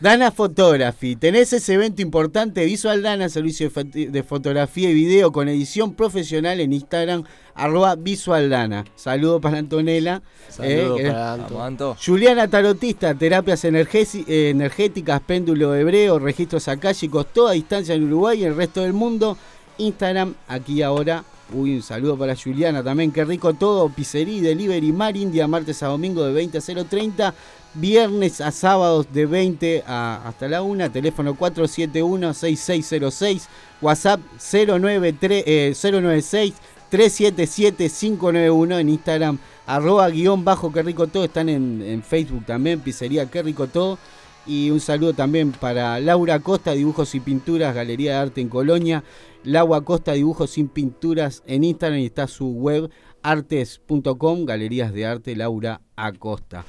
Dana 0.00 0.30
Photography, 0.30 1.16
tenés 1.16 1.52
ese 1.52 1.74
evento 1.74 2.02
importante, 2.02 2.64
Visual 2.64 3.02
Dana, 3.02 3.28
servicio 3.28 3.70
de, 3.70 4.22
fotografía 4.22 4.90
y 4.90 4.94
video 4.94 5.32
con 5.32 5.48
edición 5.48 5.94
profesional 5.94 6.60
en 6.60 6.72
Instagram, 6.72 7.24
arroba 7.54 7.94
Visual 7.94 8.50
Dana. 8.50 8.84
Saludo 8.96 9.40
para 9.40 9.58
Antonella. 9.58 10.20
Saludo 10.48 10.98
eh, 10.98 11.06
para 11.06 11.36
eh, 11.36 11.62
Anto. 11.62 11.96
Juliana 12.04 12.48
Tarotista, 12.48 13.14
terapias 13.14 13.64
eh, 13.64 14.50
energéticas, 14.50 15.20
péndulo 15.20 15.74
hebreo, 15.74 16.18
registros 16.18 16.68
akáshicos, 16.68 17.32
toda 17.32 17.52
distancia 17.52 17.94
en 17.94 18.04
Uruguay 18.04 18.42
y 18.42 18.44
el 18.44 18.56
resto 18.56 18.82
del 18.82 18.92
mundo. 18.92 19.38
Instagram, 19.78 20.34
aquí 20.48 20.82
ahora. 20.82 21.24
Uy, 21.52 21.76
un 21.76 21.82
saludo 21.82 22.16
para 22.16 22.34
Juliana 22.34 22.82
también. 22.82 23.12
Qué 23.12 23.24
rico 23.24 23.54
todo. 23.54 23.88
Pizzería, 23.88 24.42
delivery, 24.42 24.92
mar 24.92 25.16
India, 25.16 25.46
martes 25.46 25.82
a 25.82 25.88
domingo 25.88 26.24
de 26.24 26.32
20 26.32 26.58
a 26.58 26.60
030. 26.60 27.34
Viernes 27.74 28.40
a 28.40 28.52
sábados 28.52 29.12
de 29.12 29.26
20 29.26 29.84
a, 29.86 30.26
hasta 30.26 30.48
la 30.48 30.62
1. 30.62 30.90
Teléfono 30.90 31.36
471-6606. 31.36 33.42
WhatsApp 33.80 34.20
093, 34.38 35.44
eh, 35.46 35.72
096 35.80 36.54
377-591 36.94 38.78
en 38.78 38.88
Instagram, 38.88 39.38
arroba 39.66 40.08
guion 40.10 40.44
bajo 40.44 40.72
qué 40.72 40.84
rico 40.84 41.08
todo, 41.08 41.24
están 41.24 41.48
en, 41.48 42.04
Facebook 42.06 42.46
también, 42.46 42.78
pizzería 42.78 43.28
qué 43.28 43.42
rico 43.42 43.66
todo. 43.66 43.98
Y 44.46 44.70
un 44.70 44.78
saludo 44.78 45.12
también 45.12 45.50
para 45.50 45.98
Laura 45.98 46.38
Costa, 46.38 46.72
Dibujos 46.72 47.16
y 47.16 47.20
Pinturas, 47.20 47.74
Galería 47.74 48.12
de 48.12 48.18
Arte 48.18 48.40
en 48.42 48.48
Colonia. 48.48 49.02
Laura 49.42 49.80
Costa, 49.80 50.12
Dibujos 50.12 50.56
y 50.56 50.64
Pinturas 50.64 51.42
en 51.46 51.64
Instagram 51.64 51.98
y 51.98 52.06
está 52.06 52.28
su 52.28 52.48
web 52.48 52.90
artes.com, 53.22 54.44
Galerías 54.44 54.92
de 54.92 55.06
Arte 55.06 55.34
Laura 55.34 55.80
Acosta. 55.96 56.64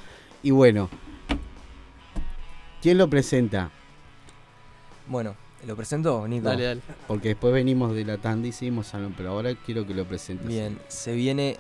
Y 0.46 0.52
bueno, 0.52 0.92
¿quién 2.80 3.00
lo 3.00 3.10
presenta? 3.10 3.72
Bueno, 5.08 5.36
¿lo 5.66 5.76
presento, 5.76 6.28
Nico? 6.28 6.48
Dale, 6.48 6.66
dale. 6.66 6.82
Porque 7.08 7.30
después 7.30 7.52
venimos 7.52 7.96
de 7.96 8.06
la 8.06 8.20
tanda 8.20 8.48
y 8.48 8.52
seguimos 8.52 8.94
hablando, 8.94 9.16
pero 9.18 9.32
ahora 9.32 9.56
quiero 9.56 9.88
que 9.88 9.96
lo 9.96 10.06
presentes. 10.06 10.46
Bien, 10.46 10.78
se 10.88 11.16
viene 11.16 11.58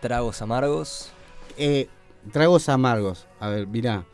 Tragos 0.00 0.40
Amargos. 0.40 1.12
Eh, 1.58 1.90
tragos 2.32 2.70
amargos. 2.70 3.26
A 3.40 3.50
ver, 3.50 3.66
mirá. 3.66 4.06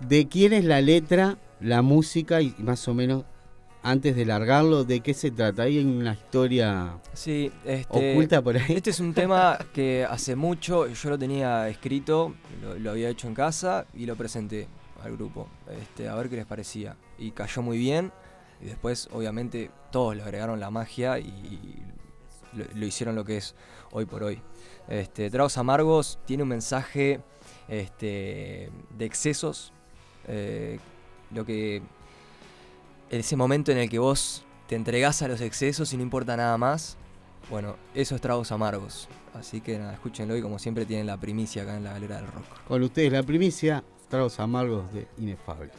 ¿De 0.00 0.28
quién 0.28 0.52
es 0.52 0.66
la 0.66 0.82
letra, 0.82 1.38
la 1.58 1.80
música 1.80 2.42
y 2.42 2.54
más 2.58 2.86
o 2.86 2.92
menos 2.92 3.24
antes 3.82 4.14
de 4.16 4.24
largarlo, 4.26 4.84
de 4.84 5.00
qué 5.00 5.14
se 5.14 5.30
trata? 5.30 5.62
Hay 5.62 5.78
una 5.78 6.12
historia 6.12 6.98
Sí, 7.12 7.50
este, 7.64 8.12
oculta 8.12 8.42
por 8.42 8.56
ahí. 8.56 8.74
Este 8.76 8.90
es 8.90 9.00
un 9.00 9.14
tema 9.14 9.58
que 9.74 10.04
hace 10.08 10.36
mucho 10.36 10.86
yo 10.88 11.10
lo 11.10 11.18
tenía 11.18 11.68
escrito, 11.68 12.34
lo, 12.62 12.78
lo 12.78 12.90
había 12.90 13.08
hecho 13.08 13.26
en 13.28 13.34
casa 13.34 13.86
y 13.94 14.06
lo 14.06 14.16
presenté 14.16 14.68
al 15.02 15.12
grupo, 15.16 15.48
este, 15.80 16.08
a 16.08 16.14
ver 16.14 16.28
qué 16.28 16.36
les 16.36 16.46
parecía. 16.46 16.96
Y 17.18 17.30
cayó 17.30 17.62
muy 17.62 17.78
bien. 17.78 18.12
Y 18.60 18.66
después, 18.66 19.08
obviamente, 19.12 19.70
todos 19.90 20.14
le 20.14 20.22
agregaron 20.22 20.60
la 20.60 20.70
magia 20.70 21.18
y 21.18 21.82
lo, 22.52 22.64
lo 22.74 22.86
hicieron 22.86 23.14
lo 23.14 23.24
que 23.24 23.38
es 23.38 23.54
hoy 23.92 24.04
por 24.04 24.22
hoy. 24.22 24.42
Este, 24.88 25.30
Tragos 25.30 25.56
Amargos 25.56 26.18
tiene 26.26 26.42
un 26.42 26.50
mensaje 26.50 27.20
este, 27.68 28.70
de 28.98 29.04
excesos. 29.06 29.72
eh, 30.28 30.78
lo 31.32 31.46
que. 31.46 31.80
Ese 33.10 33.34
momento 33.34 33.72
en 33.72 33.78
el 33.78 33.90
que 33.90 33.98
vos 33.98 34.44
te 34.68 34.76
entregás 34.76 35.20
a 35.22 35.28
los 35.28 35.40
excesos 35.40 35.92
y 35.92 35.96
no 35.96 36.02
importa 36.04 36.36
nada 36.36 36.56
más. 36.56 36.96
Bueno, 37.50 37.74
eso 37.92 38.14
es 38.14 38.20
Tragos 38.20 38.52
Amargos. 38.52 39.08
Así 39.34 39.60
que 39.60 39.78
nada, 39.78 39.94
escúchenlo 39.94 40.36
y 40.36 40.42
como 40.42 40.60
siempre 40.60 40.86
tienen 40.86 41.08
la 41.08 41.16
primicia 41.16 41.62
acá 41.64 41.76
en 41.76 41.82
la 41.82 41.92
galera 41.92 42.16
del 42.16 42.26
rock. 42.28 42.44
Con 42.68 42.82
ustedes 42.84 43.12
la 43.12 43.24
primicia, 43.24 43.82
tragos 44.08 44.38
amargos 44.38 44.92
de 44.92 45.08
Inefable. 45.18 45.72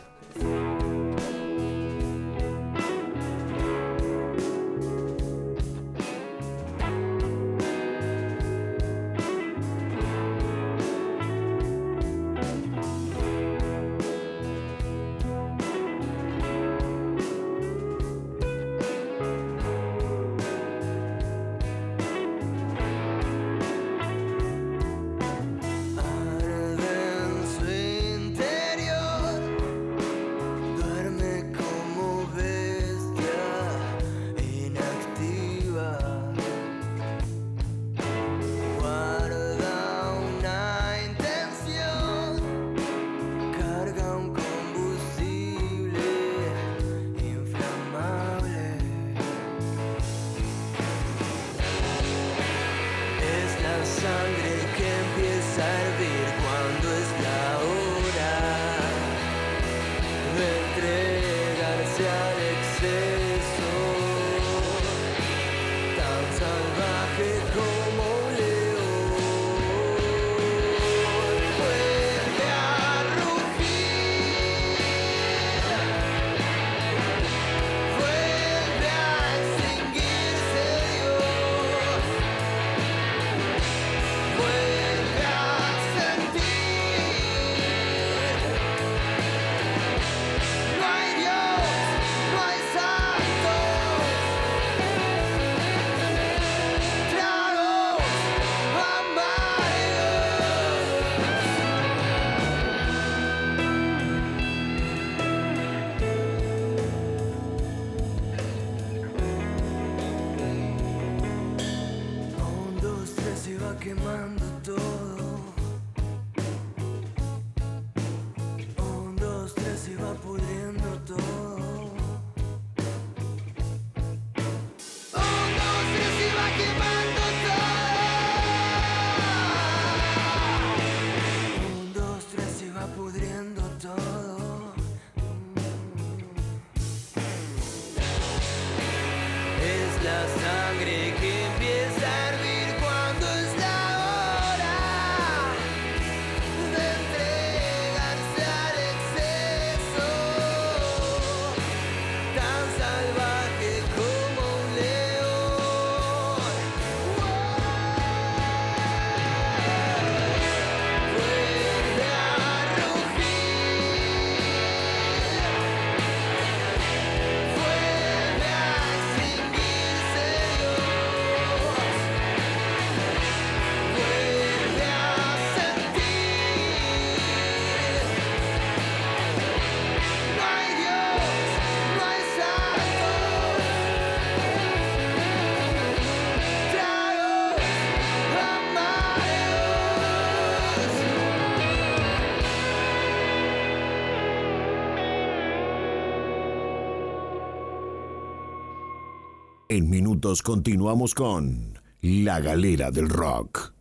En 199.72 199.90
minutos 199.90 200.42
continuamos 200.42 201.16
con 201.16 201.80
La 202.02 202.42
Galera 202.42 202.92
del 202.92 203.08
Rock. 203.08 203.72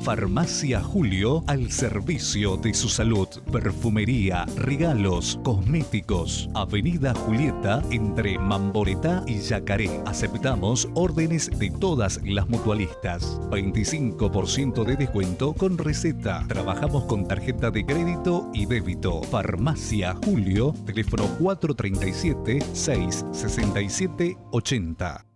Farmacia 0.02 0.82
Julio 0.82 1.44
al 1.46 1.70
servicio 1.70 2.56
de 2.56 2.72
su 2.72 2.88
salud. 2.88 3.28
Perfumería, 3.52 4.46
regalos, 4.56 5.38
cosméticos. 5.44 6.48
Avenida 6.54 7.14
Julieta 7.14 7.82
entre 7.90 8.38
Mamboretá 8.38 9.22
y 9.26 9.40
Yacaré. 9.40 10.00
Aceptamos 10.06 10.88
órdenes 10.94 11.50
de 11.58 11.70
todas 11.70 12.18
las 12.24 12.48
mutualistas. 12.48 13.40
25% 13.50 14.84
de 14.84 14.96
descuento 14.96 15.52
con 15.52 15.76
receta. 15.76 16.44
Trabajamos 16.48 17.04
con 17.04 17.28
tarjeta 17.28 17.70
de 17.70 17.84
crédito 17.84 18.48
y 18.54 18.66
débito. 18.66 19.22
Farmacia 19.24 20.16
Julio, 20.24 20.74
teléfono 20.86 21.24
437 21.38 22.60
667 22.72 24.36
80. 24.50 25.29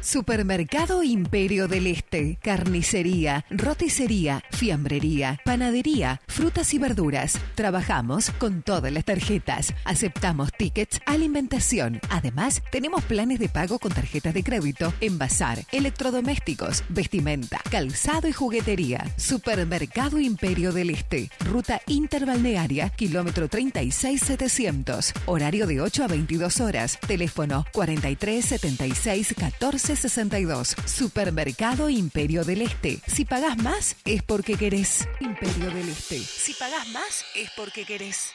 Supermercado 0.07 1.03
Imperio 1.03 1.67
del 1.67 1.89
Este, 1.89 2.39
carnicería, 2.41 3.45
roticería, 3.51 4.41
fiambrería, 4.53 5.41
panadería, 5.45 6.21
frutas 6.29 6.73
y 6.75 6.79
verduras. 6.79 7.37
Trabajamos 7.57 8.31
con 8.31 8.63
todas 8.63 8.93
las 8.93 9.05
tarjetas. 9.05 9.75
Aceptamos 9.85 10.53
tickets, 10.53 11.01
alimentación. 11.07 12.01
Además, 12.09 12.63
tenemos 12.71 13.03
planes 13.03 13.41
de 13.41 13.49
pago 13.49 13.81
con 13.81 13.91
tarjetas 13.91 14.33
de 14.33 14.45
crédito, 14.45 14.95
envasar, 15.01 15.65
electrodomésticos, 15.73 16.85
vestimenta, 16.89 17.61
calzado 17.69 18.29
y 18.29 18.33
juguetería. 18.33 19.05
Supermercado 19.17 20.21
Imperio 20.21 20.71
del 20.71 20.91
Este, 20.91 21.31
ruta 21.41 21.81
interbalnearia, 21.89 22.91
kilómetro 22.91 23.49
36700. 23.49 25.15
Horario 25.27 25.67
de 25.67 25.81
8 25.81 26.05
a 26.05 26.07
22 26.07 26.61
horas. 26.61 26.97
Teléfono 27.09 27.67
4376 27.73 29.35
14 29.37 29.96
1162. 29.97 30.77
Supermercado 30.85 31.89
Imperio 31.89 32.45
del 32.45 32.63
Este. 32.63 33.01
Si 33.07 33.25
pagás 33.25 33.57
más, 33.59 33.97
es 34.05 34.23
porque 34.23 34.57
querés. 34.57 35.09
Imperio 35.21 35.71
del 35.71 35.89
Este. 35.89 36.19
Si 36.19 36.53
pagás 36.55 36.87
más, 36.89 37.25
es 37.35 37.51
porque 37.57 37.85
querés. 37.85 38.33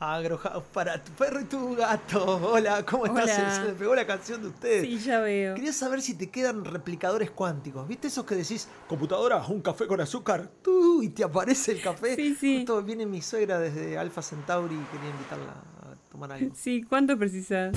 Agrohouse 0.00 0.64
para 0.72 1.02
tu 1.02 1.10
perro 1.12 1.40
y 1.40 1.44
tu 1.44 1.74
gato. 1.74 2.36
Hola, 2.52 2.84
¿cómo 2.86 3.06
estás? 3.06 3.24
Hola. 3.24 3.50
Se, 3.50 3.60
se 3.60 3.68
me 3.68 3.72
pegó 3.72 3.94
la 3.94 4.06
canción 4.06 4.40
de 4.42 4.48
ustedes. 4.48 4.82
Sí, 4.82 4.98
ya 4.98 5.20
veo. 5.20 5.54
Quería 5.54 5.72
saber 5.72 6.02
si 6.02 6.14
te 6.14 6.30
quedan 6.30 6.64
replicadores 6.64 7.30
cuánticos. 7.32 7.86
¿Viste 7.88 8.06
esos 8.06 8.24
que 8.24 8.36
decís, 8.36 8.68
computadora, 8.86 9.44
un 9.46 9.60
café 9.60 9.86
con 9.86 10.00
azúcar? 10.00 10.50
Tú, 10.62 11.02
y 11.02 11.08
te 11.08 11.24
aparece 11.24 11.72
el 11.72 11.82
café. 11.82 12.14
Sí, 12.14 12.36
sí. 12.36 12.56
Justo 12.58 12.82
viene 12.82 13.06
mi 13.06 13.20
suegra 13.22 13.58
desde 13.58 13.98
Alpha 13.98 14.22
Centauri 14.22 14.76
y 14.76 14.96
quería 14.96 15.10
invitarla 15.10 15.52
a 15.52 16.10
tomar 16.10 16.32
algo. 16.32 16.54
Sí, 16.54 16.84
¿cuánto 16.88 17.18
precisas? 17.18 17.74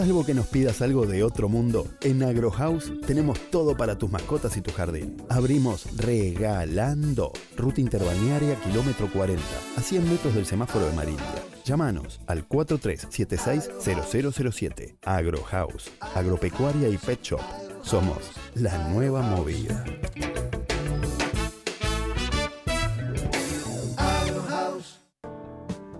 Salvo 0.00 0.24
que 0.24 0.32
nos 0.32 0.46
pidas 0.46 0.80
algo 0.80 1.04
de 1.04 1.22
otro 1.22 1.50
mundo, 1.50 1.86
en 2.00 2.22
Agrohouse 2.22 2.90
tenemos 3.06 3.38
todo 3.50 3.76
para 3.76 3.98
tus 3.98 4.10
mascotas 4.10 4.56
y 4.56 4.62
tu 4.62 4.72
jardín. 4.72 5.18
Abrimos 5.28 5.94
regalando. 5.94 7.34
Ruta 7.54 7.82
interbalnearia 7.82 8.58
kilómetro 8.62 9.12
40, 9.12 9.42
a 9.76 9.82
100 9.82 10.10
metros 10.10 10.34
del 10.34 10.46
semáforo 10.46 10.86
de 10.86 10.94
Marilia. 10.94 11.44
Llámanos 11.66 12.18
al 12.26 12.48
4376-0007. 12.48 14.96
Agrohouse, 15.04 15.90
agropecuaria 16.14 16.88
y 16.88 16.96
pet 16.96 17.20
shop. 17.20 17.42
Somos 17.82 18.30
la 18.54 18.88
nueva 18.88 19.20
movida. 19.20 19.84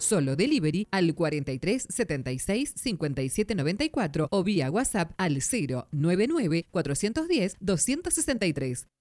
Solo 0.00 0.34
delivery 0.34 0.86
al 0.90 1.14
43 1.14 1.86
76 1.88 2.72
57 2.74 3.54
94 3.54 4.28
o 4.30 4.42
vía 4.42 4.70
WhatsApp 4.70 5.12
al 5.18 5.38
099 5.92 6.66
410 6.70 7.56
263. 7.60 8.99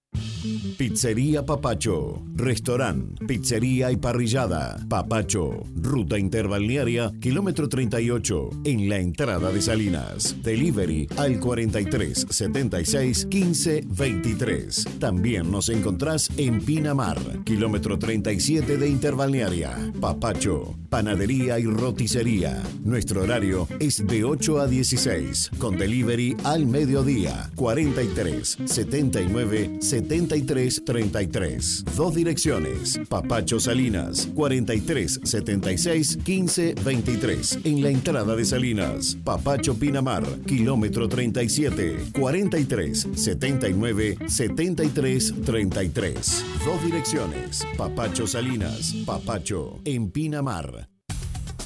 Pizzería 0.77 1.45
Papacho, 1.45 2.21
restaurante, 2.35 3.25
pizzería 3.25 3.91
y 3.91 3.97
parrillada. 3.97 4.77
Papacho, 4.87 5.65
ruta 5.75 6.17
interbalnearia, 6.17 7.11
kilómetro 7.19 7.67
38, 7.67 8.49
en 8.63 8.87
la 8.87 8.99
entrada 8.99 9.51
de 9.51 9.61
Salinas. 9.61 10.37
Delivery 10.41 11.09
al 11.17 11.39
43 11.39 12.27
76 12.29 13.25
15 13.25 13.83
23. 13.85 14.85
También 14.99 15.51
nos 15.51 15.67
encontrás 15.67 16.29
en 16.37 16.61
Pinamar, 16.61 17.17
kilómetro 17.43 17.99
37 17.99 18.77
de 18.77 18.87
interbalnearia. 18.87 19.91
Papacho, 19.99 20.75
panadería 20.89 21.59
y 21.59 21.65
roticería. 21.65 22.63
Nuestro 22.83 23.23
horario 23.23 23.67
es 23.79 24.05
de 24.07 24.23
8 24.23 24.61
a 24.61 24.67
16, 24.67 25.51
con 25.57 25.77
delivery 25.77 26.37
al 26.45 26.65
mediodía, 26.65 27.49
43 27.55 28.57
79 28.65 29.77
73 29.81 30.28
33. 30.29 31.83
Dos 31.95 32.15
direcciones. 32.15 32.99
Papacho 33.09 33.59
Salinas, 33.59 34.27
43 34.35 35.21
76 35.23 36.17
15 36.23 36.75
23. 36.83 37.59
En 37.63 37.81
la 37.81 37.89
entrada 37.89 38.35
de 38.35 38.45
Salinas. 38.45 39.17
Papacho 39.23 39.73
Pinamar, 39.77 40.23
kilómetro 40.45 41.09
37, 41.09 42.11
43 42.13 43.07
79 43.15 44.17
73 44.27 45.33
33. 45.43 46.45
Dos 46.65 46.85
direcciones. 46.85 47.65
Papacho 47.75 48.27
Salinas, 48.27 48.93
Papacho 49.05 49.79
en 49.83 50.11
Pinamar. 50.11 50.98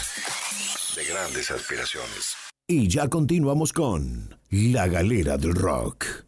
De 1.07 1.13
grandes 1.13 1.51
aspiraciones. 1.51 2.35
Y 2.67 2.89
ya 2.89 3.09
continuamos 3.09 3.73
con 3.73 4.37
La 4.51 4.89
Galera 4.89 5.37
del 5.37 5.55
Rock. 5.55 6.25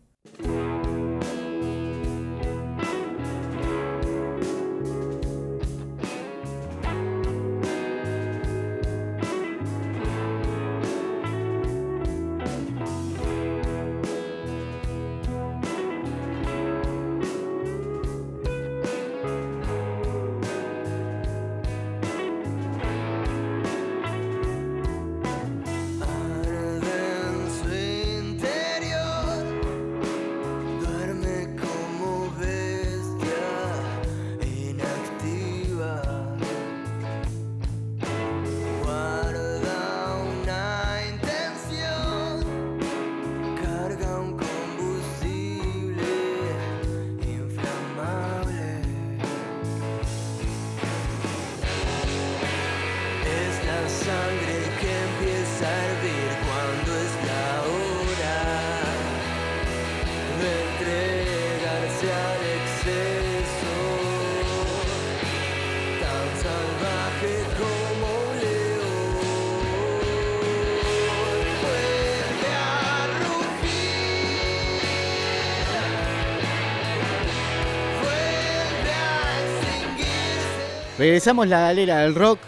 Regresamos 80.99 81.47
la 81.49 81.61
galera 81.61 81.99
del 81.99 82.15
rock. 82.15 82.39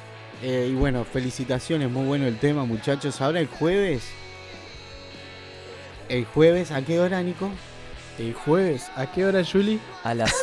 eh, 0.43 0.68
y 0.70 0.74
bueno, 0.74 1.05
felicitaciones, 1.05 1.90
muy 1.90 2.05
bueno 2.06 2.27
el 2.27 2.39
tema, 2.39 2.64
muchachos. 2.64 3.20
Ahora 3.20 3.40
el 3.40 3.47
jueves. 3.47 4.02
El 6.09 6.24
jueves, 6.24 6.70
¿a 6.72 6.82
qué 6.82 6.98
hora, 6.98 7.22
Nico? 7.22 7.51
El 8.18 8.35
jueves, 8.35 8.90
¿a 8.97 9.10
qué 9.12 9.24
hora, 9.27 9.43
Juli? 9.44 9.78
A 10.02 10.14
las 10.14 10.35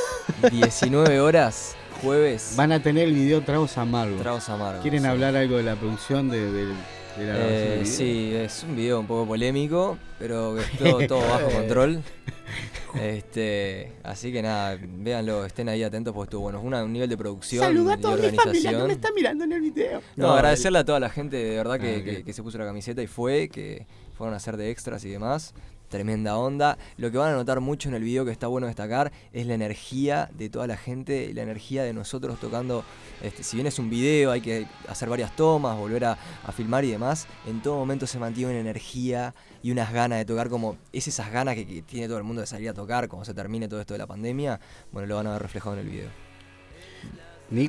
19 0.51 1.19
horas, 1.19 1.75
jueves. 2.01 2.53
Van 2.55 2.71
a 2.71 2.81
tener 2.81 3.07
el 3.07 3.13
video 3.15 3.41
Tragos 3.41 3.77
Amargos. 3.77 4.21
Tragos 4.21 4.47
Amargos, 4.49 4.81
¿Quieren 4.81 5.01
sí. 5.01 5.07
hablar 5.07 5.35
algo 5.35 5.57
de 5.57 5.63
la 5.63 5.75
producción 5.75 6.29
de, 6.29 6.51
de- 6.51 6.65
de 7.17 7.25
la 7.25 7.33
Eh, 7.37 7.81
sí, 7.85 8.31
es 8.35 8.63
un 8.63 8.75
video 8.75 8.99
un 8.99 9.07
poco 9.07 9.27
polémico, 9.27 9.97
pero 10.19 10.55
que 10.55 10.61
es 10.61 10.71
todo, 10.77 11.07
todo 11.07 11.27
bajo 11.27 11.49
control. 11.49 12.01
Este, 13.01 13.91
así 14.03 14.31
que 14.31 14.41
nada, 14.41 14.77
véanlo, 14.81 15.45
estén 15.45 15.69
ahí 15.69 15.83
atentos 15.83 16.13
porque 16.13 16.27
estuvo 16.27 16.41
bueno, 16.43 16.59
es 16.59 16.65
una- 16.65 16.83
un 16.83 16.93
nivel 16.93 17.09
de 17.09 17.17
producción 17.17 17.63
Saluda 17.63 17.93
a 17.93 17.97
toda 17.97 18.15
mi 18.17 18.29
familia 18.35 18.71
que 18.71 18.83
me 18.83 18.93
está 18.93 19.09
mirando 19.15 19.43
en 19.43 19.51
el 19.53 19.61
video. 19.61 20.01
No, 20.15 20.31
agradecerle 20.33 20.79
a 20.79 20.85
toda 20.85 20.99
la 20.99 21.09
gente 21.09 21.37
de 21.37 21.55
verdad 21.57 21.79
que, 21.79 22.19
Ah, 22.21 22.25
que 22.25 22.33
se 22.33 22.41
puso 22.43 22.57
la 22.57 22.65
camiseta 22.65 23.01
y 23.01 23.07
fue, 23.07 23.49
que 23.49 23.85
fueron 24.13 24.33
a 24.33 24.37
hacer 24.37 24.57
de 24.57 24.71
extras 24.71 25.03
y 25.05 25.09
demás. 25.09 25.53
Tremenda 25.89 26.37
onda. 26.37 26.77
Lo 26.97 27.11
que 27.11 27.17
van 27.17 27.33
a 27.33 27.35
notar 27.35 27.61
mucho 27.61 27.89
en 27.89 27.95
el 27.95 28.03
video 28.03 28.25
que 28.25 28.31
está 28.31 28.47
bueno 28.47 28.67
destacar 28.67 29.11
es 29.31 29.47
la 29.47 29.53
energía 29.53 30.29
de 30.37 30.49
toda 30.49 30.67
la 30.67 30.77
gente, 30.77 31.27
y 31.29 31.33
la 31.33 31.43
energía 31.43 31.83
de 31.83 31.93
nosotros 31.93 32.39
tocando. 32.39 32.83
Este, 33.21 33.43
si 33.43 33.55
bien 33.57 33.67
es 33.67 33.79
un 33.79 33.89
video, 33.89 34.31
hay 34.31 34.41
que 34.41 34.67
hacer 34.87 35.09
varias 35.09 35.35
tomas, 35.35 35.77
volver 35.77 36.05
a, 36.05 36.17
a 36.45 36.51
filmar 36.51 36.83
y 36.83 36.91
demás. 36.91 37.27
En 37.47 37.61
todo 37.61 37.75
momento 37.77 38.05
se 38.05 38.19
mantiene 38.19 38.51
una 38.51 38.59
energía 38.59 39.33
y 39.63 39.71
unas 39.71 39.91
ganas 39.93 40.19
de 40.19 40.25
tocar, 40.25 40.49
como 40.49 40.77
es 40.91 41.07
esas 41.07 41.31
ganas 41.31 41.55
que, 41.55 41.65
que 41.65 41.81
tiene 41.81 42.07
todo 42.07 42.17
el 42.17 42.23
mundo 42.23 42.41
de 42.41 42.47
salir 42.47 42.69
a 42.69 42.73
tocar 42.73 43.07
cuando 43.07 43.25
se 43.25 43.33
termine 43.33 43.67
todo 43.67 43.79
esto 43.79 43.93
de 43.93 43.99
la 43.99 44.07
pandemia. 44.07 44.59
Bueno, 44.91 45.07
lo 45.07 45.15
van 45.15 45.27
a 45.27 45.31
ver 45.33 45.41
reflejado 45.41 45.75
en 45.75 45.81
el 45.81 45.89
video. 45.89 46.09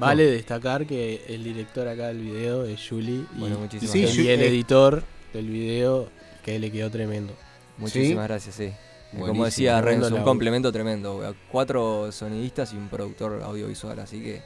Vale 0.00 0.24
destacar 0.24 0.86
que 0.86 1.22
el 1.28 1.44
director 1.44 1.86
acá 1.86 2.08
del 2.08 2.18
video 2.18 2.64
es 2.64 2.80
Juli 2.88 3.24
y, 3.36 3.38
Bueno, 3.38 3.60
muchísimas 3.60 3.94
y 3.94 4.02
gracias. 4.02 4.26
el 4.26 4.40
eh. 4.40 4.48
editor 4.48 5.04
del 5.32 5.48
video 5.48 6.08
que 6.44 6.58
le 6.58 6.72
quedó 6.72 6.90
tremendo. 6.90 7.32
Muchísimas 7.78 8.28
gracias, 8.28 8.54
sí. 8.54 8.72
Como 9.10 9.20
Buenísimo, 9.22 9.44
decía 9.46 9.80
Renzo, 9.80 10.14
un 10.14 10.22
complemento 10.24 10.70
tremendo. 10.72 11.34
Cuatro 11.50 12.12
sonidistas 12.12 12.72
y 12.74 12.76
un 12.76 12.88
productor 12.88 13.42
audiovisual, 13.42 13.98
así 14.00 14.22
que 14.22 14.42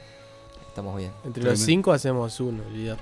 estamos 0.67 0.95
bien. 0.97 1.11
Entre 1.25 1.43
los 1.43 1.59
cinco 1.59 1.91
hacemos 1.91 2.39
uno, 2.39 2.63
olvidate. 2.65 3.01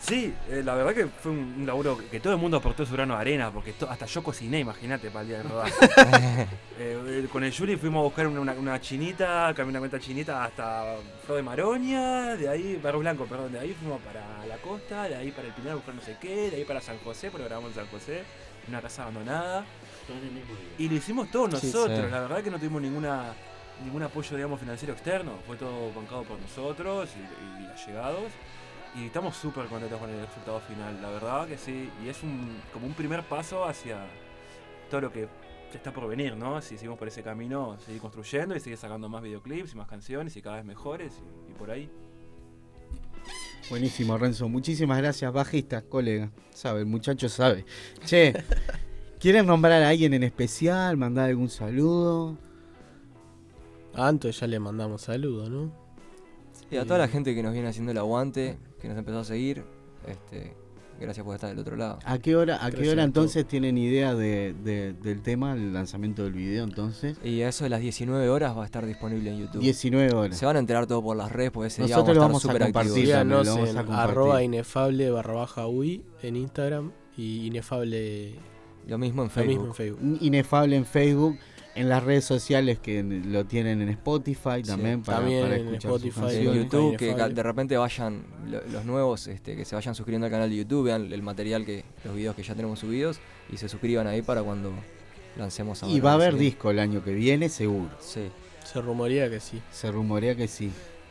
Sí, 0.00 0.32
eh, 0.48 0.62
la 0.64 0.74
verdad 0.74 0.94
que 0.94 1.06
fue 1.06 1.30
un, 1.30 1.56
un 1.58 1.66
laburo 1.66 1.98
que 2.10 2.20
todo 2.20 2.32
el 2.32 2.38
mundo 2.38 2.56
aportó 2.56 2.86
su 2.86 2.94
grano 2.94 3.14
de 3.16 3.20
arena, 3.20 3.50
porque 3.52 3.74
to- 3.74 3.88
hasta 3.88 4.06
yo 4.06 4.22
cociné, 4.22 4.58
imagínate, 4.60 5.10
para 5.10 5.20
el 5.22 5.28
día 5.28 5.36
de 5.38 5.42
rodaje. 5.44 6.48
Eh, 6.82 6.98
eh, 7.06 7.28
con 7.30 7.44
el 7.44 7.54
Juli 7.54 7.76
fuimos 7.76 8.00
a 8.00 8.04
buscar 8.04 8.26
una, 8.26 8.40
una- 8.40 8.52
una 8.54 8.80
chinita, 8.80 9.52
cambié 9.54 9.68
una 9.72 9.80
cuenta 9.80 10.00
chinita 10.00 10.42
hasta 10.44 10.96
Flor 11.26 11.36
de 11.36 11.42
Maroña, 11.42 12.36
de 12.36 12.48
ahí, 12.48 12.80
Barro 12.82 13.00
Blanco, 13.00 13.26
perdón, 13.26 13.52
de 13.52 13.58
ahí 13.58 13.76
fuimos 13.78 14.00
para 14.00 14.46
la 14.46 14.56
costa, 14.56 15.02
de 15.06 15.14
ahí 15.16 15.30
para 15.30 15.48
el 15.48 15.52
Pinar 15.52 15.72
a 15.72 15.74
buscar 15.74 15.94
no 15.94 16.00
sé 16.00 16.16
qué, 16.18 16.50
de 16.50 16.56
ahí 16.56 16.64
para 16.64 16.80
San 16.80 16.96
José, 17.04 17.30
porque 17.30 17.44
grabamos 17.44 17.72
en 17.72 17.76
San 17.76 17.86
José, 17.88 18.22
una 18.70 18.80
casa 18.82 19.02
abandonada. 19.02 19.64
Y 20.78 20.88
lo 20.88 20.94
hicimos 20.94 21.30
todos 21.30 21.60
Sí, 21.60 21.66
nosotros, 21.66 21.98
sí. 22.04 22.10
la 22.10 22.20
verdad 22.20 22.42
que 22.42 22.50
no 22.50 22.58
tuvimos 22.58 22.82
ninguna 22.82 23.34
ningún 23.84 24.02
apoyo 24.02 24.36
digamos 24.36 24.60
financiero 24.60 24.92
externo, 24.92 25.32
fue 25.46 25.56
todo 25.56 25.90
bancado 25.94 26.22
por 26.24 26.38
nosotros 26.38 27.08
y, 27.16 27.62
y 27.62 27.66
allegados. 27.66 28.30
Y 28.96 29.06
estamos 29.06 29.36
súper 29.36 29.66
contentos 29.66 30.00
con 30.00 30.10
el 30.10 30.26
resultado 30.26 30.60
final, 30.60 31.00
la 31.00 31.10
verdad 31.10 31.46
que 31.46 31.56
sí. 31.56 31.88
Y 32.04 32.08
es 32.08 32.22
un, 32.24 32.60
como 32.72 32.86
un 32.86 32.92
primer 32.94 33.22
paso 33.22 33.64
hacia 33.64 34.04
todo 34.90 35.02
lo 35.02 35.12
que 35.12 35.28
está 35.72 35.92
por 35.92 36.08
venir, 36.08 36.36
¿no? 36.36 36.60
Si 36.60 36.76
seguimos 36.76 36.98
por 36.98 37.06
ese 37.06 37.22
camino, 37.22 37.78
seguir 37.78 38.00
construyendo 38.00 38.56
y 38.56 38.60
seguir 38.60 38.76
sacando 38.76 39.08
más 39.08 39.22
videoclips 39.22 39.72
y 39.74 39.76
más 39.76 39.86
canciones 39.86 40.36
y 40.36 40.42
cada 40.42 40.56
vez 40.56 40.64
mejores 40.64 41.22
y, 41.46 41.52
y 41.52 41.54
por 41.54 41.70
ahí. 41.70 41.88
Buenísimo, 43.68 44.16
Renzo. 44.18 44.48
Muchísimas 44.48 44.98
gracias, 44.98 45.32
bajista, 45.32 45.82
colega. 45.82 46.30
Sabe, 46.54 46.80
el 46.80 46.86
muchacho 46.86 47.28
sabe. 47.28 47.64
Che, 48.04 48.34
¿quieren 49.20 49.46
nombrar 49.46 49.82
a 49.82 49.88
alguien 49.88 50.14
en 50.14 50.22
especial? 50.22 50.96
¿Mandar 50.96 51.28
algún 51.28 51.48
saludo? 51.48 52.36
A 53.94 54.08
Anto 54.08 54.30
ya 54.30 54.46
le 54.46 54.58
mandamos 54.58 55.02
saludos, 55.02 55.50
¿no? 55.50 55.72
Y 56.70 56.76
a 56.76 56.84
toda 56.84 56.98
la 56.98 57.08
gente 57.08 57.34
que 57.34 57.42
nos 57.42 57.52
viene 57.52 57.68
haciendo 57.68 57.92
el 57.92 57.98
aguante, 57.98 58.56
que 58.80 58.88
nos 58.88 58.96
empezó 58.96 59.18
a 59.20 59.24
seguir, 59.24 59.64
este, 60.06 60.54
gracias 61.00 61.24
por 61.24 61.34
estar 61.34 61.50
del 61.50 61.58
otro 61.58 61.76
lado. 61.76 61.98
¿A 62.04 62.18
qué 62.18 62.36
hora, 62.36 62.64
a 62.64 62.70
qué 62.70 62.88
hora 62.90 63.02
entonces 63.02 63.46
tienen 63.46 63.78
idea 63.78 64.14
de, 64.14 64.54
de- 64.62 64.92
del 64.92 65.22
tema, 65.22 65.54
el 65.54 65.72
lanzamiento 65.72 66.24
del 66.24 66.32
video 66.32 66.64
entonces? 66.64 67.18
Y 67.24 67.42
a 67.42 67.48
eso 67.48 67.64
de 67.64 67.70
las 67.70 67.80
19 67.80 68.28
horas 68.28 68.56
va 68.56 68.62
a 68.62 68.66
estar 68.66 68.84
disponible 68.86 69.30
en 69.30 69.38
YouTube. 69.40 69.60
19 69.60 70.12
horas. 70.14 70.36
Se 70.38 70.46
van 70.46 70.56
a 70.56 70.58
enterar 70.58 70.86
todo 70.86 71.02
por 71.02 71.16
las 71.16 71.32
redes, 71.32 71.50
porque 71.50 71.68
ese 71.68 71.82
día 71.84 71.94
Nosotros 71.96 72.16
lo 72.16 72.22
vamos 72.22 72.44
a 72.44 72.48
vamos 72.48 72.60
a 72.60 72.66
estar 72.68 72.84
súper 72.84 72.90
activos. 72.92 73.26
lo 73.26 73.54
vamos 73.54 73.70
en 73.70 73.78
a 73.78 73.84
compartir. 73.84 74.10
arroba 74.10 74.42
inefable 74.42 75.10
barra 75.10 75.34
baja 75.34 75.66
UI 75.66 76.04
en 76.22 76.36
Instagram 76.36 76.92
y 77.16 77.46
inefable 77.46 78.34
Lo 78.86 78.98
mismo 78.98 79.22
en 79.24 79.30
Lo 79.34 79.44
mismo 79.44 79.64
Facebook. 79.64 79.66
en 79.68 79.74
Facebook. 79.74 80.18
Inefable 80.22 80.76
en 80.76 80.84
Facebook. 80.86 81.38
En 81.74 81.88
las 81.88 82.02
redes 82.02 82.24
sociales 82.24 82.78
que 82.78 83.02
lo 83.02 83.44
tienen 83.46 83.80
en 83.80 83.88
Spotify 83.90 84.62
también 84.66 85.02
para, 85.02 85.18
también 85.18 85.42
para 85.42 85.56
en 85.56 85.66
escuchar 85.68 85.92
sus 85.92 86.04
Spotify, 86.06 86.36
en 86.48 86.54
YouTube, 86.54 86.96
que 86.96 87.14
de 87.14 87.42
repente 87.42 87.76
vayan 87.76 88.24
lo- 88.48 88.62
los 88.72 88.84
nuevos, 88.84 89.26
este, 89.28 89.56
que 89.56 89.64
se 89.64 89.74
vayan 89.76 89.94
suscribiendo 89.94 90.26
al 90.26 90.32
canal 90.32 90.50
de 90.50 90.56
YouTube, 90.56 90.84
vean 90.86 91.12
el 91.12 91.22
material 91.22 91.64
que, 91.64 91.84
los 92.04 92.14
videos 92.14 92.34
que 92.34 92.42
ya 92.42 92.54
tenemos 92.54 92.78
subidos 92.80 93.20
y 93.52 93.56
se 93.56 93.68
suscriban 93.68 94.06
ahí 94.06 94.20
para 94.22 94.42
cuando 94.42 94.72
lancemos 95.36 95.82
Y 95.84 96.00
va 96.00 96.10
a 96.10 96.12
ahora 96.14 96.26
haber 96.26 96.38
disco 96.40 96.70
el 96.70 96.78
año 96.80 97.04
que 97.04 97.14
viene, 97.14 97.48
seguro. 97.48 97.90
Sí. 98.00 98.28
Se 98.64 98.80
rumorea 98.80 99.30
que 99.30 99.40
sí. 99.40 99.60
Se 99.70 99.90
rumorea 99.92 100.34
que 100.34 100.48
sí. 100.48 100.70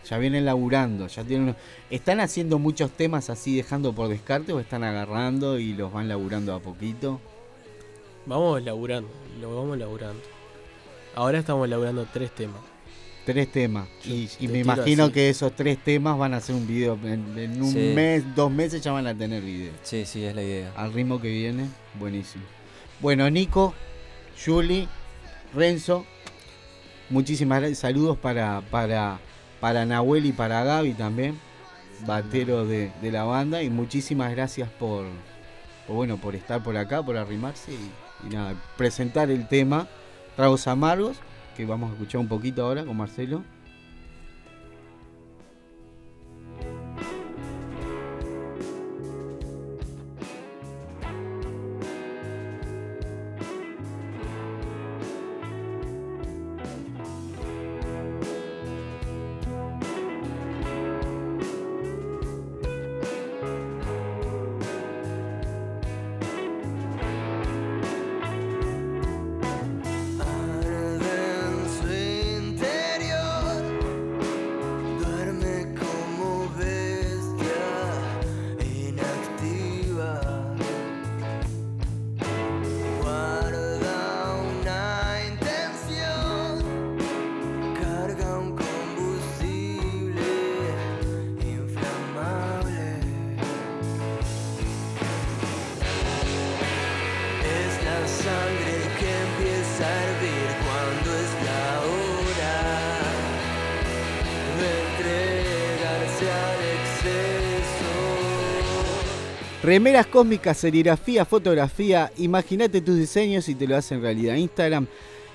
Ya 0.09 0.17
vienen 0.17 0.45
laburando, 0.45 1.07
ya 1.07 1.23
tienen 1.23 1.43
unos- 1.43 1.55
¿Están 1.89 2.19
haciendo 2.19 2.57
muchos 2.59 2.91
temas 2.91 3.29
así 3.29 3.55
dejando 3.55 3.93
por 3.93 4.07
descarte 4.09 4.53
o 4.53 4.59
están 4.59 4.83
agarrando 4.83 5.59
y 5.59 5.73
los 5.73 5.91
van 5.91 6.07
laburando 6.07 6.53
a 6.53 6.59
poquito? 6.59 7.19
Vamos 8.25 8.61
laburando, 8.63 9.09
lo 9.41 9.55
vamos 9.55 9.77
laburando. 9.77 10.21
Ahora 11.19 11.39
estamos 11.39 11.67
laburando 11.67 12.07
tres 12.13 12.31
temas. 12.33 12.61
Tres 13.25 13.51
temas. 13.51 13.89
Yo 14.05 14.13
Y, 14.15 14.27
te 14.27 14.45
y 14.45 14.47
me 14.47 14.59
imagino 14.59 15.03
así. 15.03 15.11
que 15.13 15.29
esos 15.29 15.53
tres 15.53 15.77
temas 15.83 16.17
van 16.17 16.33
a 16.33 16.37
hacer 16.37 16.55
un 16.55 16.65
video. 16.65 16.97
En, 17.03 17.37
en 17.37 17.61
un 17.61 17.69
Sí. 17.73 17.91
mes, 17.93 18.23
dos 18.35 18.49
meses 18.49 18.81
ya 18.81 18.93
van 18.93 19.05
a 19.05 19.13
tener 19.13 19.43
video. 19.43 19.73
Sí, 19.83 20.05
sí, 20.05 20.23
es 20.23 20.33
la 20.33 20.41
idea. 20.43 20.71
Al 20.77 20.93
ritmo 20.93 21.19
que 21.19 21.27
viene, 21.29 21.67
buenísimo. 21.95 22.45
Bueno, 23.01 23.29
Nico, 23.29 23.73
Julie, 24.45 24.87
Renzo, 25.53 26.05
muchísimas 27.09 27.59
gracias. 27.59 27.79
Saludos 27.79 28.17
para, 28.17 28.61
para, 28.71 29.19
para 29.59 29.85
Nahuel 29.85 30.25
y 30.25 30.31
para 30.31 30.63
Gaby 30.63 30.93
también, 30.93 31.37
batero 32.07 32.65
de, 32.65 32.93
de 33.01 33.11
la 33.11 33.25
banda. 33.25 33.61
Y 33.61 33.69
muchísimas 33.69 34.31
gracias 34.31 34.69
por, 34.69 35.03
por, 35.85 35.97
bueno, 35.97 36.15
por 36.15 36.33
estar 36.33 36.63
por 36.63 36.77
acá, 36.77 37.03
por 37.03 37.17
arrimarse 37.17 37.73
y, 37.73 38.27
y 38.27 38.29
nada, 38.33 38.55
presentar 38.77 39.29
el 39.29 39.49
tema 39.49 39.89
Tragos 40.39 40.67
Amargos, 40.67 41.17
que 41.57 41.65
vamos 41.65 41.89
a 41.89 41.93
escuchar 41.95 42.21
un 42.21 42.29
poquito 42.29 42.61
ahora 42.61 42.85
con 42.85 42.95
Marcelo. 42.95 43.43
Remeras 109.69 110.07
cósmicas, 110.07 110.57
serigrafía, 110.57 111.25
fotografía. 111.25 112.11
Imagínate 112.17 112.81
tus 112.81 112.97
diseños 112.97 113.47
y 113.49 113.53
te 113.53 113.67
lo 113.67 113.77
hacen 113.77 114.01
realidad. 114.01 114.33
Instagram, 114.33 114.87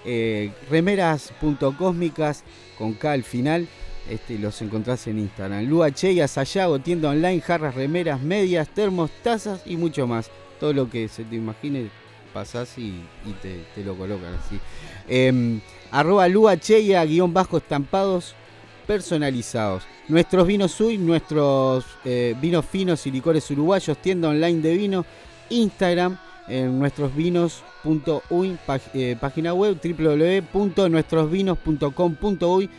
eh, 0.04 0.50
remeras.cósmicas 0.68 2.42
con 2.76 2.94
K 2.94 3.12
al 3.12 3.22
final. 3.22 3.68
Este, 4.10 4.36
los 4.36 4.60
encontrás 4.60 5.06
en 5.06 5.20
Instagram. 5.20 5.66
Lua 5.66 5.92
Cheya, 5.92 6.26
Sayago, 6.26 6.80
tienda 6.80 7.10
online, 7.10 7.40
jarras, 7.42 7.76
remeras, 7.76 8.20
medias, 8.22 8.68
termos, 8.74 9.12
tazas 9.22 9.62
y 9.66 9.76
mucho 9.76 10.08
más. 10.08 10.32
Todo 10.58 10.72
lo 10.72 10.90
que 10.90 11.06
se 11.06 11.22
te 11.22 11.36
imagine, 11.36 11.88
pasás 12.32 12.76
y, 12.76 13.04
te, 13.40 13.84
lo 13.84 13.96
colocan 13.96 14.34
así. 14.34 14.58
Em, 15.06 15.60
arroba 15.92 16.26
Lua 16.26 16.58
Cheya, 16.58 17.04
guion 17.04 17.32
bajo 17.32 17.58
estampados 17.58 18.34
personalizados. 18.86 19.82
Nuestros 20.08 20.46
vinos 20.46 20.80
UI, 20.80 20.98
nuestros 20.98 21.84
eh, 22.04 22.36
vinos 22.40 22.64
finos 22.66 23.04
y 23.06 23.10
licores 23.10 23.50
uruguayos, 23.50 23.98
tienda 23.98 24.28
online 24.28 24.60
de 24.60 24.76
vino, 24.76 25.04
Instagram, 25.50 26.16
en 26.48 26.78
nuestrosvinos.uy, 26.78 28.58
eh, 28.94 29.16
página 29.20 29.52
web 29.54 29.78
www.nuestrosvinos.com.uy, 29.82 32.70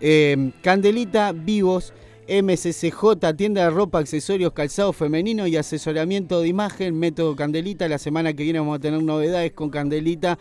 eh, 0.00 0.52
Candelita 0.62 1.32
Vivos, 1.32 1.92
MCCJ, 2.30 3.34
tienda 3.36 3.64
de 3.64 3.70
ropa, 3.70 3.98
accesorios, 3.98 4.52
calzado 4.52 4.92
femenino 4.92 5.48
y 5.48 5.56
asesoramiento 5.56 6.40
de 6.40 6.48
imagen, 6.48 6.96
método 6.96 7.34
Candelita. 7.34 7.88
La 7.88 7.98
semana 7.98 8.34
que 8.34 8.44
viene 8.44 8.60
vamos 8.60 8.76
a 8.76 8.80
tener 8.80 9.02
novedades 9.02 9.52
con 9.52 9.68
Candelita. 9.68 10.38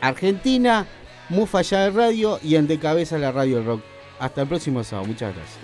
Argentina, 0.00 0.88
Mufa 1.28 1.62
ya 1.62 1.84
de 1.84 1.90
Radio 1.90 2.40
y 2.42 2.56
en 2.56 2.66
De 2.66 2.80
Cabeza 2.80 3.16
la 3.18 3.30
Radio 3.30 3.62
Rock. 3.62 3.91
Hasta 4.22 4.42
el 4.42 4.46
próximo 4.46 4.84
sábado. 4.84 5.08
Muchas 5.08 5.34
gracias. 5.34 5.58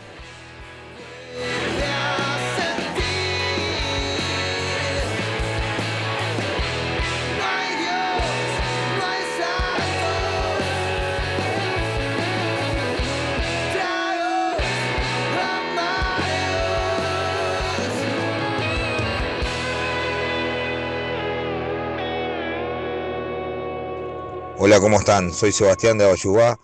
Hola, 24.60 24.80
¿cómo 24.80 24.98
están? 24.98 25.32
Soy 25.32 25.52
Sebastián 25.52 25.96
de 25.96 26.06
Abayubá. 26.06 26.58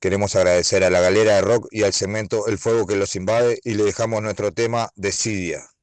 Queremos 0.00 0.36
agradecer 0.36 0.84
a 0.84 0.90
la 0.90 1.00
galera 1.00 1.36
de 1.36 1.40
rock 1.42 1.68
y 1.70 1.82
al 1.82 1.92
cemento 1.92 2.46
El 2.46 2.58
Fuego 2.58 2.86
que 2.86 2.96
los 2.96 3.16
invade 3.16 3.58
y 3.64 3.74
le 3.74 3.84
dejamos 3.84 4.22
nuestro 4.22 4.52
tema 4.52 4.90
Decidia. 4.94 5.75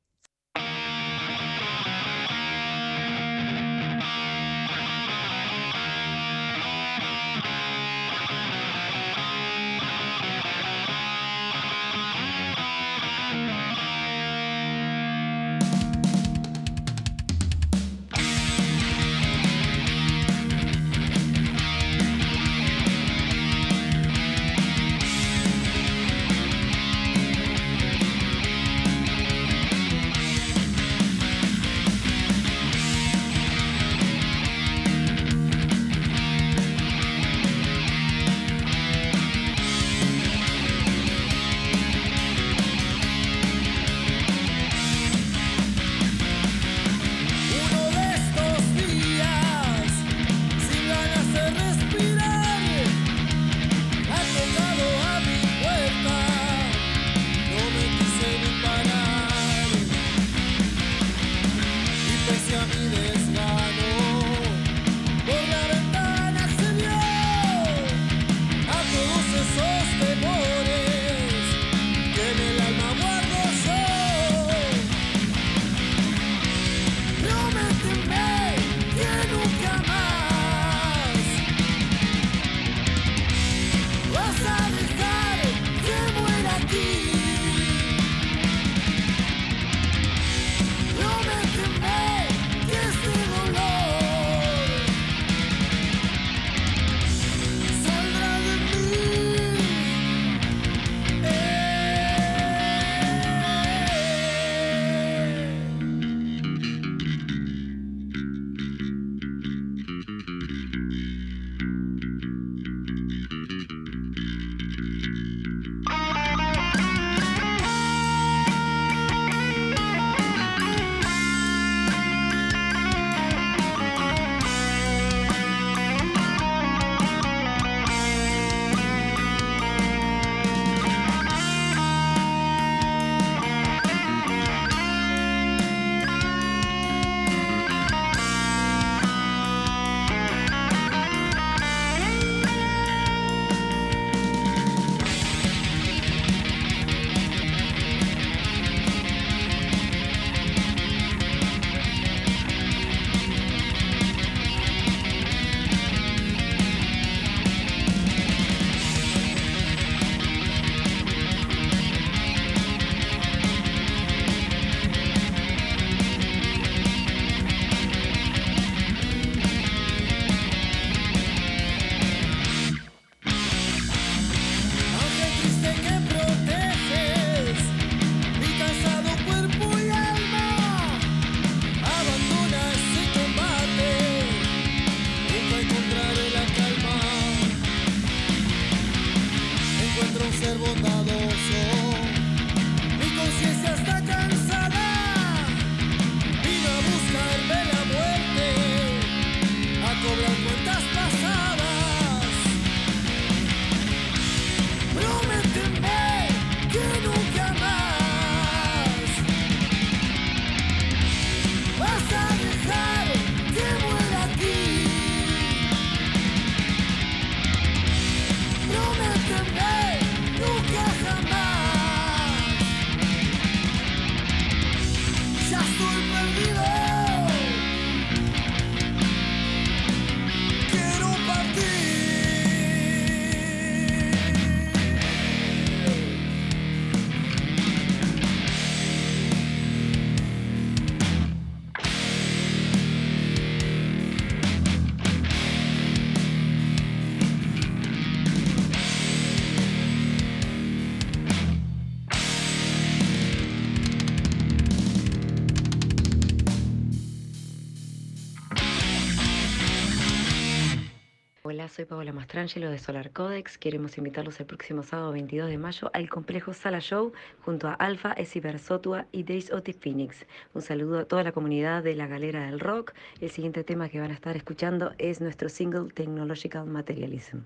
Hola, 261.64 261.72
soy 261.72 261.86
Paola 261.86 262.12
Mastrangelo 262.12 262.70
de 262.70 262.78
Solar 262.78 263.12
Codex. 263.12 263.58
Queremos 263.58 263.98
invitarlos 263.98 264.38
el 264.42 264.46
próximo 264.46 264.84
sábado 264.84 265.14
22 265.14 265.48
de 265.48 265.58
mayo 265.58 265.90
al 265.94 266.10
complejo 266.10 266.54
Sala 266.54 266.82
Show 266.82 267.14
junto 267.40 267.70
a 267.70 267.74
Alfa, 267.76 268.12
Esiber 268.12 268.60
Sotua 268.60 269.06
y 269.14 269.24
Days 269.24 269.50
the 269.64 269.72
Phoenix. 269.72 270.26
Un 270.54 270.62
saludo 270.62 271.00
a 271.00 271.06
toda 271.06 271.24
la 271.24 271.32
comunidad 271.32 271.82
de 271.82 271.96
la 271.96 272.06
Galera 272.06 272.48
del 272.48 272.60
Rock. 272.60 272.92
El 273.22 273.30
siguiente 273.30 273.64
tema 273.64 273.88
que 273.88 274.02
van 274.02 274.12
a 274.12 274.14
estar 274.14 274.36
escuchando 274.36 274.92
es 274.98 275.22
nuestro 275.22 275.48
single 275.48 275.90
Technological 275.94 276.66
Materialism. 276.66 277.44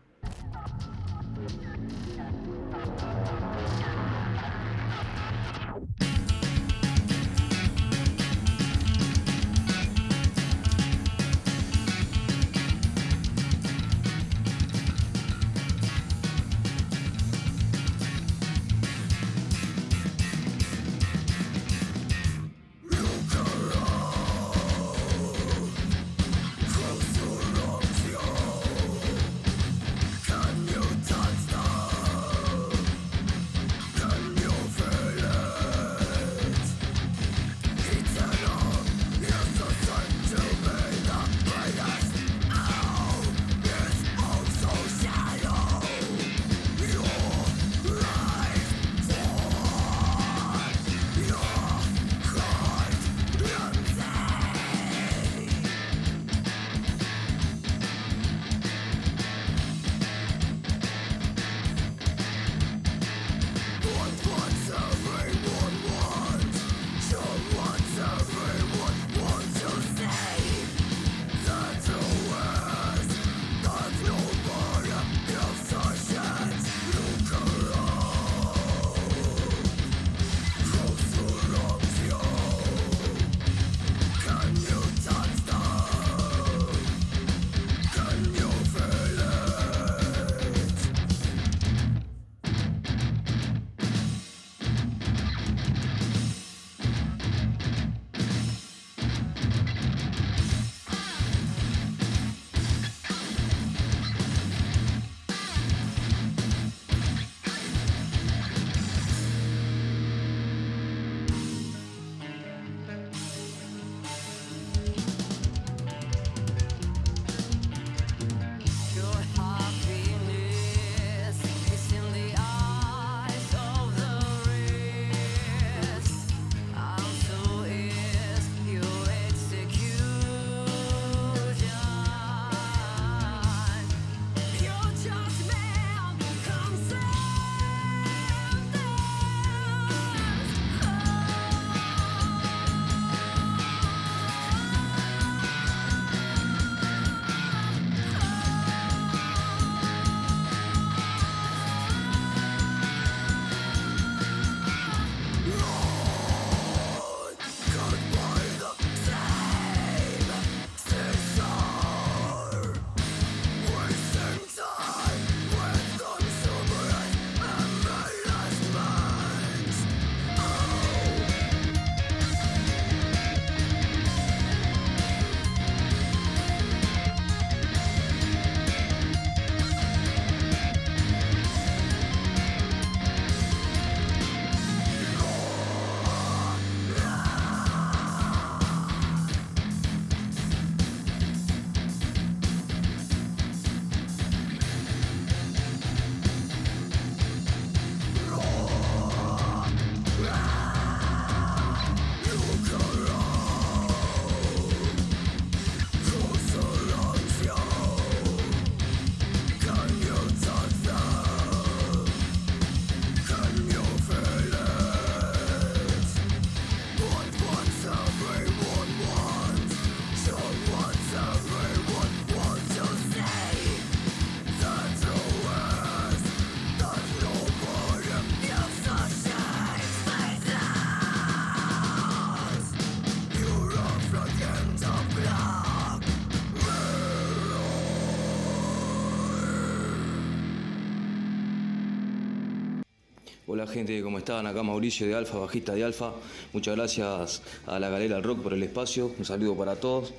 Gente, 243.72 244.02
¿cómo 244.02 244.18
están? 244.18 244.48
Acá 244.48 244.64
Mauricio 244.64 245.08
de 245.08 245.16
Alfa, 245.16 245.38
bajista 245.40 245.74
de 245.74 245.84
Alfa. 245.84 246.14
Muchas 246.54 246.76
gracias 246.76 247.42
a 247.66 247.80
la 247.80 247.90
Galera 247.90 248.16
del 248.16 248.24
Rock 248.24 248.42
por 248.42 248.54
el 248.54 248.64
espacio. 248.64 249.12
Un 249.18 249.26
saludo 249.26 249.56
para 249.56 249.76
todos. 249.76 250.14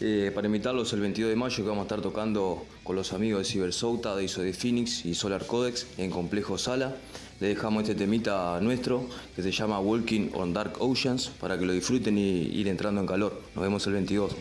Eh, 0.00 0.32
para 0.34 0.46
invitarlos 0.46 0.92
el 0.92 1.00
22 1.00 1.30
de 1.30 1.36
mayo 1.36 1.56
que 1.56 1.68
vamos 1.68 1.82
a 1.82 1.84
estar 1.84 2.00
tocando 2.00 2.64
con 2.82 2.96
los 2.96 3.12
amigos 3.12 3.40
de 3.40 3.52
Cybersouta, 3.52 4.16
de 4.16 4.24
ISO 4.24 4.42
de 4.42 4.52
Phoenix 4.52 5.04
y 5.04 5.14
Solar 5.14 5.46
Codex 5.46 5.86
en 5.98 6.10
Complejo 6.10 6.56
Sala. 6.58 6.96
Le 7.40 7.48
dejamos 7.48 7.82
este 7.82 7.94
temita 7.94 8.58
nuestro 8.60 9.06
que 9.36 9.42
se 9.42 9.52
llama 9.52 9.78
Walking 9.80 10.30
on 10.34 10.52
Dark 10.52 10.80
Oceans 10.80 11.28
para 11.40 11.58
que 11.58 11.66
lo 11.66 11.72
disfruten 11.72 12.16
y 12.16 12.22
ir 12.22 12.68
entrando 12.68 13.00
en 13.00 13.06
calor. 13.06 13.40
Nos 13.54 13.62
vemos 13.62 13.86
el 13.86 13.92
22. 13.92 14.32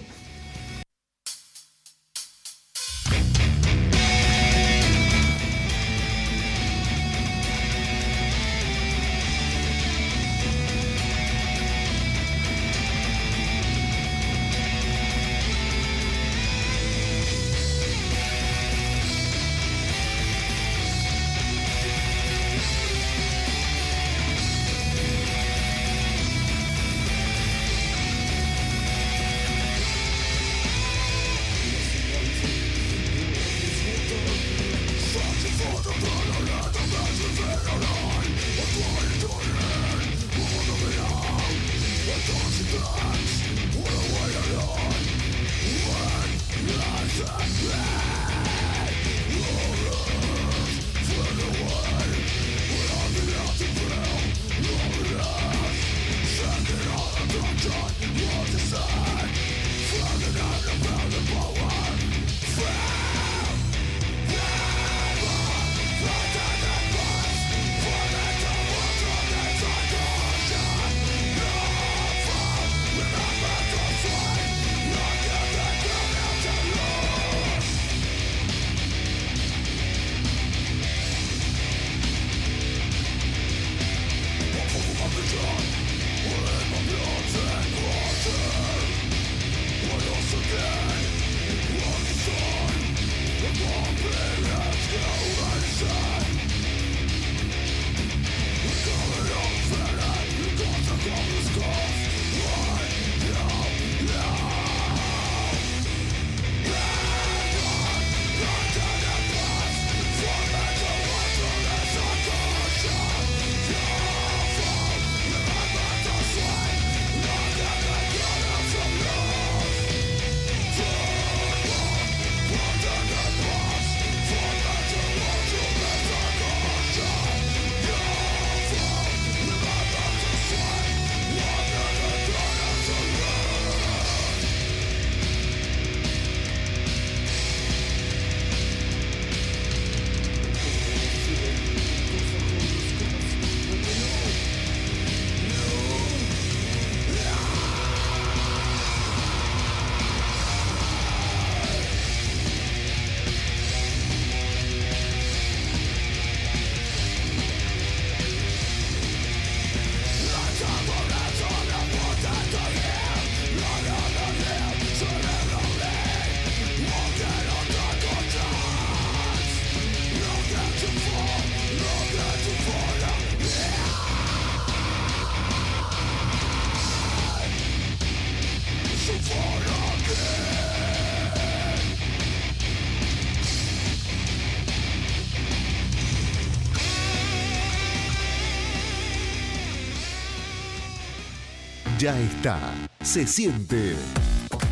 Ya 192.03 192.19
está, 192.19 192.59
se 193.01 193.25
siente 193.25 193.95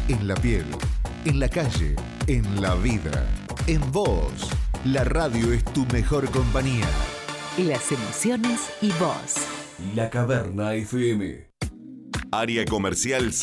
en 0.10 0.28
la 0.28 0.36
piel, 0.36 0.66
en 1.24 1.40
la 1.40 1.48
calle, 1.48 1.96
en 2.28 2.62
la 2.62 2.76
vida, 2.76 3.26
en 3.68 3.80
vos. 3.90 4.50
La 4.84 5.06
radio 5.06 5.54
es 5.54 5.64
tu 5.64 5.86
mejor 5.94 6.30
compañía. 6.30 6.90
Las 7.58 7.90
emociones 7.94 8.70
y 8.82 8.90
vos. 9.00 9.48
La 9.96 10.10
Caverna 10.10 10.74
FM. 10.74 11.48
Área 12.34 12.66
comercial 12.66 13.32